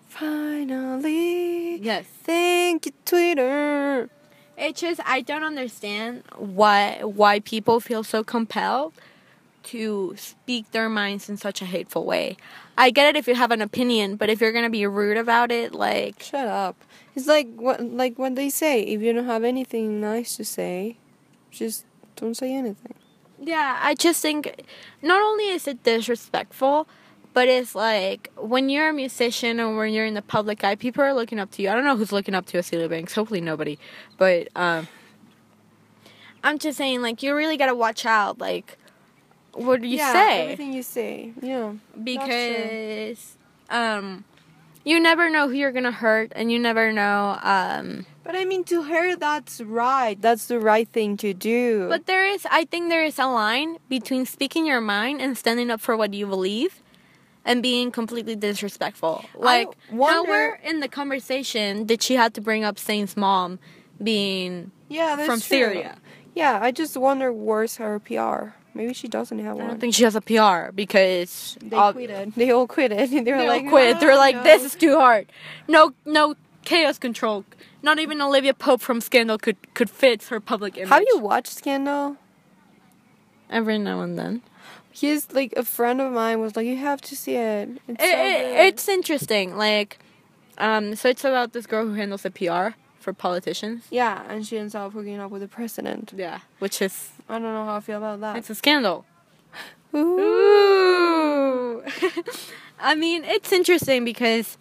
Finally. 0.08 1.76
Yes. 1.78 2.04
Thank 2.24 2.86
you, 2.86 2.92
Twitter. 3.06 4.10
It's 4.58 4.80
just 4.80 5.00
I 5.06 5.22
don't 5.22 5.44
understand 5.44 6.24
why 6.36 7.00
why 7.02 7.40
people 7.40 7.80
feel 7.80 8.04
so 8.04 8.22
compelled 8.22 8.92
to 9.64 10.14
speak 10.16 10.70
their 10.72 10.88
minds 10.88 11.28
in 11.28 11.36
such 11.36 11.62
a 11.62 11.64
hateful 11.64 12.04
way. 12.04 12.36
I 12.76 12.90
get 12.90 13.14
it 13.14 13.18
if 13.18 13.26
you 13.26 13.34
have 13.34 13.50
an 13.50 13.60
opinion, 13.62 14.16
but 14.16 14.28
if 14.30 14.40
you're 14.40 14.52
gonna 14.52 14.70
be 14.70 14.86
rude 14.86 15.16
about 15.16 15.50
it, 15.50 15.74
like 15.74 16.22
Shut 16.22 16.46
up. 16.46 16.76
It's 17.14 17.26
like 17.26 17.48
what 17.56 17.82
like 17.82 18.18
what 18.18 18.34
they 18.34 18.50
say. 18.50 18.82
If 18.82 19.02
you 19.02 19.12
don't 19.12 19.26
have 19.26 19.44
anything 19.44 20.00
nice 20.00 20.36
to 20.36 20.44
say, 20.44 20.96
just 21.50 21.84
don't 22.16 22.34
say 22.34 22.54
anything. 22.54 22.94
yeah, 23.40 23.78
I 23.82 23.94
just 23.94 24.22
think 24.22 24.64
not 25.02 25.20
only 25.20 25.48
is 25.48 25.66
it 25.68 25.82
disrespectful, 25.82 26.86
but 27.34 27.48
it's 27.48 27.74
like 27.74 28.30
when 28.36 28.68
you're 28.70 28.88
a 28.90 28.92
musician 28.92 29.60
or 29.60 29.76
when 29.76 29.92
you're 29.92 30.06
in 30.06 30.14
the 30.14 30.22
public 30.22 30.64
eye, 30.64 30.74
people 30.74 31.02
are 31.04 31.14
looking 31.14 31.38
up 31.38 31.50
to 31.52 31.62
you. 31.62 31.68
I 31.70 31.74
don't 31.74 31.84
know 31.84 31.96
who's 31.96 32.12
looking 32.12 32.34
up 32.34 32.46
to 32.46 32.58
Azealia 32.58 32.88
Banks. 32.88 33.14
Hopefully 33.14 33.40
nobody, 33.40 33.78
but 34.16 34.48
um, 34.56 34.88
I'm 36.44 36.58
just 36.58 36.78
saying 36.78 37.02
like 37.02 37.22
you 37.22 37.34
really 37.34 37.56
gotta 37.56 37.74
watch 37.74 38.04
out. 38.06 38.38
Like, 38.38 38.78
what 39.54 39.80
do 39.82 39.88
you 39.88 39.98
yeah, 39.98 40.12
say? 40.12 40.42
Everything 40.42 40.72
you 40.72 40.82
say. 40.82 41.32
Yeah. 41.42 41.74
because 42.02 43.36
um 43.70 44.24
you 44.84 44.98
never 44.98 45.30
know 45.30 45.48
who 45.48 45.54
you're 45.54 45.72
gonna 45.72 45.92
hurt 45.92 46.32
and 46.34 46.50
you 46.50 46.58
never 46.58 46.92
know 46.92 47.38
um 47.42 48.06
But 48.24 48.36
I 48.36 48.44
mean, 48.44 48.62
to 48.64 48.82
her, 48.84 49.16
that's 49.16 49.60
right. 49.60 50.14
That's 50.20 50.46
the 50.46 50.60
right 50.60 50.88
thing 50.88 51.16
to 51.18 51.34
do. 51.34 51.88
but 51.88 52.06
there 52.06 52.26
is 52.26 52.46
i 52.50 52.64
think 52.64 52.88
there 52.88 53.04
is 53.04 53.18
a 53.18 53.26
line 53.26 53.78
between 53.88 54.26
speaking 54.26 54.64
your 54.66 54.80
mind 54.80 55.20
and 55.20 55.36
standing 55.36 55.70
up 55.70 55.80
for 55.80 55.96
what 55.96 56.14
you 56.14 56.26
believe 56.26 56.80
and 57.44 57.62
being 57.62 57.90
completely 57.90 58.36
disrespectful 58.36 59.24
like 59.34 59.68
wonder- 59.90 60.22
nowhere 60.28 60.60
in 60.62 60.78
the 60.80 60.88
conversation 60.88 61.84
did 61.84 62.00
she 62.02 62.14
have 62.14 62.32
to 62.32 62.40
bring 62.40 62.62
up 62.64 62.76
Zayn's 62.76 63.16
mom 63.16 63.58
being 64.02 64.70
yeah, 64.88 65.16
that's 65.16 65.26
from 65.26 65.40
true. 65.40 65.46
syria 65.58 65.96
Yeah, 66.34 66.58
I 66.62 66.70
just 66.72 66.96
wonder 66.96 67.28
where's 67.32 67.76
her 67.76 67.98
PR. 68.00 68.56
Maybe 68.74 68.94
she 68.94 69.06
doesn't 69.08 69.38
have 69.40 69.56
one. 69.56 69.64
i 69.66 69.68
don't 69.68 69.80
think 69.80 69.94
she 69.94 70.04
has 70.04 70.16
a 70.16 70.20
pr 70.20 70.72
because 70.74 71.58
they 71.62 71.76
ob- 71.76 71.94
quitted. 71.94 72.32
They 72.34 72.50
all 72.50 72.66
quitted. 72.66 73.10
They 73.24 73.32
were 73.32 73.38
they 73.38 73.48
like, 73.48 73.64
all 73.64 73.70
quit 73.70 74.00
they're 74.00 74.12
"Oh, 74.12 74.16
like 74.16 74.36
no." 74.36 74.42
this 74.42 74.62
is 74.64 74.74
too 74.74 74.96
hard 74.98 75.26
no 75.68 75.92
no 76.06 76.34
chaos 76.64 76.98
control 76.98 77.44
not 77.82 77.98
even 77.98 78.20
olivia 78.22 78.54
pope 78.54 78.80
from 78.80 79.00
scandal 79.00 79.36
could 79.38 79.56
could 79.74 79.90
fit 79.90 80.22
her 80.24 80.40
public 80.40 80.76
image 80.78 80.88
Have 80.88 81.04
you 81.06 81.18
watched 81.18 81.52
Scandal? 81.52 82.16
every 83.50 83.78
now 83.78 84.00
and 84.02 84.18
then 84.18 84.42
He's 84.94 85.32
like 85.32 85.54
a 85.56 85.64
friend 85.64 86.02
of 86.02 86.12
mine 86.12 86.38
was 86.40 86.54
like, 86.54 86.66
you 86.66 86.76
have 86.76 87.00
to 87.00 87.16
see 87.16 87.34
it. 87.36 87.66
It's 87.88 88.04
it, 88.04 88.10
so 88.10 88.24
it- 88.24 88.66
it's 88.66 88.88
interesting 88.88 89.56
like 89.56 89.98
um 90.58 90.94
so 90.94 91.08
it's 91.08 91.24
about 91.24 91.52
this 91.54 91.66
girl 91.66 91.86
who 91.86 91.94
handles 91.94 92.22
the 92.22 92.30
pr 92.30 92.76
for 93.02 93.12
politicians 93.12 93.84
yeah, 93.90 94.22
and 94.28 94.46
she 94.46 94.58
ends 94.58 94.74
up 94.74 94.92
hooking 94.92 95.18
up 95.18 95.30
with 95.30 95.42
the 95.42 95.48
president. 95.48 96.12
yeah 96.16 96.40
which 96.58 96.80
is 96.82 97.10
I 97.28 97.34
don't 97.34 97.42
know 97.42 97.64
how 97.64 97.76
I 97.76 97.80
feel 97.80 97.98
about 97.98 98.20
that. 98.20 98.36
it's 98.36 98.50
a 98.50 98.54
scandal 98.54 99.04
Ooh. 99.94 100.18
Ooh. 100.18 101.82
i 102.80 102.94
mean 102.94 103.24
it's 103.24 103.52
interesting 103.52 104.04
because 104.04 104.56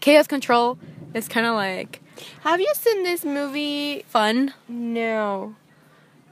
chaos 0.00 0.26
control 0.26 0.78
is 1.14 1.28
kind 1.28 1.46
of 1.46 1.54
like 1.54 2.00
Have 2.42 2.60
you 2.60 2.72
seen 2.74 3.02
this 3.04 3.24
movie? 3.24 4.04
fun 4.08 4.52
No. 4.68 5.54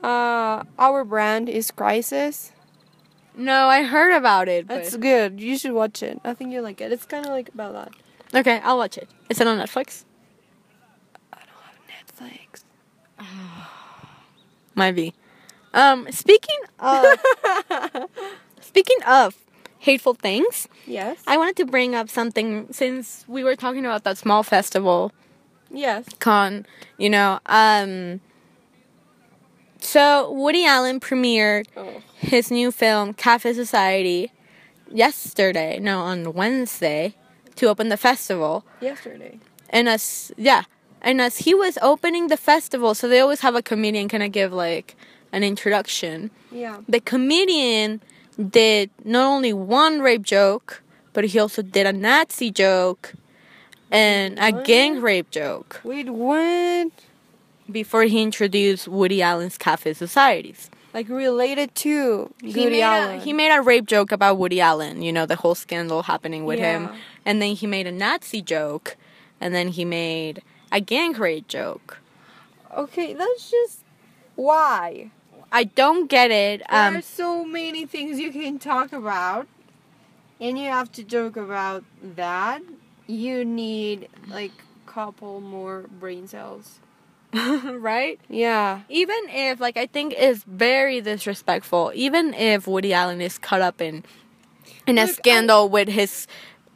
Uh, 0.03 0.63
our 0.79 1.05
brand 1.05 1.49
is 1.49 1.71
Crisis. 1.71 2.53
no 3.37 3.67
i 3.69 3.83
heard 3.83 4.13
about 4.17 4.49
it 4.49 4.67
but 4.67 4.79
It's 4.79 4.97
good. 4.97 5.41
You 5.41 5.57
should 5.59 5.73
watch 5.73 6.03
it. 6.03 6.21
I 6.25 6.35
think 6.35 6.53
you'll 6.53 6.63
like 6.65 6.81
it. 6.81 6.93
It's 6.93 7.07
kind 7.07 7.25
of 7.27 7.33
like 7.33 7.49
about 7.55 7.73
that. 7.79 7.91
okay 8.41 8.61
i'll 8.65 8.79
watch 8.79 8.99
it 8.99 9.09
is 9.31 9.41
it 9.41 9.47
on 9.47 9.59
netflix 9.59 10.05
Netflix. 12.21 12.65
Might 14.75 14.93
be. 14.93 15.15
Um, 15.73 16.07
speaking 16.11 16.59
of 16.79 17.05
speaking 18.61 18.99
of 19.07 19.35
hateful 19.79 20.15
things, 20.15 20.69
Yes. 20.87 21.19
I 21.27 21.37
wanted 21.37 21.57
to 21.57 21.67
bring 21.67 21.95
up 21.95 22.09
something 22.09 22.69
since 22.73 23.25
we 23.29 23.43
were 23.45 23.57
talking 23.57 23.85
about 23.85 24.05
that 24.05 24.19
small 24.19 24.43
festival 24.43 25.13
yes. 25.71 26.05
Cannes, 26.21 26.67
you 26.99 27.11
know. 27.11 27.41
Um 27.47 28.21
so 29.81 30.31
Woody 30.33 30.65
Allen 30.65 31.01
premiered 31.01 31.67
Oh. 31.77 32.03
his 32.17 32.51
new 32.51 32.71
film 32.73 33.13
Cafe 33.15 33.53
Society 33.53 34.33
yesterday, 34.91 35.79
no, 35.79 36.01
on 36.01 36.33
Wednesday 36.33 37.15
to 37.57 37.67
open 37.67 37.89
the 37.89 37.97
festival. 37.97 38.65
Yesterday. 38.81 39.39
And 39.71 39.89
as 39.89 40.33
yeah, 40.37 40.63
and 41.07 41.21
as 41.23 41.39
he 41.39 41.55
was 41.55 41.79
opening 41.81 42.27
the 42.29 42.37
festival, 42.37 42.95
so 42.95 43.09
they 43.09 43.21
always 43.21 43.41
have 43.41 43.55
a 43.55 43.63
comedian 43.63 44.09
kind 44.09 44.23
of 44.23 44.33
give 44.33 44.53
like 44.53 44.95
an 45.33 45.43
introduction, 45.43 46.31
Yeah. 46.53 46.79
the 46.89 47.01
comedian 47.01 48.01
did 48.61 48.91
not 49.05 49.27
only 49.35 49.53
one 49.55 50.01
rape 50.01 50.23
joke, 50.23 50.83
but 51.15 51.25
he 51.25 51.39
also 51.39 51.63
did 51.63 51.87
a 51.87 51.93
Nazi 51.93 52.51
joke 52.51 53.15
and 53.91 54.39
a 54.39 54.51
gang 54.65 55.01
rape 55.01 55.31
joke 55.31 55.81
Wait, 55.85 56.11
what? 56.11 56.91
before 57.71 58.03
he 58.05 58.23
introduced 58.23 58.87
Woody 58.89 59.23
Allen's 59.23 59.57
Cafe 59.59 59.93
Societies. 59.95 60.71
Like 60.93 61.09
related 61.09 61.75
to 61.77 62.33
He 62.41 62.49
Woody 62.49 62.71
made, 62.71 62.79
a, 62.81 62.83
Allen? 62.83 63.21
he 63.21 63.33
made 63.33 63.55
a 63.55 63.61
rape 63.61 63.87
joke 63.87 64.11
about 64.13 64.39
Woody 64.39 64.61
Allen, 64.61 65.03
you 65.03 65.13
know, 65.13 65.27
the 65.27 65.37
whole 65.37 65.55
scandal 65.55 66.03
happening 66.05 66.45
with 66.47 66.59
him. 66.59 66.89
And 67.25 67.41
then 67.43 67.55
he 67.55 67.67
made 67.67 67.87
a 67.87 67.93
Nazi 67.93 68.41
joke, 68.41 68.97
and 69.41 69.55
then 69.55 69.69
he 69.69 69.85
made 69.85 70.43
a 70.73 70.81
gang 70.81 71.13
rape 71.13 71.49
joke. 71.49 71.99
okay, 72.77 73.15
that's 73.15 73.51
just 73.51 73.81
why. 74.35 75.11
I 75.53 75.65
don't 75.65 76.09
get 76.11 76.31
it. 76.31 76.63
there 76.71 76.89
Um, 76.89 76.97
are 76.97 77.03
so 77.03 77.45
many 77.45 77.87
things 77.87 78.19
you 78.19 78.33
can 78.33 78.59
talk 78.59 78.93
about, 78.93 79.47
and 80.41 80.59
you 80.59 80.69
have 80.69 80.91
to 80.93 81.03
joke 81.05 81.37
about 81.37 81.85
that. 82.03 82.63
You 83.07 83.45
need 83.45 84.09
like 84.29 84.53
couple 84.87 85.41
more 85.41 85.85
brain 86.01 86.27
cells. 86.27 86.81
right? 87.33 88.19
Yeah. 88.29 88.81
even 88.89 89.17
if 89.29 89.61
like 89.61 89.77
I 89.77 89.87
think 89.87 90.15
it's 90.17 90.43
very 90.45 91.01
disrespectful, 91.01 91.93
even 91.95 92.35
if 92.35 92.67
Woody 92.67 92.93
Allen 92.93 93.21
is 93.21 93.39
caught 93.39 93.61
up 93.61 93.81
in 93.81 94.05
in 94.87 94.99
a 94.99 95.03
Look, 95.03 95.11
I- 95.11 95.13
scandal 95.13 95.69
with 95.69 95.89
his 95.89 96.27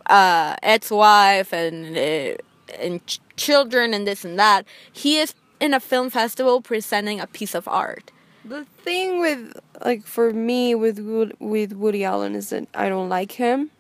uh, 0.06 0.56
ex-wife 0.62 1.52
and 1.52 1.96
uh, 1.96 2.36
and 2.78 3.00
children 3.40 3.94
and 3.94 4.06
this 4.06 4.24
and 4.24 4.38
that, 4.38 4.66
he 4.92 5.18
is 5.18 5.34
in 5.58 5.74
a 5.74 5.80
film 5.80 6.10
festival 6.10 6.60
presenting 6.60 7.18
a 7.18 7.26
piece 7.26 7.54
of 7.54 7.66
art. 7.66 8.12
The 8.44 8.64
thing 8.84 9.20
with 9.20 9.58
like 9.84 10.04
for 10.04 10.32
me 10.32 10.74
with 10.74 10.98
with 11.40 11.72
Woody 11.72 12.04
Allen 12.04 12.34
is 12.34 12.50
that 12.50 12.68
I 12.74 12.88
don't 12.88 13.08
like 13.08 13.32
him. 13.32 13.70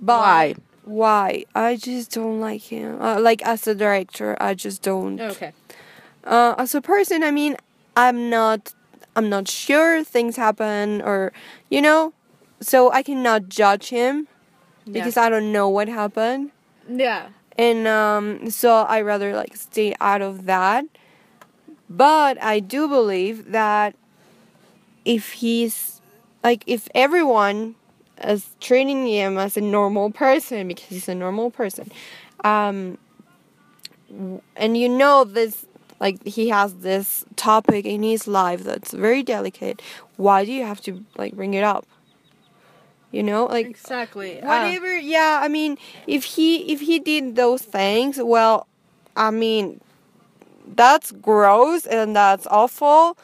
But 0.00 0.20
Why? 0.20 0.54
Why? 0.84 1.44
I 1.54 1.76
just 1.76 2.12
don't 2.12 2.40
like 2.40 2.62
him. 2.62 3.00
Uh, 3.00 3.20
like 3.20 3.42
as 3.42 3.66
a 3.66 3.74
director, 3.74 4.36
I 4.40 4.54
just 4.54 4.82
don't. 4.82 5.20
Okay. 5.20 5.52
Uh, 6.24 6.54
as 6.58 6.74
a 6.74 6.80
person, 6.80 7.22
I 7.22 7.30
mean, 7.30 7.56
I'm 7.96 8.30
not. 8.30 8.74
I'm 9.16 9.28
not 9.28 9.46
sure 9.46 10.02
things 10.02 10.34
happen 10.34 11.00
or, 11.00 11.32
you 11.70 11.80
know, 11.80 12.12
so 12.60 12.90
I 12.90 13.04
cannot 13.04 13.48
judge 13.48 13.90
him 13.90 14.26
because 14.90 15.16
I 15.16 15.28
don't 15.30 15.52
know 15.52 15.68
what 15.68 15.86
happened 15.86 16.50
yeah. 16.88 17.28
And 17.56 17.86
um, 17.86 18.50
so 18.50 18.82
I 18.82 19.00
rather 19.00 19.34
like 19.34 19.56
stay 19.56 19.94
out 20.00 20.22
of 20.22 20.46
that. 20.46 20.84
But 21.88 22.42
I 22.42 22.60
do 22.60 22.88
believe 22.88 23.52
that 23.52 23.94
if 25.04 25.32
he's 25.32 26.00
like 26.42 26.64
if 26.66 26.88
everyone 26.94 27.74
is 28.22 28.50
treating 28.60 29.06
him 29.06 29.38
as 29.38 29.56
a 29.56 29.60
normal 29.60 30.10
person 30.10 30.68
because 30.68 30.84
he's 30.86 31.08
a 31.08 31.14
normal 31.14 31.50
person, 31.50 31.90
um, 32.42 32.98
and 34.56 34.76
you 34.76 34.88
know 34.88 35.24
this 35.24 35.66
like 36.00 36.24
he 36.26 36.48
has 36.48 36.74
this 36.76 37.24
topic 37.36 37.84
in 37.84 38.02
his 38.02 38.26
life 38.26 38.64
that's 38.64 38.92
very 38.92 39.22
delicate. 39.22 39.80
Why 40.16 40.44
do 40.44 40.52
you 40.52 40.64
have 40.64 40.80
to 40.82 41.04
like 41.16 41.34
bring 41.34 41.54
it 41.54 41.64
up? 41.64 41.86
You 43.14 43.22
know, 43.22 43.46
like 43.46 43.66
Exactly. 43.66 44.40
Ah. 44.42 44.46
whatever 44.48 44.96
yeah 44.96 45.40
i 45.42 45.48
mean 45.48 45.78
if 46.06 46.24
he 46.24 46.72
if 46.72 46.80
he 46.80 46.98
did 46.98 47.36
those 47.36 47.62
things 47.62 48.18
well 48.20 48.66
i 49.16 49.30
mean 49.30 49.80
that's 50.74 51.12
gross 51.12 51.86
and 51.86 52.16
that's 52.16 52.46
awful 52.48 53.16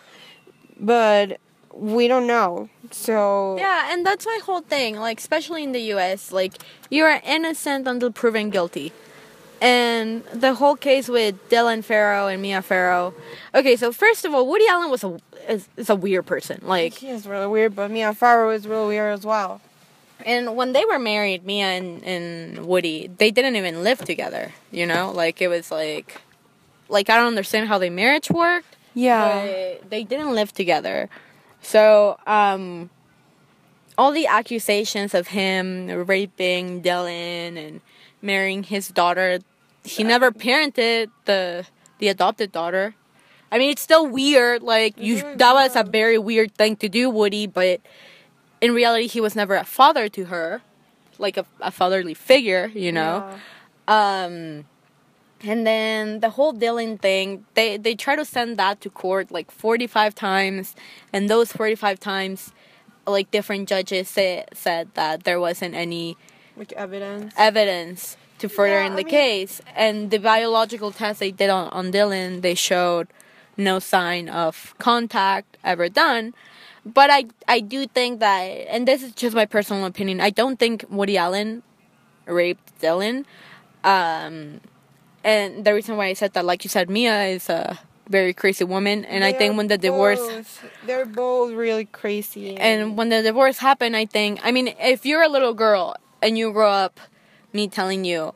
but 0.79 1.41
we 1.75 2.07
don't 2.09 2.27
know 2.27 2.69
so 2.93 3.57
Yeah, 3.59 3.93
and 3.93 4.05
that's 4.05 4.27
my 4.27 4.41
whole 4.45 4.61
thing. 4.61 4.97
Like, 4.97 5.19
especially 5.19 5.63
in 5.63 5.73
the 5.73 5.81
U.S., 5.95 6.33
like 6.33 6.55
you 6.91 7.05
are 7.05 7.21
innocent 7.25 7.87
until 7.87 8.11
proven 8.11 8.51
guilty. 8.51 8.93
And 9.63 10.25
the 10.35 10.55
whole 10.55 10.75
case 10.75 11.09
with 11.09 11.35
Dylan 11.51 11.85
Farrow 11.85 12.27
and 12.27 12.41
Mia 12.43 12.63
Farrow. 12.63 13.15
Okay, 13.55 13.77
so 13.77 13.93
first 13.93 14.25
of 14.25 14.35
all, 14.35 14.47
Woody 14.49 14.67
Allen 14.69 14.91
was 14.91 15.05
a 15.05 15.19
is, 15.49 15.69
is 15.77 15.89
a 15.91 15.95
weird 15.97 16.27
person. 16.27 16.61
Like, 16.63 16.95
he 16.95 17.09
is 17.11 17.27
really 17.27 17.47
weird 17.47 17.77
but 17.77 17.91
mia 17.91 18.13
farrow 18.15 18.51
is 18.51 18.67
really 18.67 18.89
weird 18.89 19.13
as 19.15 19.25
well 19.25 19.61
and 20.27 20.57
when 20.57 20.73
they 20.73 20.85
were 20.85 20.99
married, 20.99 21.45
Mia 21.45 21.67
and, 21.67 22.03
and 22.05 22.67
Woody, 22.67 23.09
they 23.19 23.31
didn't 23.31 23.57
even 23.57 23.83
live 23.83 23.99
together. 24.05 24.53
You 24.71 24.87
know, 24.87 25.11
like 25.13 25.41
it 25.43 25.49
was 25.49 25.71
like, 25.71 26.21
like 26.89 27.09
I 27.11 27.17
don't 27.17 27.27
understand 27.29 27.69
how 27.69 27.79
their 27.79 27.91
marriage 27.91 28.31
worked. 28.31 28.77
yeah 28.95 29.45
but 29.81 29.91
they 29.91 30.05
didn't 30.05 30.35
live 30.35 30.53
together. 30.53 31.09
So, 31.63 32.19
um, 32.27 32.91
all 33.99 34.13
the 34.13 34.27
accusations 34.27 35.15
of 35.15 35.29
him 35.29 35.89
raping 36.07 36.83
Dylan 36.83 37.59
and 37.59 37.81
marrying 38.23 38.63
his 38.63 38.89
daughter, 38.89 39.41
he 39.85 40.05
never 40.05 40.31
parented 40.31 41.11
the 41.27 41.67
the 41.99 42.09
adopted 42.09 42.51
daughter. 42.53 42.95
I 43.53 43.59
mean, 43.59 43.71
it's 43.73 43.83
still 43.83 44.07
weird. 44.07 44.63
Like 44.63 44.97
you, 44.97 45.17
Mhm, 45.17 45.39
that 45.39 45.53
was 45.53 45.77
a 45.77 45.83
very 45.85 46.17
weird 46.19 46.55
thing 46.55 46.77
to 46.77 46.89
do, 46.89 47.11
Woody. 47.11 47.47
But 47.47 47.81
in 48.61 48.73
reality, 48.75 49.07
he 49.07 49.21
was 49.21 49.35
never 49.37 49.55
a 49.57 49.65
father 49.65 50.09
to 50.09 50.25
her, 50.27 50.63
like 51.19 51.37
a, 51.37 51.45
a 51.61 51.71
fatherly 51.71 52.15
figure. 52.15 52.71
You 52.75 52.93
know. 52.93 53.29
Um, 53.89 54.65
and 55.43 55.67
then 55.67 56.21
the 56.21 56.31
whole 56.31 56.53
Dylan 56.53 57.01
thing, 57.01 57.47
they 57.55 57.77
they 57.77 57.95
try 57.95 58.15
to 58.17 58.25
send 58.25 58.57
that 58.59 58.81
to 58.83 58.91
court 58.91 59.31
like 59.31 59.51
45 59.51 60.15
times, 60.15 60.75
and 61.13 61.29
those 61.31 61.51
45 61.53 61.99
times, 61.99 62.53
like 63.07 63.31
different 63.31 63.69
judges 63.69 64.09
say, 64.09 64.45
said 64.53 64.91
that 64.95 65.25
there 65.25 65.41
wasn't 65.41 65.75
any 65.75 66.17
like 66.57 66.73
evidence 66.75 67.33
evidence 67.39 68.17
to 68.39 68.49
further 68.49 68.75
Yeah, 68.81 68.87
in 68.87 68.93
I 68.93 68.97
the 68.97 69.05
mean- 69.05 69.11
case. 69.11 69.61
And 69.75 70.11
the 70.11 70.19
biological 70.19 70.93
test 70.93 71.21
they 71.21 71.31
did 71.31 71.49
on, 71.51 71.69
on 71.71 71.91
Dylan, 71.91 72.43
they 72.43 72.55
showed 72.55 73.09
no 73.57 73.79
sign 73.79 74.29
of 74.29 74.75
contact 74.79 75.57
ever 75.65 75.89
done. 75.89 76.35
But 76.87 77.11
I 77.11 77.27
I 77.47 77.61
do 77.61 77.87
think 77.87 78.21
that, 78.21 78.43
and 78.69 78.89
this 78.89 79.03
is 79.03 79.13
just 79.13 79.35
my 79.37 79.47
personal 79.47 79.85
opinion, 79.85 80.21
I 80.21 80.31
don't 80.31 80.59
think 80.59 80.85
Woody 80.89 81.17
Allen 81.19 81.63
raped 82.27 82.81
Dylan. 82.81 83.25
Um, 83.85 84.61
and 85.25 85.65
the 85.65 85.75
reason 85.75 85.97
why 85.97 86.07
I 86.07 86.15
said 86.15 86.33
that, 86.35 86.45
like 86.45 86.65
you 86.65 86.71
said, 86.71 86.89
Mia 86.89 87.25
is 87.25 87.49
a 87.49 87.79
very 88.09 88.33
crazy 88.33 88.65
woman, 88.65 89.05
and 89.05 89.23
I 89.25 89.33
think 89.33 89.57
when 89.57 89.69
the 89.69 89.79
divorce 89.79 90.19
both- 90.19 90.65
they're 90.85 91.07
both 91.07 91.53
really 91.53 91.85
crazy 91.85 92.57
and 92.57 92.97
when 92.97 93.09
the 93.09 93.23
divorce 93.23 93.59
happened, 93.59 93.95
I 93.97 94.05
think, 94.07 94.41
I 94.43 94.51
mean, 94.51 94.75
if 94.81 95.07
you're 95.07 95.23
a 95.23 95.29
little 95.29 95.55
girl 95.55 95.95
and 96.21 96.37
you 96.37 96.51
grow 96.53 96.71
up, 96.71 96.99
me 97.53 97.69
telling 97.69 98.05
you, 98.05 98.35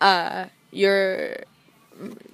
uh, 0.00 0.46
your 0.70 1.36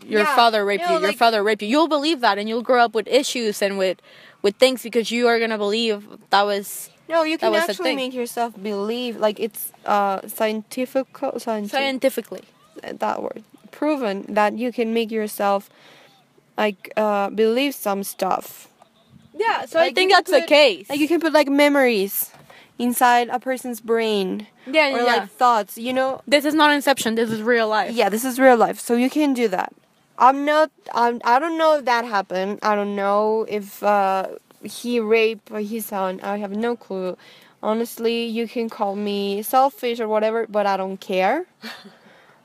your 0.05 0.21
Yeah, 0.21 0.37
father 0.37 0.65
raped 0.65 0.83
you 0.83 0.89
know, 0.89 0.95
you, 0.97 1.01
your 1.01 1.09
like- 1.11 1.19
father 1.19 1.43
raped 1.43 1.63
you, 1.63 1.69
you'll 1.69 1.89
believe 1.89 2.21
that, 2.21 2.37
and 2.37 2.49
you'll 2.49 2.63
grow 2.63 2.85
up 2.85 2.95
with 2.95 3.07
issues 3.09 3.63
and 3.63 3.79
with 3.79 3.99
with 4.45 4.55
things 4.57 4.83
because 4.83 5.11
you 5.11 5.27
are 5.27 5.41
gonna 5.41 5.59
believe 5.59 6.07
that 6.31 6.43
was 6.45 6.91
no 7.09 7.25
you 7.25 7.37
can 7.39 7.53
actually 7.55 7.97
make 7.97 8.13
yourself 8.15 8.53
believe 8.63 9.17
like 9.17 9.41
it's 9.41 9.73
uh 9.87 10.21
scientific 10.29 11.07
scientific 11.39 11.71
scientifically. 11.73 12.45
that 12.83 13.23
word 13.23 13.43
proven 13.73 14.25
that 14.29 14.53
you 14.57 14.71
can 14.71 14.93
make 14.95 15.11
yourself 15.11 15.71
like 16.57 16.93
uh 16.97 17.31
believe 17.31 17.75
some 17.75 18.05
stuff 18.05 18.69
Yeah, 19.37 19.65
so 19.67 19.79
Like, 19.81 19.91
I 19.91 19.95
think 19.95 20.13
that's 20.13 20.31
the 20.31 20.43
case. 20.47 20.89
like 20.89 21.01
you 21.01 21.09
can 21.09 21.19
put 21.21 21.33
like 21.33 21.49
memories 21.49 22.31
inside 22.79 23.27
a 23.31 23.41
person's 23.41 23.81
brain 23.81 24.47
yeah, 24.67 24.95
or 24.95 24.99
yeah. 24.99 25.05
like 25.05 25.31
thoughts 25.31 25.79
you 25.79 25.93
know 25.93 26.21
this 26.29 26.45
is 26.45 26.55
not 26.55 26.71
Inception. 26.71 27.15
This 27.15 27.31
is 27.31 27.41
real 27.43 27.69
life. 27.69 27.93
yeah 27.95 28.09
this 28.09 28.25
is 28.25 28.39
real 28.39 28.57
life 28.57 28.79
so 28.79 28.95
you 28.95 29.09
can 29.11 29.33
do 29.33 29.49
that 29.49 29.73
i'm 30.19 30.45
not 30.45 30.71
I'm, 30.95 31.21
i 31.25 31.39
don't 31.39 31.59
know 31.59 31.79
if 31.79 31.85
that 31.87 32.05
happened. 32.05 32.59
I 32.63 32.75
don't 32.75 32.97
know 32.97 33.47
if 33.49 33.83
uh 33.83 34.29
he 34.63 34.99
raped 34.99 35.51
his 35.51 35.87
son. 35.87 36.21
I 36.23 36.39
have 36.39 36.53
no 36.53 36.77
clue. 36.77 37.17
Honestly 37.63 38.25
you 38.27 38.49
can 38.49 38.69
call 38.69 38.97
me 38.97 39.43
selfish 39.43 40.01
or 40.01 40.09
whatever 40.09 40.47
but 40.49 40.67
i 40.67 40.77
don't 40.77 41.01
care. 41.01 41.47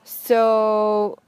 So 0.03 1.19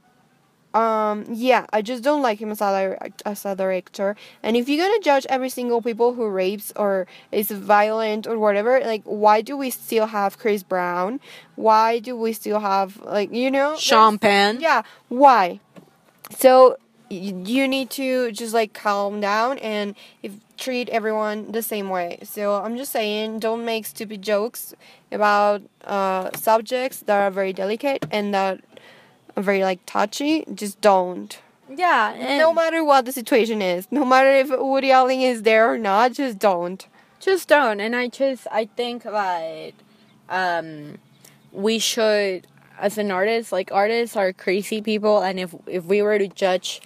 um 0.74 1.26
yeah 1.28 1.66
i 1.70 1.82
just 1.82 2.02
don't 2.02 2.22
like 2.22 2.38
him 2.40 2.50
as 2.50 2.60
a, 2.62 2.96
as 3.26 3.44
a 3.44 3.54
director 3.54 4.16
and 4.42 4.56
if 4.56 4.68
you're 4.68 4.84
gonna 4.84 5.02
judge 5.02 5.26
every 5.28 5.50
single 5.50 5.82
people 5.82 6.14
who 6.14 6.26
rapes 6.28 6.72
or 6.76 7.06
is 7.30 7.50
violent 7.50 8.26
or 8.26 8.38
whatever 8.38 8.80
like 8.80 9.02
why 9.04 9.42
do 9.42 9.56
we 9.56 9.68
still 9.70 10.06
have 10.06 10.38
chris 10.38 10.62
brown? 10.62 11.20
Why 11.56 11.98
do 11.98 12.16
we 12.16 12.32
still 12.32 12.60
have 12.60 12.98
like 13.02 13.32
you 13.32 13.50
know 13.50 13.76
Sean 13.76 14.18
Penn. 14.18 14.60
yeah 14.60 14.82
why 15.08 15.60
so 16.36 16.76
you 17.10 17.68
need 17.68 17.90
to 17.90 18.32
just 18.32 18.54
like 18.54 18.72
calm 18.72 19.20
down 19.20 19.58
and 19.58 19.94
if 20.22 20.32
treat 20.56 20.88
everyone 20.88 21.52
the 21.52 21.62
same 21.62 21.90
way 21.90 22.18
so 22.22 22.54
i'm 22.54 22.76
just 22.76 22.90
saying 22.90 23.38
don't 23.38 23.64
make 23.64 23.84
stupid 23.84 24.22
jokes 24.22 24.74
about 25.10 25.60
uh, 25.84 26.30
subjects 26.34 27.00
that 27.00 27.20
are 27.20 27.30
very 27.30 27.52
delicate 27.52 28.06
and 28.10 28.32
that 28.32 28.60
are 29.36 29.42
very 29.42 29.62
like 29.62 29.80
touchy 29.84 30.44
just 30.54 30.80
don't 30.80 31.40
Yeah, 31.68 32.12
and 32.12 32.38
no 32.38 32.52
matter 32.52 32.84
what 32.84 33.04
the 33.06 33.12
situation 33.12 33.62
is, 33.62 33.88
no 33.90 34.04
matter 34.04 34.30
if 34.30 34.50
Woody 34.50 34.90
Allen 34.90 35.20
is 35.20 35.42
there 35.42 35.72
or 35.72 35.78
not, 35.78 36.12
just 36.12 36.38
don't. 36.38 36.86
just 37.18 37.48
don't. 37.48 37.80
And 37.80 37.96
I 37.96 38.08
just 38.08 38.46
I 38.52 38.66
think 38.76 39.04
that 39.04 39.72
um, 40.28 40.98
we 41.50 41.78
should, 41.78 42.46
as 42.82 42.98
an 42.98 43.10
artist, 43.10 43.52
like 43.52 43.70
artists 43.72 44.16
are 44.16 44.32
crazy 44.32 44.82
people, 44.82 45.22
and 45.22 45.38
if 45.38 45.54
if 45.66 45.84
we 45.84 46.02
were 46.02 46.18
to 46.18 46.28
judge 46.28 46.82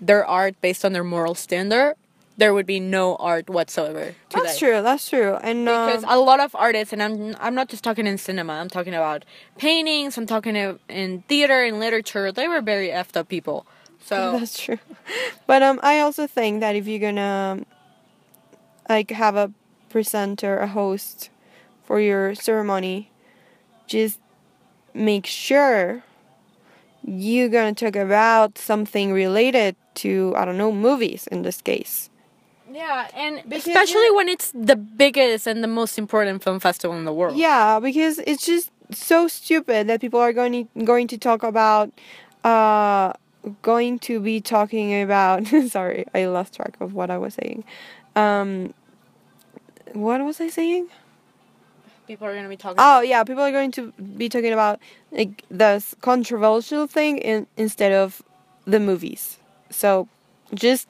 their 0.00 0.24
art 0.24 0.54
based 0.60 0.84
on 0.84 0.92
their 0.92 1.02
moral 1.02 1.34
standard, 1.34 1.96
there 2.36 2.52
would 2.52 2.66
be 2.66 2.78
no 2.78 3.16
art 3.16 3.48
whatsoever. 3.48 4.14
Today. 4.28 4.44
That's 4.44 4.58
true. 4.58 4.82
That's 4.82 5.08
true. 5.08 5.34
And 5.42 5.64
Because 5.64 6.04
um, 6.04 6.10
a 6.10 6.18
lot 6.18 6.40
of 6.40 6.54
artists, 6.54 6.92
and 6.92 7.02
I'm 7.02 7.34
I'm 7.40 7.54
not 7.54 7.68
just 7.68 7.82
talking 7.82 8.06
in 8.06 8.18
cinema. 8.18 8.52
I'm 8.52 8.68
talking 8.68 8.94
about 8.94 9.24
paintings. 9.56 10.18
I'm 10.18 10.26
talking 10.26 10.56
in 10.56 11.22
theater 11.26 11.64
and 11.64 11.80
literature. 11.80 12.30
They 12.30 12.46
were 12.46 12.60
very 12.60 12.88
effed 12.88 13.16
up 13.16 13.28
people. 13.28 13.66
So 14.04 14.32
That's 14.38 14.62
true. 14.62 14.78
But 15.46 15.62
um, 15.62 15.80
I 15.82 16.00
also 16.00 16.26
think 16.26 16.60
that 16.60 16.76
if 16.76 16.86
you're 16.86 17.00
gonna 17.00 17.64
like 18.88 19.10
have 19.10 19.36
a 19.36 19.52
presenter, 19.88 20.58
a 20.58 20.68
host 20.68 21.30
for 21.84 21.98
your 21.98 22.34
ceremony, 22.34 23.10
just 23.86 24.20
make 24.94 25.26
sure 25.26 26.02
you're 27.04 27.48
gonna 27.48 27.74
talk 27.74 27.96
about 27.96 28.58
something 28.58 29.12
related 29.12 29.76
to 29.94 30.34
I 30.36 30.44
don't 30.44 30.58
know 30.58 30.72
movies 30.72 31.26
in 31.28 31.42
this 31.42 31.60
case. 31.62 32.10
yeah, 32.70 33.08
and 33.14 33.42
especially 33.52 34.10
when 34.12 34.28
it's 34.28 34.52
the 34.52 34.76
biggest 34.76 35.46
and 35.46 35.62
the 35.62 35.68
most 35.68 35.98
important 35.98 36.42
film 36.42 36.60
festival 36.60 36.96
in 36.96 37.04
the 37.04 37.12
world. 37.12 37.36
Yeah, 37.36 37.80
because 37.80 38.18
it's 38.26 38.46
just 38.46 38.70
so 38.92 39.26
stupid 39.28 39.86
that 39.88 40.00
people 40.00 40.20
are 40.20 40.32
going 40.32 40.52
to, 40.66 40.84
going 40.84 41.06
to 41.08 41.18
talk 41.18 41.42
about 41.42 41.90
uh 42.44 43.12
going 43.62 43.98
to 43.98 44.20
be 44.20 44.40
talking 44.40 45.00
about 45.02 45.46
sorry, 45.68 46.04
I 46.14 46.26
lost 46.26 46.54
track 46.56 46.76
of 46.80 46.92
what 46.94 47.10
I 47.10 47.18
was 47.18 47.34
saying. 47.34 47.64
Um 48.14 48.74
what 49.92 50.24
was 50.24 50.40
I 50.40 50.48
saying? 50.48 50.88
People 52.10 52.26
are 52.26 52.34
gonna 52.34 52.48
be 52.48 52.56
talking. 52.56 52.76
Oh 52.78 53.00
yeah, 53.00 53.22
people 53.22 53.44
are 53.44 53.52
going 53.52 53.70
to 53.72 53.92
be 53.92 54.28
talking 54.28 54.52
about 54.52 54.80
like 55.12 55.44
the 55.48 55.82
controversial 56.00 56.88
thing 56.88 57.18
in, 57.18 57.46
instead 57.56 57.92
of 57.92 58.20
the 58.64 58.80
movies. 58.80 59.38
So 59.70 60.08
just 60.52 60.88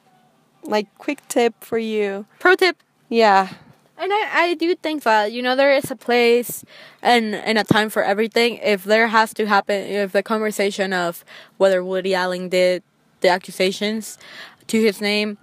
like 0.63 0.87
quick 0.97 1.19
tip 1.27 1.53
for 1.63 1.77
you. 1.77 2.25
Pro 2.39 2.55
tip. 2.55 2.77
Yeah. 3.07 3.53
And 3.99 4.11
I, 4.11 4.29
I 4.33 4.53
do 4.55 4.73
think 4.73 5.03
that 5.03 5.31
you 5.31 5.43
know 5.43 5.55
there 5.55 5.71
is 5.71 5.91
a 5.91 5.95
place 5.95 6.65
and 7.03 7.35
and 7.35 7.59
a 7.59 7.63
time 7.63 7.91
for 7.91 8.03
everything. 8.03 8.57
If 8.57 8.83
there 8.83 9.07
has 9.07 9.31
to 9.35 9.45
happen, 9.45 9.75
if 9.75 10.13
the 10.13 10.23
conversation 10.23 10.91
of 10.91 11.23
whether 11.57 11.83
Woody 11.83 12.15
Allen 12.15 12.49
did 12.49 12.81
the 13.19 13.29
accusations 13.29 14.17
to 14.65 14.81
his 14.81 14.99
name, 14.99 15.37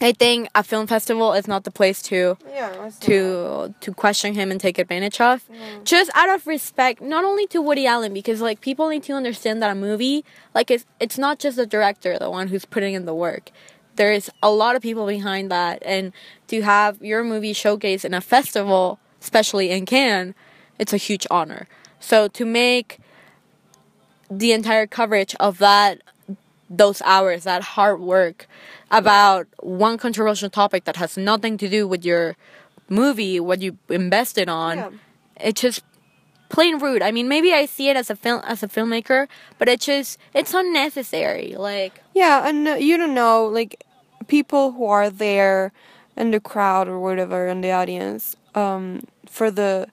I 0.00 0.12
think 0.12 0.48
a 0.54 0.62
film 0.62 0.86
festival 0.86 1.32
is 1.32 1.48
not 1.48 1.64
the 1.64 1.70
place 1.70 2.02
to 2.02 2.36
Yeah. 2.52 2.90
to 3.00 3.74
to 3.80 3.94
question 3.94 4.34
him 4.34 4.50
and 4.50 4.60
take 4.60 4.78
advantage 4.78 5.20
of. 5.20 5.44
Just 5.84 6.10
out 6.14 6.28
of 6.28 6.46
respect, 6.46 7.00
not 7.00 7.24
only 7.24 7.46
to 7.48 7.62
Woody 7.62 7.86
Allen, 7.86 8.12
because 8.12 8.40
like 8.42 8.60
people 8.60 8.88
need 8.88 9.02
to 9.04 9.14
understand 9.14 9.62
that 9.62 9.70
a 9.70 9.74
movie, 9.74 10.24
like 10.54 10.70
it's 10.70 10.84
it's 11.00 11.16
not 11.16 11.38
just 11.38 11.56
the 11.56 11.66
director, 11.66 12.18
the 12.18 12.30
one 12.30 12.48
who's 12.48 12.66
putting 12.66 12.92
in 12.94 13.06
the 13.06 13.14
work. 13.14 13.50
There's 13.96 14.28
a 14.42 14.50
lot 14.50 14.76
of 14.76 14.82
people 14.82 15.06
behind 15.06 15.50
that, 15.50 15.82
and 15.84 16.12
to 16.48 16.60
have 16.60 17.00
your 17.00 17.24
movie 17.24 17.54
showcased 17.54 18.04
in 18.04 18.12
a 18.12 18.20
festival, 18.20 18.98
especially 19.22 19.70
in 19.70 19.86
Cannes, 19.86 20.34
it's 20.78 20.92
a 20.92 20.98
huge 20.98 21.26
honor. 21.30 21.66
So 22.00 22.28
to 22.28 22.44
make 22.44 22.98
the 24.30 24.52
entire 24.52 24.86
coverage 24.86 25.34
of 25.40 25.56
that 25.58 26.02
those 26.68 27.00
hours, 27.02 27.44
that 27.44 27.62
hard 27.62 28.00
work 28.00 28.46
about 28.90 29.46
one 29.60 29.98
controversial 29.98 30.50
topic 30.50 30.84
that 30.84 30.96
has 30.96 31.16
nothing 31.16 31.56
to 31.58 31.68
do 31.68 31.86
with 31.86 32.04
your 32.04 32.36
movie, 32.88 33.38
what 33.40 33.60
you 33.62 33.78
invested 33.88 34.48
on, 34.48 34.76
Yeah. 34.78 34.90
it's 35.40 35.60
just 35.60 35.82
plain 36.48 36.78
rude. 36.78 37.02
I 37.02 37.10
mean, 37.10 37.28
maybe 37.28 37.52
I 37.52 37.66
see 37.66 37.88
it 37.88 37.96
as 37.96 38.10
a 38.10 38.16
film 38.16 38.42
as 38.46 38.62
a 38.62 38.68
filmmaker, 38.68 39.26
but 39.58 39.68
it's 39.68 39.86
just 39.86 40.18
it's 40.34 40.54
unnecessary. 40.54 41.54
Like 41.56 42.00
Yeah, 42.14 42.46
and 42.48 42.66
uh, 42.68 42.74
you 42.74 42.96
don't 42.96 43.14
know, 43.14 43.46
like 43.46 43.82
people 44.28 44.72
who 44.72 44.86
are 44.86 45.10
there 45.10 45.72
in 46.16 46.30
the 46.30 46.40
crowd 46.40 46.88
or 46.88 46.98
whatever 47.00 47.46
in 47.48 47.60
the 47.60 47.72
audience 47.72 48.36
um, 48.54 49.02
for 49.28 49.50
the 49.50 49.88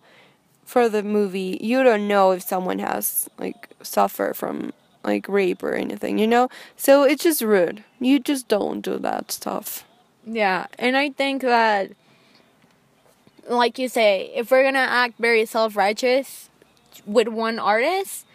for 0.65 0.89
the 0.89 1.03
movie. 1.03 1.57
You 1.61 1.83
don't 1.83 2.07
know 2.07 2.31
if 2.31 2.43
someone 2.43 2.79
has 2.79 3.27
like 3.39 3.69
suffered 3.81 4.35
from 4.37 4.73
like 5.03 5.27
rape 5.27 5.63
or 5.63 5.73
anything, 5.73 6.17
you 6.17 6.27
know. 6.27 6.49
So 6.77 7.03
it's 7.03 7.23
just 7.23 7.41
rude. 7.41 7.83
You 7.99 8.19
just 8.19 8.47
don't 8.47 8.81
do 8.81 8.97
that 8.99 9.31
stuff. 9.31 9.85
Yeah, 10.25 10.67
and 10.79 10.95
I 10.95 11.09
think 11.09 11.41
that, 11.41 11.91
like 13.49 13.77
you 13.77 13.87
say, 13.89 14.31
if 14.35 14.51
we're 14.51 14.63
gonna 14.63 14.79
act 14.79 15.15
very 15.19 15.45
self 15.45 15.75
righteous 15.75 16.49
with 17.05 17.27
one 17.27 17.59
artist, 17.59 18.25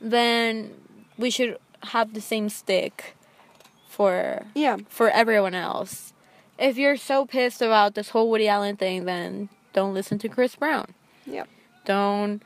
then 0.00 0.72
we 1.16 1.30
should 1.30 1.58
have 1.84 2.14
the 2.14 2.20
same 2.20 2.48
stick 2.48 3.14
for 3.88 4.44
Yeah, 4.54 4.78
for 4.88 5.08
everyone 5.10 5.54
else. 5.54 6.12
If 6.58 6.78
you're 6.78 6.96
so 6.96 7.26
pissed 7.26 7.60
about 7.62 7.94
this 7.94 8.10
whole 8.10 8.30
Woody 8.30 8.48
Allen 8.48 8.76
thing, 8.76 9.04
then 9.04 9.48
don't 9.72 9.94
listen 9.94 10.18
to 10.20 10.28
Chris 10.28 10.56
Brown. 10.56 10.94
yeah. 11.26 11.44
Don't 11.84 12.42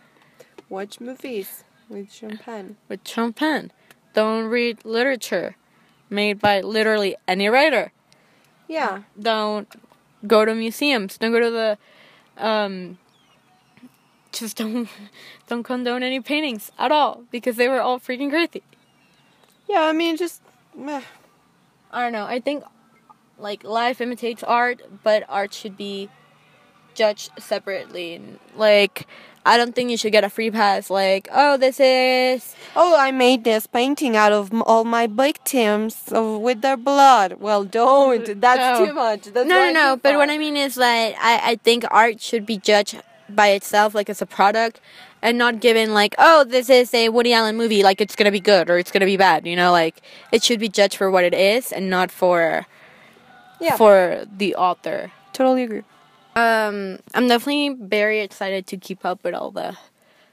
Watch 0.69 1.01
movies 1.01 1.65
with 1.91 2.13
Sean 2.13 2.39
Penn. 2.39 2.77
with 2.89 3.05
Penn. 3.37 3.73
Don't 4.15 4.47
read 4.47 4.85
literature 4.85 5.57
made 6.09 6.41
by 6.41 6.61
literally 6.61 7.17
any 7.29 7.49
writer. 7.49 7.93
Yeah, 8.67 9.03
don't 9.21 9.69
go 10.27 10.45
to 10.45 10.55
museums 10.55 11.17
don't 11.17 11.33
go 11.33 11.41
to 11.41 11.51
the 11.51 11.79
um 12.45 12.99
just 14.33 14.57
don't 14.57 14.89
don't 15.47 15.63
condone 15.63 16.03
any 16.03 16.21
paintings 16.21 16.71
at 16.79 16.93
all 16.93 17.25
because 17.31 17.57
they 17.57 17.69
were 17.69 17.81
all 17.81 17.99
freaking 17.99 18.31
crazy 18.31 18.63
yeah. 19.69 19.83
I 19.83 19.93
mean, 19.93 20.17
just 20.17 20.43
meh. 20.75 21.03
i 21.93 22.03
don't 22.03 22.13
know 22.13 22.25
i 22.25 22.41
think 22.41 22.65
like 23.39 23.65
life 23.65 24.01
imitates 24.01 24.43
art 24.43 24.83
but 25.03 25.25
art 25.29 25.55
should 25.55 25.77
be 25.77 26.09
judged 26.95 27.31
separately 27.39 28.21
like 28.55 29.07
i 29.47 29.57
don't 29.57 29.75
think 29.75 29.91
you 29.91 29.97
should 29.97 30.13
get 30.13 30.23
a 30.25 30.29
free 30.31 30.51
pass 30.51 30.91
like 30.91 31.29
oh 31.33 31.57
this 31.57 31.79
is 31.81 32.55
Oh, 32.77 32.97
I 32.97 33.11
made 33.11 33.43
this 33.43 33.67
painting 33.67 34.15
out 34.17 34.33
of 34.33 34.53
all 34.63 34.85
my 34.85 35.09
victims 35.09 36.13
of, 36.13 36.41
with 36.41 36.61
their 36.63 36.77
blood. 36.77 37.41
Well, 37.41 37.65
don't. 37.65 38.41
That's 38.41 38.79
No. 38.79 38.87
too 38.87 38.95
much. 38.95 39.23
That's 39.25 39.49
no 39.49 39.57
no 39.67 39.73
no 39.73 39.97
but 39.97 40.15
what 40.15 40.31
i 40.31 40.39
mean 40.39 40.57
is 40.57 40.77
that 40.77 41.15
I, 41.21 41.53
I 41.53 41.57
think 41.57 41.85
art 41.91 42.21
should 42.21 42.47
be 42.47 42.59
judged 42.59 43.03
by 43.29 43.49
itself 43.49 43.93
like 43.95 44.09
as 44.09 44.23
a 44.23 44.27
product 44.27 44.81
and 45.21 45.37
not 45.37 45.59
given 45.61 45.93
like 45.95 46.15
oh 46.19 46.45
this 46.45 46.71
is 46.71 46.95
a 46.95 47.09
woody 47.09 47.33
allen 47.33 47.57
movie 47.57 47.83
like 47.83 48.01
it's 48.01 48.15
gonna 48.15 48.31
be 48.31 48.41
good 48.41 48.71
or 48.71 48.79
it's 48.79 48.91
gonna 48.93 49.05
be 49.05 49.17
bad 49.17 49.47
you 49.47 49.57
know 49.57 49.73
like 49.73 50.01
it 50.33 50.43
should 50.45 50.61
be 50.61 50.69
judged 50.69 50.97
for 50.97 51.11
what 51.11 51.25
it 51.25 51.35
is 51.35 51.73
and 51.73 51.91
not 51.91 52.11
for 52.11 52.67
Yeah. 53.61 53.77
for 53.77 54.25
the 54.37 54.55
author 54.55 55.11
Totally 55.33 55.63
agree. 55.65 55.83
Um 56.37 56.99
i'm 57.15 57.27
definitely 57.29 57.71
very 57.81 58.21
excited 58.21 58.67
to 58.67 58.77
keep 58.77 59.05
up 59.05 59.23
with 59.25 59.35
all 59.35 59.51
the 59.51 59.77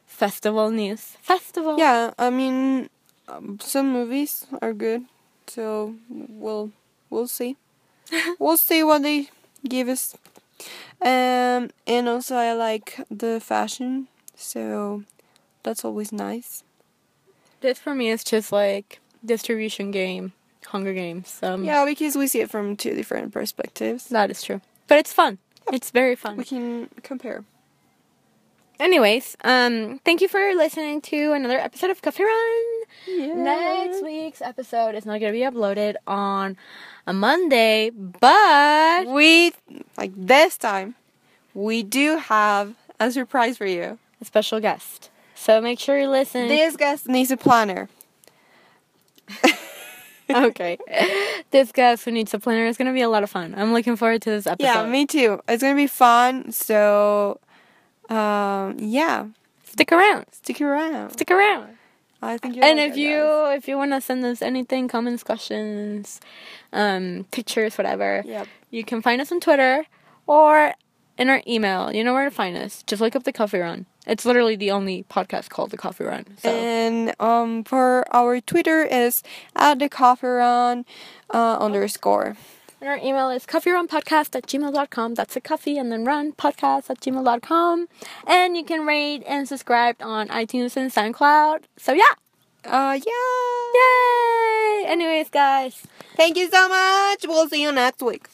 festival 0.06 0.70
news 0.72 1.18
festival 1.22 1.78
Yeah, 1.78 2.12
I 2.18 2.30
mean, 2.30 2.90
um, 3.28 3.60
some 3.62 3.92
movies 3.92 4.46
are 4.62 4.74
good, 4.74 5.06
so 5.48 5.96
we'll 6.10 6.72
we'll 7.10 7.28
see. 7.28 7.56
we'll 8.40 8.58
see 8.58 8.84
what 8.84 9.04
they 9.04 9.30
give 9.68 9.90
us. 9.90 10.16
Um, 11.02 11.70
and 11.86 12.08
also 12.08 12.36
I 12.38 12.54
like 12.54 13.00
the 13.12 13.40
fashion, 13.40 14.08
so 14.36 15.04
that's 15.64 15.84
always 15.86 16.12
nice. 16.12 16.64
this 17.62 17.78
for 17.80 17.94
me 17.94 18.10
is 18.10 18.24
just 18.24 18.52
like 18.52 19.00
distribution 19.26 19.92
game 19.92 20.32
hunger 20.68 20.94
games 20.94 21.40
um 21.44 21.64
Yeah, 21.64 21.86
because 21.86 22.16
we 22.16 22.28
see 22.28 22.42
it 22.42 22.50
from 22.50 22.76
two 22.78 22.94
different 22.96 23.32
perspectives. 23.34 24.08
that 24.10 24.30
is 24.32 24.42
true 24.42 24.62
but 24.88 24.98
it's 25.00 25.14
fun 25.14 25.38
it's 25.74 25.92
very 25.92 26.16
fun 26.16 26.38
We 26.38 26.44
can 26.44 26.90
compare. 27.04 27.44
Anyways, 28.80 29.36
um, 29.44 30.00
thank 30.06 30.22
you 30.22 30.28
for 30.28 30.54
listening 30.54 31.02
to 31.02 31.34
another 31.34 31.58
episode 31.58 31.90
of 31.90 32.02
Coffee 32.02 32.24
Run. 32.24 32.64
Yeah. 33.08 33.34
Next 33.34 34.04
week's 34.04 34.42
episode 34.42 34.94
is 34.94 35.04
not 35.06 35.20
going 35.20 35.34
to 35.34 35.38
be 35.40 35.44
uploaded 35.44 35.96
on 36.06 36.58
a 37.08 37.14
Monday, 37.14 37.90
but 37.90 39.08
we 39.08 39.52
like 39.98 40.12
this 40.16 40.58
time 40.58 40.94
we 41.58 41.82
do 41.82 42.18
have 42.18 42.76
a 43.00 43.12
surprise 43.12 43.58
for 43.58 43.66
you. 43.66 43.98
a 44.22 44.26
special 44.26 44.60
guest. 44.60 45.10
So 45.34 45.60
make 45.60 45.80
sure 45.80 45.98
you 46.00 46.08
listen. 46.08 46.48
This 46.48 46.76
guest 46.78 47.08
needs 47.08 47.32
a 47.32 47.38
planner. 47.38 47.90
okay. 50.30 50.78
this 51.52 51.72
guest 51.72 52.06
who 52.06 52.12
needs 52.12 52.34
a 52.34 52.40
planner 52.40 52.66
is 52.66 52.78
going 52.78 52.88
to 52.88 52.94
be 52.94 53.02
a 53.02 53.10
lot 53.10 53.24
of 53.24 53.30
fun. 53.30 53.54
I'm 53.58 53.74
looking 53.74 53.96
forward 53.96 54.22
to 54.24 54.30
this 54.30 54.48
episode. 54.48 54.66
Yeah, 54.68 54.86
me 54.86 55.06
too. 55.06 55.40
It's 55.48 55.62
gonna 55.64 55.76
be 55.76 55.88
fun. 55.88 56.52
So, 56.52 57.40
um, 58.10 58.78
yeah, 58.80 59.28
Stick 59.64 59.92
around. 59.92 60.26
stick 60.32 60.62
around. 60.62 61.12
Stick 61.12 61.32
around. 61.32 61.78
I 62.22 62.38
think 62.38 62.56
you're 62.56 62.66
and 62.66 62.80
if 62.80 62.98
you 62.98 63.20
guys. 63.20 63.58
if 63.60 63.68
you 63.68 63.78
want 63.78 63.92
to 63.92 64.02
send 64.02 64.26
us 64.26 64.42
anything, 64.42 64.88
comments, 64.88 65.24
questions, 65.24 66.20
um, 66.74 67.26
pictures, 67.32 67.78
whatever, 67.78 68.24
Yep. 68.26 68.48
you 68.72 68.84
can 68.84 69.02
find 69.04 69.22
us 69.22 69.32
on 69.32 69.40
Twitter 69.40 69.86
or 70.26 70.74
in 71.20 71.30
our 71.30 71.42
email. 71.48 71.92
You 71.94 72.04
know 72.04 72.14
where 72.14 72.26
to 72.26 72.32
find 72.32 72.58
us. 72.58 72.82
Just 72.88 73.02
look 73.04 73.16
up 73.16 73.24
the 73.24 73.32
Coffee 73.32 73.60
Run. 73.60 73.86
It's 74.08 74.26
literally 74.26 74.56
the 74.56 74.72
only 74.72 75.04
podcast 75.04 75.50
called 75.50 75.72
the 75.72 75.78
Coffee 75.78 76.06
Run. 76.06 76.26
So 76.42 76.50
And 76.50 77.14
um, 77.20 77.64
for 77.66 78.06
our 78.16 78.40
Twitter 78.40 78.84
is 78.84 79.22
at 79.56 79.80
the 79.80 79.90
coffee 79.90 80.28
run 80.28 80.86
uh, 81.34 81.58
underscore. 81.60 82.38
And 82.80 82.90
our 82.90 82.98
email 82.98 83.30
is 83.32 83.46
coffeerunpodcast 83.46 84.36
at 84.36 84.48
gmail.com. 84.48 85.16
That's 85.16 85.36
a 85.36 85.42
coffee 85.42 85.78
and 85.78 85.92
then 85.92 86.06
run 86.06 86.32
podcast 86.34 86.90
at 86.90 87.02
gmail.com. 87.02 87.88
And 88.26 88.56
you 88.56 88.64
can 88.64 88.86
rate 88.86 89.24
and 89.28 89.48
subscribe 89.48 89.98
on 90.00 90.28
iTunes 90.30 90.78
and 90.78 90.92
SoundCloud. 90.92 91.64
So 91.78 91.94
yeah. 91.94 92.04
Uh, 92.64 93.00
yeah. 93.06 93.74
Yay! 93.74 94.86
Anyways, 94.92 95.30
guys, 95.30 95.84
Thank 96.16 96.38
you 96.38 96.50
so 96.50 96.68
much. 96.70 97.26
We'll 97.28 97.48
see 97.50 97.62
you 97.62 97.72
next 97.72 98.02
week. 98.02 98.28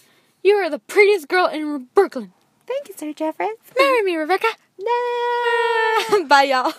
you 0.43 0.55
are 0.55 0.69
the 0.69 0.79
prettiest 0.79 1.27
girl 1.27 1.47
in 1.47 1.87
Brooklyn. 1.95 2.31
Thank 2.65 2.87
you, 2.87 2.95
Sir 2.97 3.13
Jeffrey. 3.13 3.49
Marry 3.77 4.01
me, 4.03 4.15
Rebecca. 4.15 4.47
No. 4.79 6.25
Bye, 6.27 6.43
y'all. 6.43 6.73